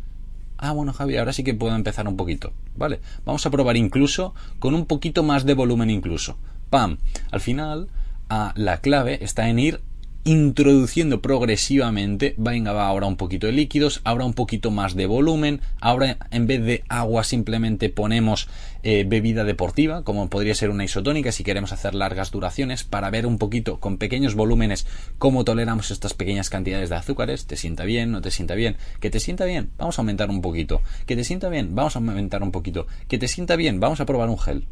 ah, 0.58 0.72
bueno, 0.72 0.92
Javi, 0.92 1.16
ahora 1.16 1.32
sí 1.32 1.44
que 1.44 1.54
puedo 1.54 1.74
empezar 1.74 2.08
un 2.08 2.16
poquito, 2.16 2.52
¿vale? 2.76 3.00
Vamos 3.24 3.44
a 3.46 3.50
probar 3.50 3.76
incluso 3.76 4.34
con 4.58 4.74
un 4.74 4.86
poquito 4.86 5.22
más 5.22 5.44
de 5.44 5.54
volumen 5.54 5.90
incluso. 5.90 6.36
Pam. 6.70 6.98
Al 7.30 7.40
final, 7.40 7.88
la 8.28 8.78
clave 8.78 9.22
está 9.22 9.48
en 9.48 9.58
ir 9.58 9.80
introduciendo 10.24 11.20
progresivamente, 11.20 12.34
venga, 12.38 12.72
va 12.72 12.86
ahora 12.86 13.06
un 13.06 13.16
poquito 13.16 13.46
de 13.46 13.52
líquidos, 13.52 14.00
ahora 14.04 14.24
un 14.24 14.32
poquito 14.32 14.70
más 14.70 14.94
de 14.94 15.04
volumen, 15.04 15.60
ahora 15.80 16.16
en 16.30 16.46
vez 16.46 16.64
de 16.64 16.82
agua 16.88 17.24
simplemente 17.24 17.90
ponemos 17.90 18.48
eh, 18.82 19.04
bebida 19.06 19.44
deportiva, 19.44 20.02
como 20.02 20.30
podría 20.30 20.54
ser 20.54 20.70
una 20.70 20.84
isotónica 20.84 21.30
si 21.30 21.44
queremos 21.44 21.72
hacer 21.72 21.94
largas 21.94 22.30
duraciones, 22.30 22.84
para 22.84 23.10
ver 23.10 23.26
un 23.26 23.36
poquito 23.36 23.80
con 23.80 23.98
pequeños 23.98 24.34
volúmenes 24.34 24.86
cómo 25.18 25.44
toleramos 25.44 25.90
estas 25.90 26.14
pequeñas 26.14 26.48
cantidades 26.48 26.88
de 26.88 26.96
azúcares, 26.96 27.46
te 27.46 27.56
sienta 27.56 27.84
bien, 27.84 28.10
no 28.10 28.22
te 28.22 28.30
sienta 28.30 28.54
bien, 28.54 28.76
que 29.00 29.10
te 29.10 29.20
sienta 29.20 29.44
bien, 29.44 29.72
vamos 29.76 29.98
a 29.98 30.02
aumentar 30.02 30.30
un 30.30 30.40
poquito, 30.40 30.80
que 31.04 31.16
te 31.16 31.24
sienta 31.24 31.50
bien, 31.50 31.74
vamos 31.74 31.96
a 31.96 31.98
aumentar 31.98 32.42
un 32.42 32.50
poquito, 32.50 32.86
que 33.08 33.18
te 33.18 33.28
sienta 33.28 33.56
bien, 33.56 33.78
vamos 33.78 34.00
a 34.00 34.06
probar 34.06 34.30
un 34.30 34.38
gel, 34.38 34.64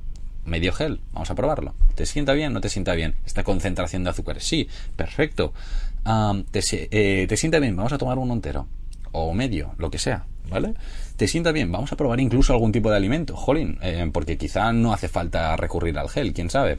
medio 0.45 0.73
gel, 0.73 1.01
vamos 1.13 1.31
a 1.31 1.35
probarlo. 1.35 1.75
¿Te 1.95 2.07
sienta 2.07 2.33
bien? 2.33 2.53
¿No 2.53 2.61
te 2.61 2.69
sienta 2.69 2.95
bien? 2.95 3.15
Esta 3.25 3.45
concentración 3.45 4.05
de 4.05 4.11
azúcares, 4.11 4.45
sí, 4.45 4.69
perfecto. 4.97 5.53
Eh, 6.05 7.27
te, 7.29 7.37
sienta 7.37 7.59
bien? 7.59 7.77
Vamos 7.77 7.93
a 7.93 7.99
tomar 7.99 8.19
uno 8.19 8.33
entero. 8.33 8.67
O 9.13 9.35
medio, 9.35 9.75
lo 9.79 9.91
que 9.91 9.99
sea, 9.99 10.25
¿vale? 10.51 10.75
¿Te 11.17 11.29
sienta 11.29 11.53
bien? 11.53 11.71
Vamos 11.71 11.93
a 11.93 11.97
probar 11.97 12.19
incluso 12.21 12.53
algún 12.53 12.73
tipo 12.73 12.91
de 12.91 12.97
alimento, 12.97 13.37
jolín, 13.37 13.79
eh, 13.83 14.09
porque 14.13 14.39
quizá 14.39 14.73
no 14.73 14.93
hace 14.93 15.09
falta 15.09 15.57
recurrir 15.57 15.99
al 15.99 16.09
gel, 16.09 16.33
quién 16.33 16.51
sabe. 16.51 16.79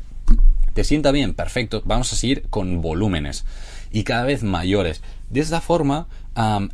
¿Te 0.74 0.84
sienta 0.84 1.12
bien? 1.12 1.36
Perfecto, 1.36 1.84
vamos 1.86 2.12
a 2.12 2.16
seguir 2.16 2.48
con 2.50 2.82
volúmenes 2.82 3.46
y 3.92 4.04
cada 4.04 4.24
vez 4.24 4.42
mayores. 4.42 5.04
De 5.30 5.40
esta 5.40 5.62
forma, 5.62 6.08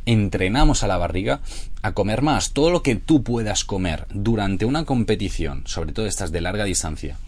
entrenamos 0.06 0.82
a 0.82 0.88
la 0.88 0.96
barriga 0.96 1.40
a 1.82 1.92
comer 1.92 2.22
más. 2.22 2.52
Todo 2.52 2.70
lo 2.70 2.82
que 2.82 2.96
tú 2.96 3.22
puedas 3.22 3.64
comer 3.64 4.06
durante 4.12 4.64
una 4.64 4.84
competición, 4.84 5.62
sobre 5.66 5.92
todo 5.92 6.06
estas 6.06 6.32
de 6.32 6.40
larga 6.40 6.64
distancia, 6.64 7.18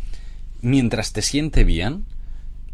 mientras 0.61 1.12
te 1.12 1.22
siente 1.22 1.64
bien, 1.64 2.05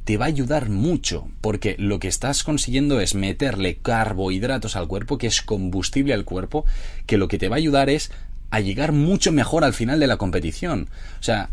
te 0.04 0.16
va 0.16 0.24
a 0.24 0.28
ayudar 0.28 0.70
mucho, 0.70 1.28
porque 1.40 1.76
lo 1.78 1.98
que 1.98 2.08
estás 2.08 2.42
consiguiendo 2.42 3.00
es 3.00 3.14
meterle 3.14 3.76
carbohidratos 3.76 4.74
al 4.74 4.88
cuerpo, 4.88 5.18
que 5.18 5.26
es 5.26 5.42
combustible 5.42 6.14
al 6.14 6.24
cuerpo, 6.24 6.64
que 7.06 7.18
lo 7.18 7.28
que 7.28 7.38
te 7.38 7.48
va 7.48 7.56
a 7.56 7.58
ayudar 7.58 7.90
es 7.90 8.10
a 8.50 8.60
llegar 8.60 8.92
mucho 8.92 9.32
mejor 9.32 9.64
al 9.64 9.74
final 9.74 10.00
de 10.00 10.06
la 10.06 10.16
competición. 10.16 10.88
O 11.20 11.22
sea, 11.22 11.50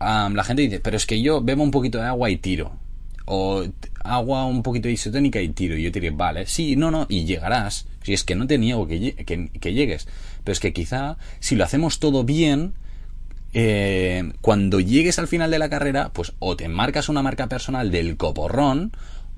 la 0.00 0.44
gente 0.44 0.62
dice, 0.62 0.80
pero 0.80 0.98
es 0.98 1.06
que 1.06 1.22
yo 1.22 1.40
bebo 1.40 1.62
un 1.62 1.70
poquito 1.70 1.98
de 1.98 2.04
agua 2.04 2.28
y 2.28 2.36
tiro 2.36 2.72
o 3.24 3.64
agua 4.04 4.44
un 4.44 4.62
poquito 4.62 4.88
isotónica 4.88 5.40
y 5.40 5.48
tiro. 5.48 5.76
Y 5.76 5.82
yo 5.82 5.92
te 5.92 6.00
diré, 6.00 6.14
vale, 6.14 6.46
sí, 6.46 6.76
no, 6.76 6.90
no, 6.90 7.06
y 7.08 7.24
llegarás. 7.24 7.86
Si 8.02 8.12
es 8.12 8.22
que 8.22 8.34
no 8.36 8.46
te 8.46 8.58
niego 8.58 8.86
que, 8.86 9.14
que, 9.14 9.72
llegues. 9.72 10.06
Pero 10.44 10.52
es 10.52 10.60
que 10.60 10.72
quizá, 10.72 11.16
si 11.40 11.56
lo 11.56 11.64
hacemos 11.64 11.98
todo 11.98 12.22
bien, 12.22 12.74
eh, 13.54 14.32
cuando 14.40 14.78
llegues 14.78 15.18
al 15.18 15.26
final 15.26 15.50
de 15.50 15.58
la 15.58 15.70
carrera, 15.70 16.10
pues 16.12 16.34
o 16.38 16.56
te 16.56 16.68
marcas 16.68 17.08
una 17.08 17.22
marca 17.22 17.48
personal 17.48 17.90
del 17.90 18.16
coporrón, 18.16 18.92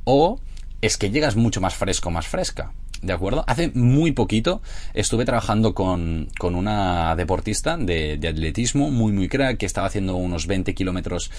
o 0.04 0.40
es 0.82 0.98
que 0.98 1.10
llegas 1.10 1.36
mucho 1.36 1.60
más 1.60 1.74
fresco, 1.74 2.10
más 2.10 2.26
fresca. 2.26 2.72
¿De 3.02 3.12
acuerdo? 3.12 3.44
Hace 3.46 3.70
muy 3.74 4.12
poquito 4.12 4.62
estuve 4.94 5.24
trabajando 5.24 5.74
con, 5.74 6.28
con 6.38 6.54
una 6.54 7.14
deportista 7.16 7.76
de, 7.76 8.14
atletismo 8.14 8.90
muy, 8.90 9.12
muy 9.12 9.28
crack 9.28 9.58
que 9.58 9.66
estaba 9.66 9.86
haciendo 9.86 10.16
unos 10.16 10.46
20 10.46 10.74
kilómetros 10.74 11.30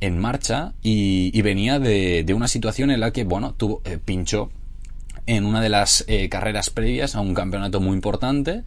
en 0.00 0.18
marcha 0.18 0.72
y, 0.82 1.40
venía 1.42 1.78
de, 1.78 2.24
de, 2.24 2.34
una 2.34 2.48
situación 2.48 2.90
en 2.90 3.00
la 3.00 3.12
que, 3.12 3.24
bueno, 3.24 3.54
tuvo, 3.54 3.82
eh, 3.84 3.98
pinchó 4.04 4.50
en 5.26 5.44
una 5.44 5.60
de 5.60 5.68
las 5.68 6.04
eh, 6.08 6.28
carreras 6.28 6.70
previas 6.70 7.14
a 7.14 7.20
un 7.20 7.34
campeonato 7.34 7.80
muy 7.80 7.94
importante 7.94 8.64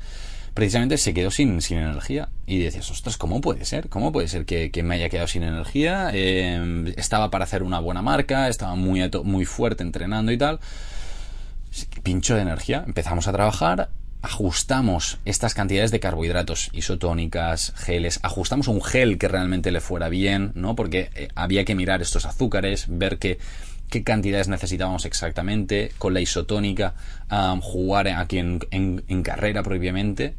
precisamente 0.53 0.97
se 0.97 1.13
quedó 1.13 1.32
sin, 1.32 1.61
sin 1.61 1.77
energía. 1.77 2.29
Y 2.45 2.59
decías, 2.59 2.89
ostras, 2.91 3.17
¿cómo 3.17 3.39
puede 3.41 3.65
ser? 3.65 3.89
¿Cómo 3.89 4.11
puede 4.11 4.27
ser 4.27 4.45
que, 4.45 4.84
me 4.84 4.95
haya 4.95 5.09
quedado 5.09 5.27
sin 5.27 5.43
energía? 5.43 6.11
Eh, 6.13 6.93
estaba 6.97 7.32
para 7.32 7.45
hacer 7.45 7.63
una 7.63 7.79
buena 7.79 8.01
marca, 8.01 8.49
estaba 8.49 8.75
muy, 8.75 9.09
muy 9.23 9.45
fuerte 9.45 9.84
entrenando 9.84 10.32
y 10.32 10.38
tal 10.38 10.59
pincho 12.03 12.36
de 12.36 12.41
energía, 12.41 12.84
empezamos 12.86 13.28
a 13.28 13.32
trabajar, 13.32 13.89
ajustamos 14.22 15.17
estas 15.26 15.53
cantidades 15.53 15.91
de 15.91 15.99
carbohidratos 15.99 16.69
isotónicas, 16.74 17.74
geles, 17.76 18.19
ajustamos 18.24 18.67
un 18.67 18.82
gel 18.82 19.17
que 19.17 19.28
realmente 19.28 19.72
le 19.72 19.82
fuera 19.82 20.09
bien, 20.09 20.51
¿no? 20.55 20.76
Porque 20.76 21.09
eh, 21.15 21.30
había 21.36 21.65
que 21.65 21.76
mirar 21.76 22.01
estos 22.01 22.26
azúcares, 22.26 22.86
ver 22.88 23.17
qué, 23.17 23.39
qué 23.89 24.03
cantidades 24.03 24.47
necesitábamos 24.47 25.05
exactamente, 25.05 25.91
con 25.97 26.13
la 26.13 26.22
isotónica, 26.22 26.95
jugar 27.61 28.07
aquí 28.07 28.39
en, 28.39 28.59
en, 28.72 29.24
carrera 29.24 29.63
previamente. 29.63 30.36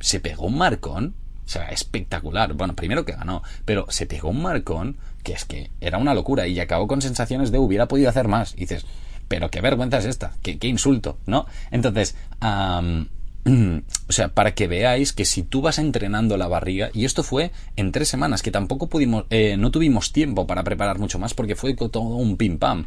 Se 0.00 0.20
pegó 0.20 0.46
un 0.46 0.58
marcón, 0.58 1.14
o 1.44 1.48
sea, 1.48 1.68
espectacular. 1.70 2.54
Bueno, 2.54 2.74
primero 2.74 3.04
que 3.04 3.12
ganó, 3.12 3.42
pero 3.64 3.86
se 3.88 4.06
pegó 4.06 4.30
un 4.30 4.42
marcón 4.42 4.96
que 5.22 5.32
es 5.32 5.44
que 5.44 5.70
era 5.80 5.98
una 5.98 6.14
locura 6.14 6.46
y 6.46 6.60
acabó 6.60 6.86
con 6.86 7.02
sensaciones 7.02 7.50
de 7.50 7.58
hubiera 7.58 7.88
podido 7.88 8.10
hacer 8.10 8.28
más. 8.28 8.54
Dices, 8.54 8.86
pero 9.28 9.50
qué 9.50 9.60
vergüenza 9.60 9.98
es 9.98 10.04
esta, 10.04 10.32
qué, 10.42 10.58
insulto, 10.68 11.18
¿no? 11.26 11.46
Entonces, 11.70 12.16
o 12.40 14.12
sea, 14.12 14.28
para 14.28 14.54
que 14.54 14.68
veáis 14.68 15.12
que 15.12 15.24
si 15.24 15.42
tú 15.42 15.60
vas 15.62 15.78
entrenando 15.78 16.36
la 16.36 16.48
barriga, 16.48 16.90
y 16.92 17.04
esto 17.04 17.22
fue 17.22 17.50
en 17.76 17.92
tres 17.92 18.08
semanas, 18.08 18.42
que 18.42 18.50
tampoco 18.50 18.88
pudimos, 18.88 19.24
eh, 19.30 19.56
no 19.56 19.70
tuvimos 19.70 20.12
tiempo 20.12 20.46
para 20.46 20.64
preparar 20.64 20.98
mucho 20.98 21.18
más 21.18 21.34
porque 21.34 21.56
fue 21.56 21.74
todo 21.74 22.00
un 22.00 22.36
pim 22.36 22.58
pam 22.58 22.86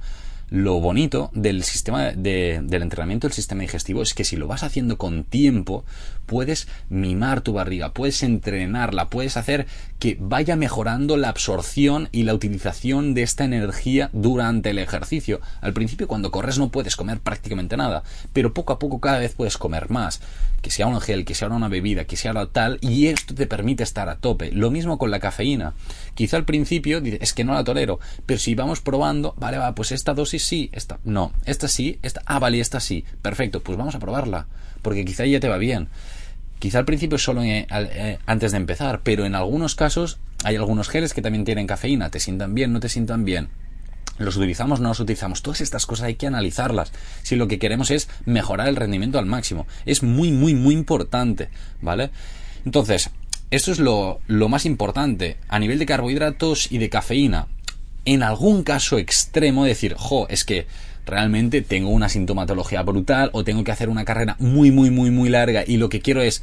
lo 0.50 0.80
bonito 0.80 1.30
del 1.34 1.64
sistema 1.64 2.12
de, 2.12 2.62
del 2.64 2.82
entrenamiento 2.82 3.28
del 3.28 3.34
sistema 3.34 3.62
digestivo 3.62 4.02
es 4.02 4.14
que 4.14 4.24
si 4.24 4.38
lo 4.38 4.48
vas 4.48 4.64
haciendo 4.64 4.98
con 4.98 5.26
tiempo, 5.26 5.84
puedes 6.26 6.68
mimar 6.90 7.42
tu 7.42 7.54
barriga, 7.54 7.94
puedes 7.94 8.24
entrenarla, 8.24 9.10
puedes 9.10 9.36
hacer 9.36 9.68
que 10.00 10.18
vaya 10.20 10.56
mejorando 10.56 11.18
la 11.18 11.30
absorción 11.30 12.08
y 12.12 12.24
la 12.24 12.34
utilización 12.34 13.14
de 13.14 13.24
esta 13.24 13.46
energía 13.46 14.10
durante 14.14 14.70
el 14.70 14.80
ejercicio. 14.80 15.42
Al 15.62 15.74
principio 15.74 16.08
cuando 16.08 16.32
corres 16.32 16.60
no 16.60 16.70
puedes 16.70 16.96
comer 16.96 17.20
prácticamente 17.20 17.76
nada, 17.76 18.04
pero 18.32 18.54
poco 18.54 18.74
a 18.74 18.80
poco 18.80 19.00
cada 19.00 19.20
vez 19.20 19.34
puedes 19.34 19.58
comer 19.58 19.90
más, 19.90 20.22
que 20.62 20.72
sea 20.72 20.88
un 20.88 21.00
gel, 21.02 21.26
que 21.26 21.36
sea 21.36 21.50
una 21.50 21.68
bebida, 21.68 22.06
que 22.06 22.18
sea 22.18 22.34
tal, 22.52 22.78
y 22.82 23.08
esto 23.08 23.34
te 23.34 23.48
permite 23.48 23.84
estar 23.84 24.10
a 24.10 24.18
tope. 24.18 24.52
Lo 24.52 24.70
mismo 24.70 24.98
con 24.98 25.12
la 25.12 25.20
cafeína. 25.20 25.74
Quizá 26.14 26.38
al 26.38 26.46
principio 26.46 27.02
es 27.04 27.34
que 27.34 27.44
no 27.44 27.54
la 27.54 27.64
tolero, 27.64 28.00
pero 28.26 28.40
si 28.40 28.54
vamos 28.54 28.82
probando, 28.82 29.34
vale, 29.38 29.58
va, 29.58 29.74
pues 29.76 29.92
esta 29.92 30.14
dosis 30.14 30.37
sí, 30.40 30.70
esta 30.74 31.00
no, 31.04 31.34
esta 31.46 31.68
sí, 31.68 32.00
esta, 32.02 32.22
ah, 32.26 32.40
vale, 32.40 32.60
esta 32.60 32.80
sí, 32.80 33.06
perfecto, 33.22 33.62
pues 33.62 33.78
vamos 33.78 33.96
a 33.96 34.00
probarla, 34.00 34.48
porque 34.82 35.06
quizá 35.06 35.26
ya 35.26 35.40
te 35.40 35.50
va 35.50 35.58
bien. 35.58 35.90
Quizá 36.60 36.80
al 36.80 36.86
principio 36.86 37.20
solo 37.20 37.44
eh, 37.44 37.68
antes 38.26 38.52
de 38.52 38.58
empezar, 38.58 39.02
pero 39.04 39.26
en 39.26 39.36
algunos 39.36 39.76
casos 39.76 40.18
hay 40.44 40.56
algunos 40.56 40.90
geles 40.90 41.14
que 41.14 41.22
también 41.22 41.46
tienen 41.46 41.68
cafeína, 41.68 42.10
te 42.10 42.20
sientan 42.20 42.56
bien, 42.56 42.74
no 42.74 42.80
te 42.80 42.90
sientan 42.90 43.26
bien. 43.26 43.50
¿Los 44.18 44.36
utilizamos? 44.36 44.80
No 44.80 44.90
los 44.90 45.00
utilizamos. 45.00 45.44
Todas 45.44 45.62
estas 45.62 45.86
cosas 45.86 46.08
hay 46.08 46.16
que 46.16 46.26
analizarlas. 46.26 46.92
Si 47.22 47.36
lo 47.36 47.48
que 47.48 47.60
queremos 47.60 47.92
es 47.92 48.10
mejorar 48.26 48.68
el 48.68 48.76
rendimiento 48.76 49.20
al 49.20 49.28
máximo. 49.28 49.68
Es 49.86 50.02
muy, 50.02 50.32
muy, 50.32 50.56
muy 50.56 50.74
importante. 50.74 51.50
¿Vale? 51.82 52.10
Entonces, 52.66 53.12
esto 53.52 53.72
es 53.72 53.78
lo, 53.78 54.20
lo 54.26 54.50
más 54.50 54.66
importante. 54.66 55.38
A 55.48 55.60
nivel 55.60 55.78
de 55.78 55.86
carbohidratos 55.86 56.72
y 56.72 56.80
de 56.80 56.90
cafeína 56.90 57.48
en 58.08 58.24
algún 58.24 58.64
caso 58.64 58.98
extremo 58.98 59.66
decir, 59.66 59.94
jo, 59.98 60.28
es 60.30 60.46
que 60.46 60.66
realmente 61.06 61.62
tengo 61.62 61.90
una 61.90 62.08
sintomatología 62.08 62.82
brutal 62.82 63.30
o 63.34 63.44
tengo 63.44 63.66
que 63.66 63.72
hacer 63.72 63.90
una 63.90 64.06
carrera 64.06 64.38
muy, 64.40 64.72
muy, 64.72 64.90
muy, 64.92 65.12
muy 65.12 65.28
larga 65.28 65.66
y 65.68 65.76
lo 65.76 65.90
que 65.90 66.00
quiero 66.00 66.22
es 66.22 66.42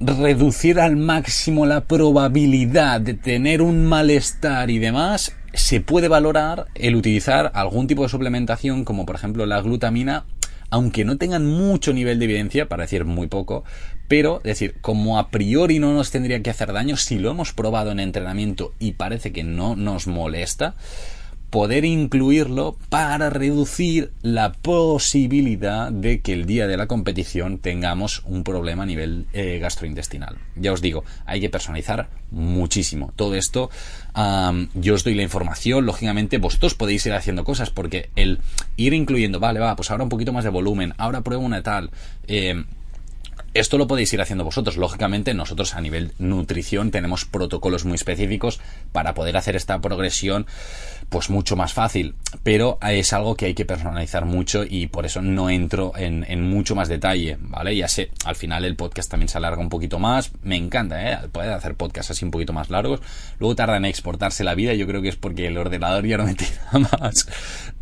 reducir 0.00 0.80
al 0.80 0.96
máximo 0.96 1.66
la 1.66 1.82
probabilidad 1.82 3.02
de 3.02 3.12
tener 3.12 3.60
un 3.60 3.84
malestar 3.84 4.70
y 4.70 4.78
demás, 4.78 5.32
se 5.52 5.82
puede 5.82 6.08
valorar 6.08 6.68
el 6.74 6.96
utilizar 6.96 7.52
algún 7.54 7.86
tipo 7.86 8.02
de 8.02 8.08
suplementación 8.08 8.84
como 8.84 9.04
por 9.04 9.16
ejemplo 9.16 9.44
la 9.44 9.60
glutamina 9.60 10.24
aunque 10.72 11.04
no 11.04 11.18
tengan 11.18 11.44
mucho 11.46 11.92
nivel 11.92 12.18
de 12.18 12.24
evidencia, 12.24 12.66
para 12.66 12.84
decir 12.84 13.04
muy 13.04 13.26
poco, 13.26 13.62
pero 14.08 14.40
decir, 14.42 14.76
como 14.80 15.18
a 15.18 15.28
priori 15.28 15.78
no 15.78 15.92
nos 15.92 16.10
tendría 16.10 16.42
que 16.42 16.48
hacer 16.48 16.72
daño, 16.72 16.96
si 16.96 17.18
lo 17.18 17.30
hemos 17.30 17.52
probado 17.52 17.92
en 17.92 18.00
entrenamiento 18.00 18.72
y 18.78 18.92
parece 18.92 19.32
que 19.32 19.44
no 19.44 19.76
nos 19.76 20.06
molesta, 20.06 20.74
poder 21.52 21.84
incluirlo 21.84 22.78
para 22.88 23.28
reducir 23.28 24.10
la 24.22 24.54
posibilidad 24.54 25.92
de 25.92 26.22
que 26.22 26.32
el 26.32 26.46
día 26.46 26.66
de 26.66 26.78
la 26.78 26.86
competición 26.86 27.58
tengamos 27.58 28.22
un 28.24 28.42
problema 28.42 28.84
a 28.84 28.86
nivel 28.86 29.26
eh, 29.34 29.58
gastrointestinal. 29.58 30.38
Ya 30.56 30.72
os 30.72 30.80
digo, 30.80 31.04
hay 31.26 31.42
que 31.42 31.50
personalizar 31.50 32.08
muchísimo. 32.30 33.12
Todo 33.16 33.34
esto, 33.34 33.68
yo 34.72 34.94
os 34.94 35.04
doy 35.04 35.14
la 35.14 35.24
información, 35.24 35.84
lógicamente 35.84 36.38
vosotros 36.38 36.74
podéis 36.74 37.04
ir 37.04 37.12
haciendo 37.12 37.44
cosas 37.44 37.68
porque 37.68 38.08
el 38.16 38.40
ir 38.78 38.94
incluyendo, 38.94 39.38
vale, 39.38 39.60
va, 39.60 39.76
pues 39.76 39.90
ahora 39.90 40.04
un 40.04 40.08
poquito 40.08 40.32
más 40.32 40.44
de 40.44 40.50
volumen, 40.50 40.94
ahora 40.96 41.20
pruebo 41.20 41.44
una 41.44 41.62
tal. 41.62 41.90
Eh, 42.28 42.64
esto 43.54 43.78
lo 43.78 43.86
podéis 43.86 44.12
ir 44.12 44.20
haciendo 44.20 44.44
vosotros. 44.44 44.76
Lógicamente, 44.76 45.34
nosotros 45.34 45.74
a 45.74 45.80
nivel 45.80 46.12
nutrición 46.18 46.90
tenemos 46.90 47.24
protocolos 47.24 47.84
muy 47.84 47.94
específicos 47.94 48.60
para 48.92 49.14
poder 49.14 49.36
hacer 49.36 49.56
esta 49.56 49.80
progresión 49.80 50.46
pues 51.08 51.28
mucho 51.28 51.56
más 51.56 51.74
fácil. 51.74 52.14
Pero 52.42 52.78
es 52.80 53.12
algo 53.12 53.36
que 53.36 53.46
hay 53.46 53.54
que 53.54 53.66
personalizar 53.66 54.24
mucho 54.24 54.64
y 54.68 54.86
por 54.86 55.04
eso 55.04 55.20
no 55.20 55.50
entro 55.50 55.92
en, 55.96 56.42
mucho 56.42 56.74
más 56.74 56.88
detalle, 56.88 57.36
¿vale? 57.40 57.76
Ya 57.76 57.88
sé, 57.88 58.10
al 58.24 58.34
final 58.34 58.64
el 58.64 58.76
podcast 58.76 59.10
también 59.10 59.28
se 59.28 59.38
alarga 59.38 59.60
un 59.60 59.68
poquito 59.68 59.98
más. 59.98 60.32
Me 60.42 60.56
encanta, 60.56 61.10
¿eh? 61.10 61.28
Poder 61.30 61.50
hacer 61.50 61.74
podcasts 61.74 62.12
así 62.12 62.24
un 62.24 62.30
poquito 62.30 62.52
más 62.52 62.70
largos. 62.70 63.00
Luego 63.38 63.54
tarda 63.54 63.76
en 63.76 63.84
exportarse 63.84 64.44
la 64.44 64.54
vida. 64.54 64.72
Yo 64.74 64.86
creo 64.86 65.02
que 65.02 65.08
es 65.08 65.16
porque 65.16 65.46
el 65.46 65.58
ordenador 65.58 66.06
ya 66.06 66.16
no 66.16 66.24
me 66.24 66.34
tira 66.34 66.88
más. 66.98 67.26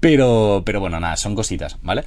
Pero, 0.01 0.63
pero 0.65 0.81
bueno, 0.81 0.99
nada, 0.99 1.17
son 1.17 1.35
cositas, 1.35 1.77
¿vale? 1.83 2.05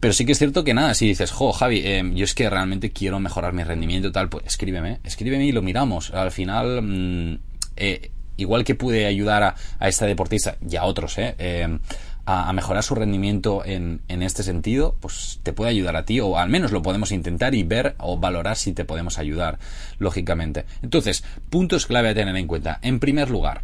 Pero 0.00 0.12
sí 0.12 0.26
que 0.26 0.32
es 0.32 0.38
cierto 0.38 0.64
que 0.64 0.74
nada, 0.74 0.94
si 0.94 1.06
dices, 1.06 1.30
jo, 1.30 1.52
Javi, 1.52 1.80
eh, 1.84 2.02
yo 2.14 2.24
es 2.24 2.34
que 2.34 2.50
realmente 2.50 2.90
quiero 2.90 3.18
mejorar 3.18 3.52
mi 3.52 3.64
rendimiento 3.64 4.12
tal, 4.12 4.28
pues 4.28 4.44
escríbeme, 4.46 5.00
escríbeme 5.04 5.46
y 5.46 5.52
lo 5.52 5.62
miramos. 5.62 6.12
Al 6.12 6.32
final, 6.32 6.82
mm, 6.82 7.38
eh, 7.76 8.10
igual 8.36 8.64
que 8.64 8.74
pude 8.74 9.06
ayudar 9.06 9.42
a, 9.42 9.54
a, 9.78 9.88
esta 9.88 10.06
deportista 10.06 10.56
y 10.68 10.76
a 10.76 10.84
otros, 10.84 11.16
eh, 11.18 11.34
eh 11.38 11.78
a, 12.26 12.52
mejorar 12.52 12.82
su 12.82 12.94
rendimiento 12.94 13.64
en, 13.64 14.02
en, 14.08 14.22
este 14.22 14.42
sentido, 14.42 14.96
pues 15.00 15.38
te 15.44 15.52
puede 15.52 15.70
ayudar 15.70 15.94
a 15.96 16.04
ti, 16.04 16.18
o 16.18 16.36
al 16.36 16.48
menos 16.48 16.72
lo 16.72 16.82
podemos 16.82 17.12
intentar 17.12 17.54
y 17.54 17.62
ver 17.62 17.94
o 17.98 18.18
valorar 18.18 18.56
si 18.56 18.72
te 18.72 18.84
podemos 18.84 19.18
ayudar, 19.18 19.60
lógicamente. 19.98 20.66
Entonces, 20.82 21.22
puntos 21.50 21.86
clave 21.86 22.10
a 22.10 22.14
tener 22.14 22.36
en 22.36 22.48
cuenta. 22.48 22.80
En 22.82 22.98
primer 22.98 23.30
lugar, 23.30 23.62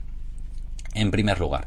en 0.94 1.10
primer 1.10 1.40
lugar, 1.40 1.66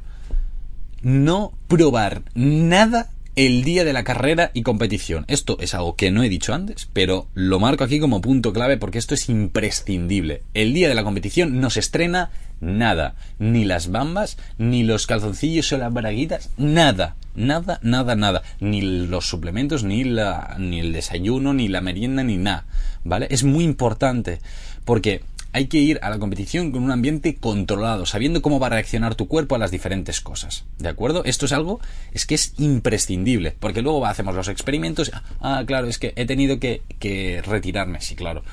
no 1.02 1.54
probar 1.68 2.24
nada 2.34 3.10
el 3.36 3.66
día 3.66 3.84
de 3.84 3.93
la 3.93 4.06
carrera 4.06 4.52
y 4.54 4.62
competición. 4.62 5.26
Esto 5.28 5.58
es 5.60 5.74
algo 5.74 5.96
que 5.96 6.10
no 6.10 6.24
he 6.24 6.30
dicho 6.30 6.54
antes, 6.54 6.88
pero 6.93 7.28
lo 7.34 7.60
marco 7.60 7.84
aquí 7.84 8.00
como 8.00 8.22
punto 8.22 8.54
clave 8.54 8.78
porque 8.78 8.98
esto 8.98 9.14
es 9.14 9.28
imprescindible. 9.30 10.43
El 10.54 10.74
día 10.74 10.88
de 10.88 10.96
la 10.96 11.04
competición 11.04 11.60
no 11.60 11.70
se 11.70 11.82
estrena 11.82 12.32
nada, 12.62 13.16
ni 13.38 13.66
las 13.66 13.91
bambas, 13.91 14.38
ni 14.58 14.84
los 14.84 15.06
calzoncillos 15.06 15.72
o 15.74 15.78
las 15.78 15.91
braguitas, 15.91 16.50
nada, 16.58 17.18
nada, 17.36 17.80
nada, 17.82 18.16
nada, 18.16 18.43
ni 18.62 18.82
los 18.82 19.28
suplementos, 19.28 19.84
ni 19.84 20.06
la, 20.06 20.56
ni 20.58 20.80
el 20.80 20.93
desayuno, 20.93 21.54
ni 21.54 21.68
la 21.68 21.82
merienda, 21.82 22.24
ni 22.24 22.38
nada, 22.38 22.66
¿vale? 23.04 23.28
Es 23.30 23.43
muy 23.43 23.66
importante 23.66 24.39
porque 24.86 25.24
hay 25.56 25.68
que 25.68 25.78
ir 25.78 25.99
a 26.01 26.10
la 26.10 26.20
competición 26.20 26.74
con 26.74 26.84
un 26.84 26.91
ambiente 26.91 27.38
controlado, 27.38 28.06
sabiendo 28.06 28.41
cómo 28.41 28.60
va 28.60 28.68
a 28.68 28.72
reaccionar 28.72 29.16
tu 29.16 29.30
cuerpo 29.30 29.56
a 29.56 29.58
las 29.58 29.72
diferentes 29.72 30.20
cosas. 30.20 30.66
¿De 30.80 30.89
acuerdo? 30.89 31.24
Esto 31.24 31.45
es 31.45 31.53
algo, 31.53 31.80
es 32.12 32.26
que 32.26 32.36
es 32.36 32.53
imprescindible, 32.58 33.56
porque 33.58 33.82
luego 33.82 34.06
hacemos 34.06 34.36
los 34.36 34.49
experimentos. 34.49 35.14
Ah, 35.39 35.64
claro, 35.66 35.88
es 35.88 35.97
que 35.97 36.12
he 36.18 36.26
tenido 36.26 36.60
que, 36.60 37.41
retirarme, 37.45 38.01
sí, 38.01 38.16
claro. 38.16 38.43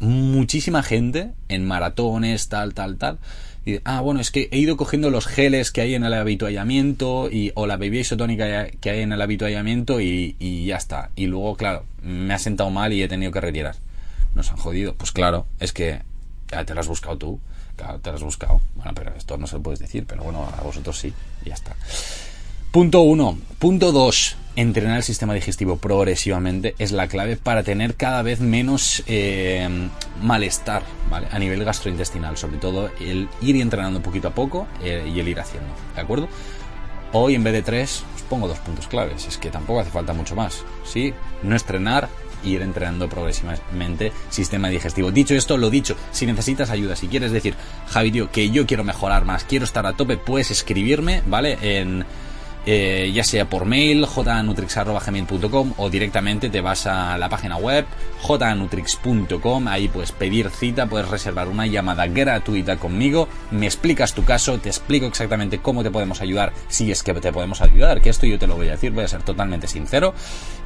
Muchísima 0.00 0.82
gente 0.82 1.30
en 1.48 1.64
maratones, 1.64 2.50
tal, 2.50 2.74
tal, 2.74 2.98
tal. 2.98 3.20
Ah, 3.84 4.02
bueno, 4.02 4.20
es 4.20 4.30
que 4.30 4.50
he 4.52 4.58
ido 4.58 4.76
cogiendo 4.76 5.08
los 5.08 5.26
geles 5.26 5.72
que 5.72 5.80
hay 5.80 5.94
en 5.94 6.04
el 6.04 6.12
habituallamiento 6.12 7.30
y, 7.32 7.52
o 7.54 7.66
la 7.66 7.78
bebida 7.78 8.02
isotónica 8.02 8.66
que 8.66 8.90
hay 8.90 9.00
en 9.00 9.12
el 9.12 9.22
habituallamiento 9.22 9.98
y 9.98 10.66
ya 10.66 10.76
está. 10.76 11.08
Y 11.16 11.24
luego, 11.24 11.56
claro, 11.56 11.86
me 12.02 12.34
ha 12.34 12.38
sentado 12.38 12.68
mal 12.68 12.92
y 12.92 13.02
he 13.02 13.08
tenido 13.08 13.32
que 13.32 13.40
retirar. 13.40 13.76
Nos 14.34 14.50
han 14.50 14.58
jodido. 14.58 14.94
Pues 14.94 15.10
claro, 15.10 15.46
es 15.58 15.72
que 15.72 16.02
ya 16.48 16.64
te 16.64 16.74
lo 16.74 16.80
has 16.80 16.88
buscado 16.88 17.18
tú. 17.18 17.40
Claro, 17.76 17.98
te 17.98 18.10
lo 18.10 18.16
has 18.16 18.22
buscado. 18.22 18.60
Bueno, 18.76 18.92
pero 18.94 19.14
esto 19.16 19.36
no 19.36 19.46
se 19.46 19.56
lo 19.56 19.62
puedes 19.62 19.80
decir, 19.80 20.04
pero 20.06 20.22
bueno, 20.22 20.48
a 20.56 20.62
vosotros 20.62 20.98
sí. 20.98 21.12
Ya 21.44 21.54
está. 21.54 21.74
Punto 22.70 23.02
1. 23.02 23.38
Punto 23.58 23.92
2. 23.92 24.36
Entrenar 24.56 24.96
el 24.96 25.02
sistema 25.02 25.34
digestivo 25.34 25.76
progresivamente 25.76 26.74
es 26.78 26.92
la 26.92 27.08
clave 27.08 27.36
para 27.36 27.62
tener 27.62 27.94
cada 27.96 28.22
vez 28.22 28.40
menos 28.40 29.02
eh, 29.06 29.68
malestar 30.20 30.82
¿vale? 31.10 31.26
a 31.30 31.38
nivel 31.38 31.64
gastrointestinal. 31.64 32.36
Sobre 32.36 32.58
todo 32.58 32.90
el 33.00 33.28
ir 33.42 33.56
entrenando 33.60 34.00
poquito 34.00 34.28
a 34.28 34.34
poco 34.34 34.66
eh, 34.82 35.10
y 35.12 35.20
el 35.20 35.28
ir 35.28 35.40
haciendo. 35.40 35.70
¿De 35.94 36.00
acuerdo? 36.00 36.28
Hoy 37.12 37.36
en 37.36 37.44
vez 37.44 37.52
de 37.52 37.62
tres 37.62 38.02
os 38.16 38.22
pongo 38.22 38.48
dos 38.48 38.58
puntos 38.58 38.88
claves. 38.88 39.26
Es 39.26 39.38
que 39.38 39.50
tampoco 39.50 39.78
hace 39.78 39.90
falta 39.90 40.12
mucho 40.12 40.34
más. 40.34 40.64
Sí, 40.84 41.14
no 41.44 41.54
estrenar, 41.54 42.08
ir 42.44 42.62
entrenando 42.62 43.08
progresivamente 43.08 44.12
sistema 44.30 44.68
digestivo. 44.68 45.10
Dicho 45.10 45.34
esto, 45.34 45.56
lo 45.56 45.70
dicho, 45.70 45.96
si 46.12 46.26
necesitas 46.26 46.70
ayuda, 46.70 46.96
si 46.96 47.08
quieres 47.08 47.32
decir, 47.32 47.54
Javi, 47.88 48.10
tío, 48.10 48.30
que 48.30 48.50
yo 48.50 48.66
quiero 48.66 48.84
mejorar 48.84 49.24
más, 49.24 49.44
quiero 49.44 49.64
estar 49.64 49.86
a 49.86 49.94
tope, 49.94 50.16
puedes 50.16 50.50
escribirme, 50.50 51.22
¿vale? 51.26 51.58
En 51.60 52.04
eh, 52.66 53.10
ya 53.14 53.24
sea 53.24 53.48
por 53.48 53.64
mail 53.64 54.06
jnutrix.gmail.com 54.06 55.74
o 55.76 55.90
directamente 55.90 56.48
te 56.48 56.60
vas 56.60 56.86
a 56.86 57.18
la 57.18 57.28
página 57.28 57.56
web 57.56 57.84
jnutrix.com, 58.26 59.68
ahí 59.68 59.88
puedes 59.88 60.12
pedir 60.12 60.50
cita, 60.50 60.86
puedes 60.86 61.08
reservar 61.08 61.48
una 61.48 61.66
llamada 61.66 62.06
gratuita 62.06 62.76
conmigo, 62.76 63.28
me 63.50 63.66
explicas 63.66 64.14
tu 64.14 64.24
caso, 64.24 64.58
te 64.58 64.68
explico 64.68 65.06
exactamente 65.06 65.58
cómo 65.58 65.82
te 65.82 65.90
podemos 65.90 66.20
ayudar, 66.20 66.52
si 66.68 66.90
es 66.90 67.02
que 67.02 67.12
te 67.14 67.32
podemos 67.32 67.60
ayudar, 67.60 68.00
que 68.00 68.10
esto 68.10 68.26
yo 68.26 68.38
te 68.38 68.46
lo 68.46 68.56
voy 68.56 68.68
a 68.68 68.72
decir, 68.72 68.92
voy 68.92 69.04
a 69.04 69.08
ser 69.08 69.22
totalmente 69.22 69.66
sincero, 69.66 70.14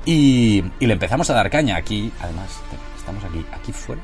y, 0.04 0.64
y 0.78 0.86
le 0.86 0.92
empezamos 0.92 1.28
a 1.30 1.34
dar 1.34 1.50
caña 1.50 1.76
aquí, 1.76 2.12
además, 2.20 2.60
estamos 2.96 3.24
aquí, 3.24 3.44
aquí 3.52 3.72
fuera, 3.72 4.02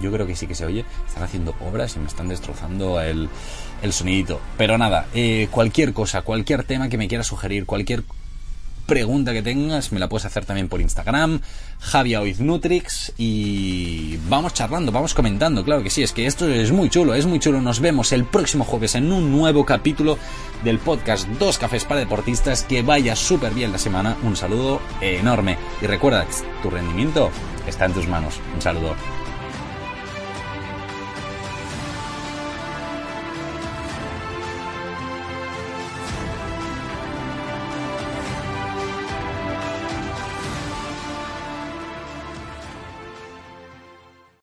yo 0.00 0.12
creo 0.12 0.26
que 0.26 0.36
sí 0.36 0.46
que 0.46 0.54
se 0.54 0.66
oye. 0.66 0.84
Están 1.06 1.22
haciendo 1.22 1.54
obras 1.60 1.96
y 1.96 1.98
me 2.00 2.06
están 2.06 2.28
destrozando 2.28 3.00
el, 3.00 3.28
el 3.82 3.92
sonidito. 3.92 4.40
Pero 4.56 4.78
nada, 4.78 5.06
eh, 5.14 5.48
cualquier 5.50 5.92
cosa, 5.92 6.22
cualquier 6.22 6.64
tema 6.64 6.88
que 6.88 6.98
me 6.98 7.08
quieras 7.08 7.26
sugerir, 7.26 7.66
cualquier 7.66 8.04
pregunta 8.88 9.34
que 9.34 9.42
tengas, 9.42 9.92
me 9.92 10.00
la 10.00 10.08
puedes 10.08 10.24
hacer 10.24 10.46
también 10.46 10.68
por 10.68 10.80
Instagram, 10.80 11.40
Nutrix 12.38 13.12
y 13.18 14.16
vamos 14.30 14.54
charlando, 14.54 14.90
vamos 14.90 15.12
comentando, 15.12 15.62
claro 15.62 15.82
que 15.82 15.90
sí, 15.90 16.02
es 16.02 16.12
que 16.12 16.24
esto 16.26 16.48
es 16.48 16.72
muy 16.72 16.88
chulo, 16.88 17.14
es 17.14 17.26
muy 17.26 17.38
chulo. 17.38 17.60
Nos 17.60 17.80
vemos 17.80 18.12
el 18.12 18.24
próximo 18.24 18.64
jueves 18.64 18.94
en 18.94 19.12
un 19.12 19.30
nuevo 19.30 19.66
capítulo 19.66 20.18
del 20.64 20.78
podcast 20.78 21.28
Dos 21.38 21.58
Cafés 21.58 21.84
para 21.84 22.00
Deportistas. 22.00 22.62
Que 22.62 22.80
vaya 22.82 23.14
súper 23.14 23.52
bien 23.52 23.72
la 23.72 23.78
semana, 23.78 24.16
un 24.22 24.36
saludo 24.36 24.80
enorme 25.02 25.58
y 25.82 25.86
recuerda, 25.86 26.26
tu 26.62 26.70
rendimiento 26.70 27.30
está 27.66 27.84
en 27.84 27.92
tus 27.92 28.08
manos. 28.08 28.40
Un 28.54 28.62
saludo. 28.62 29.17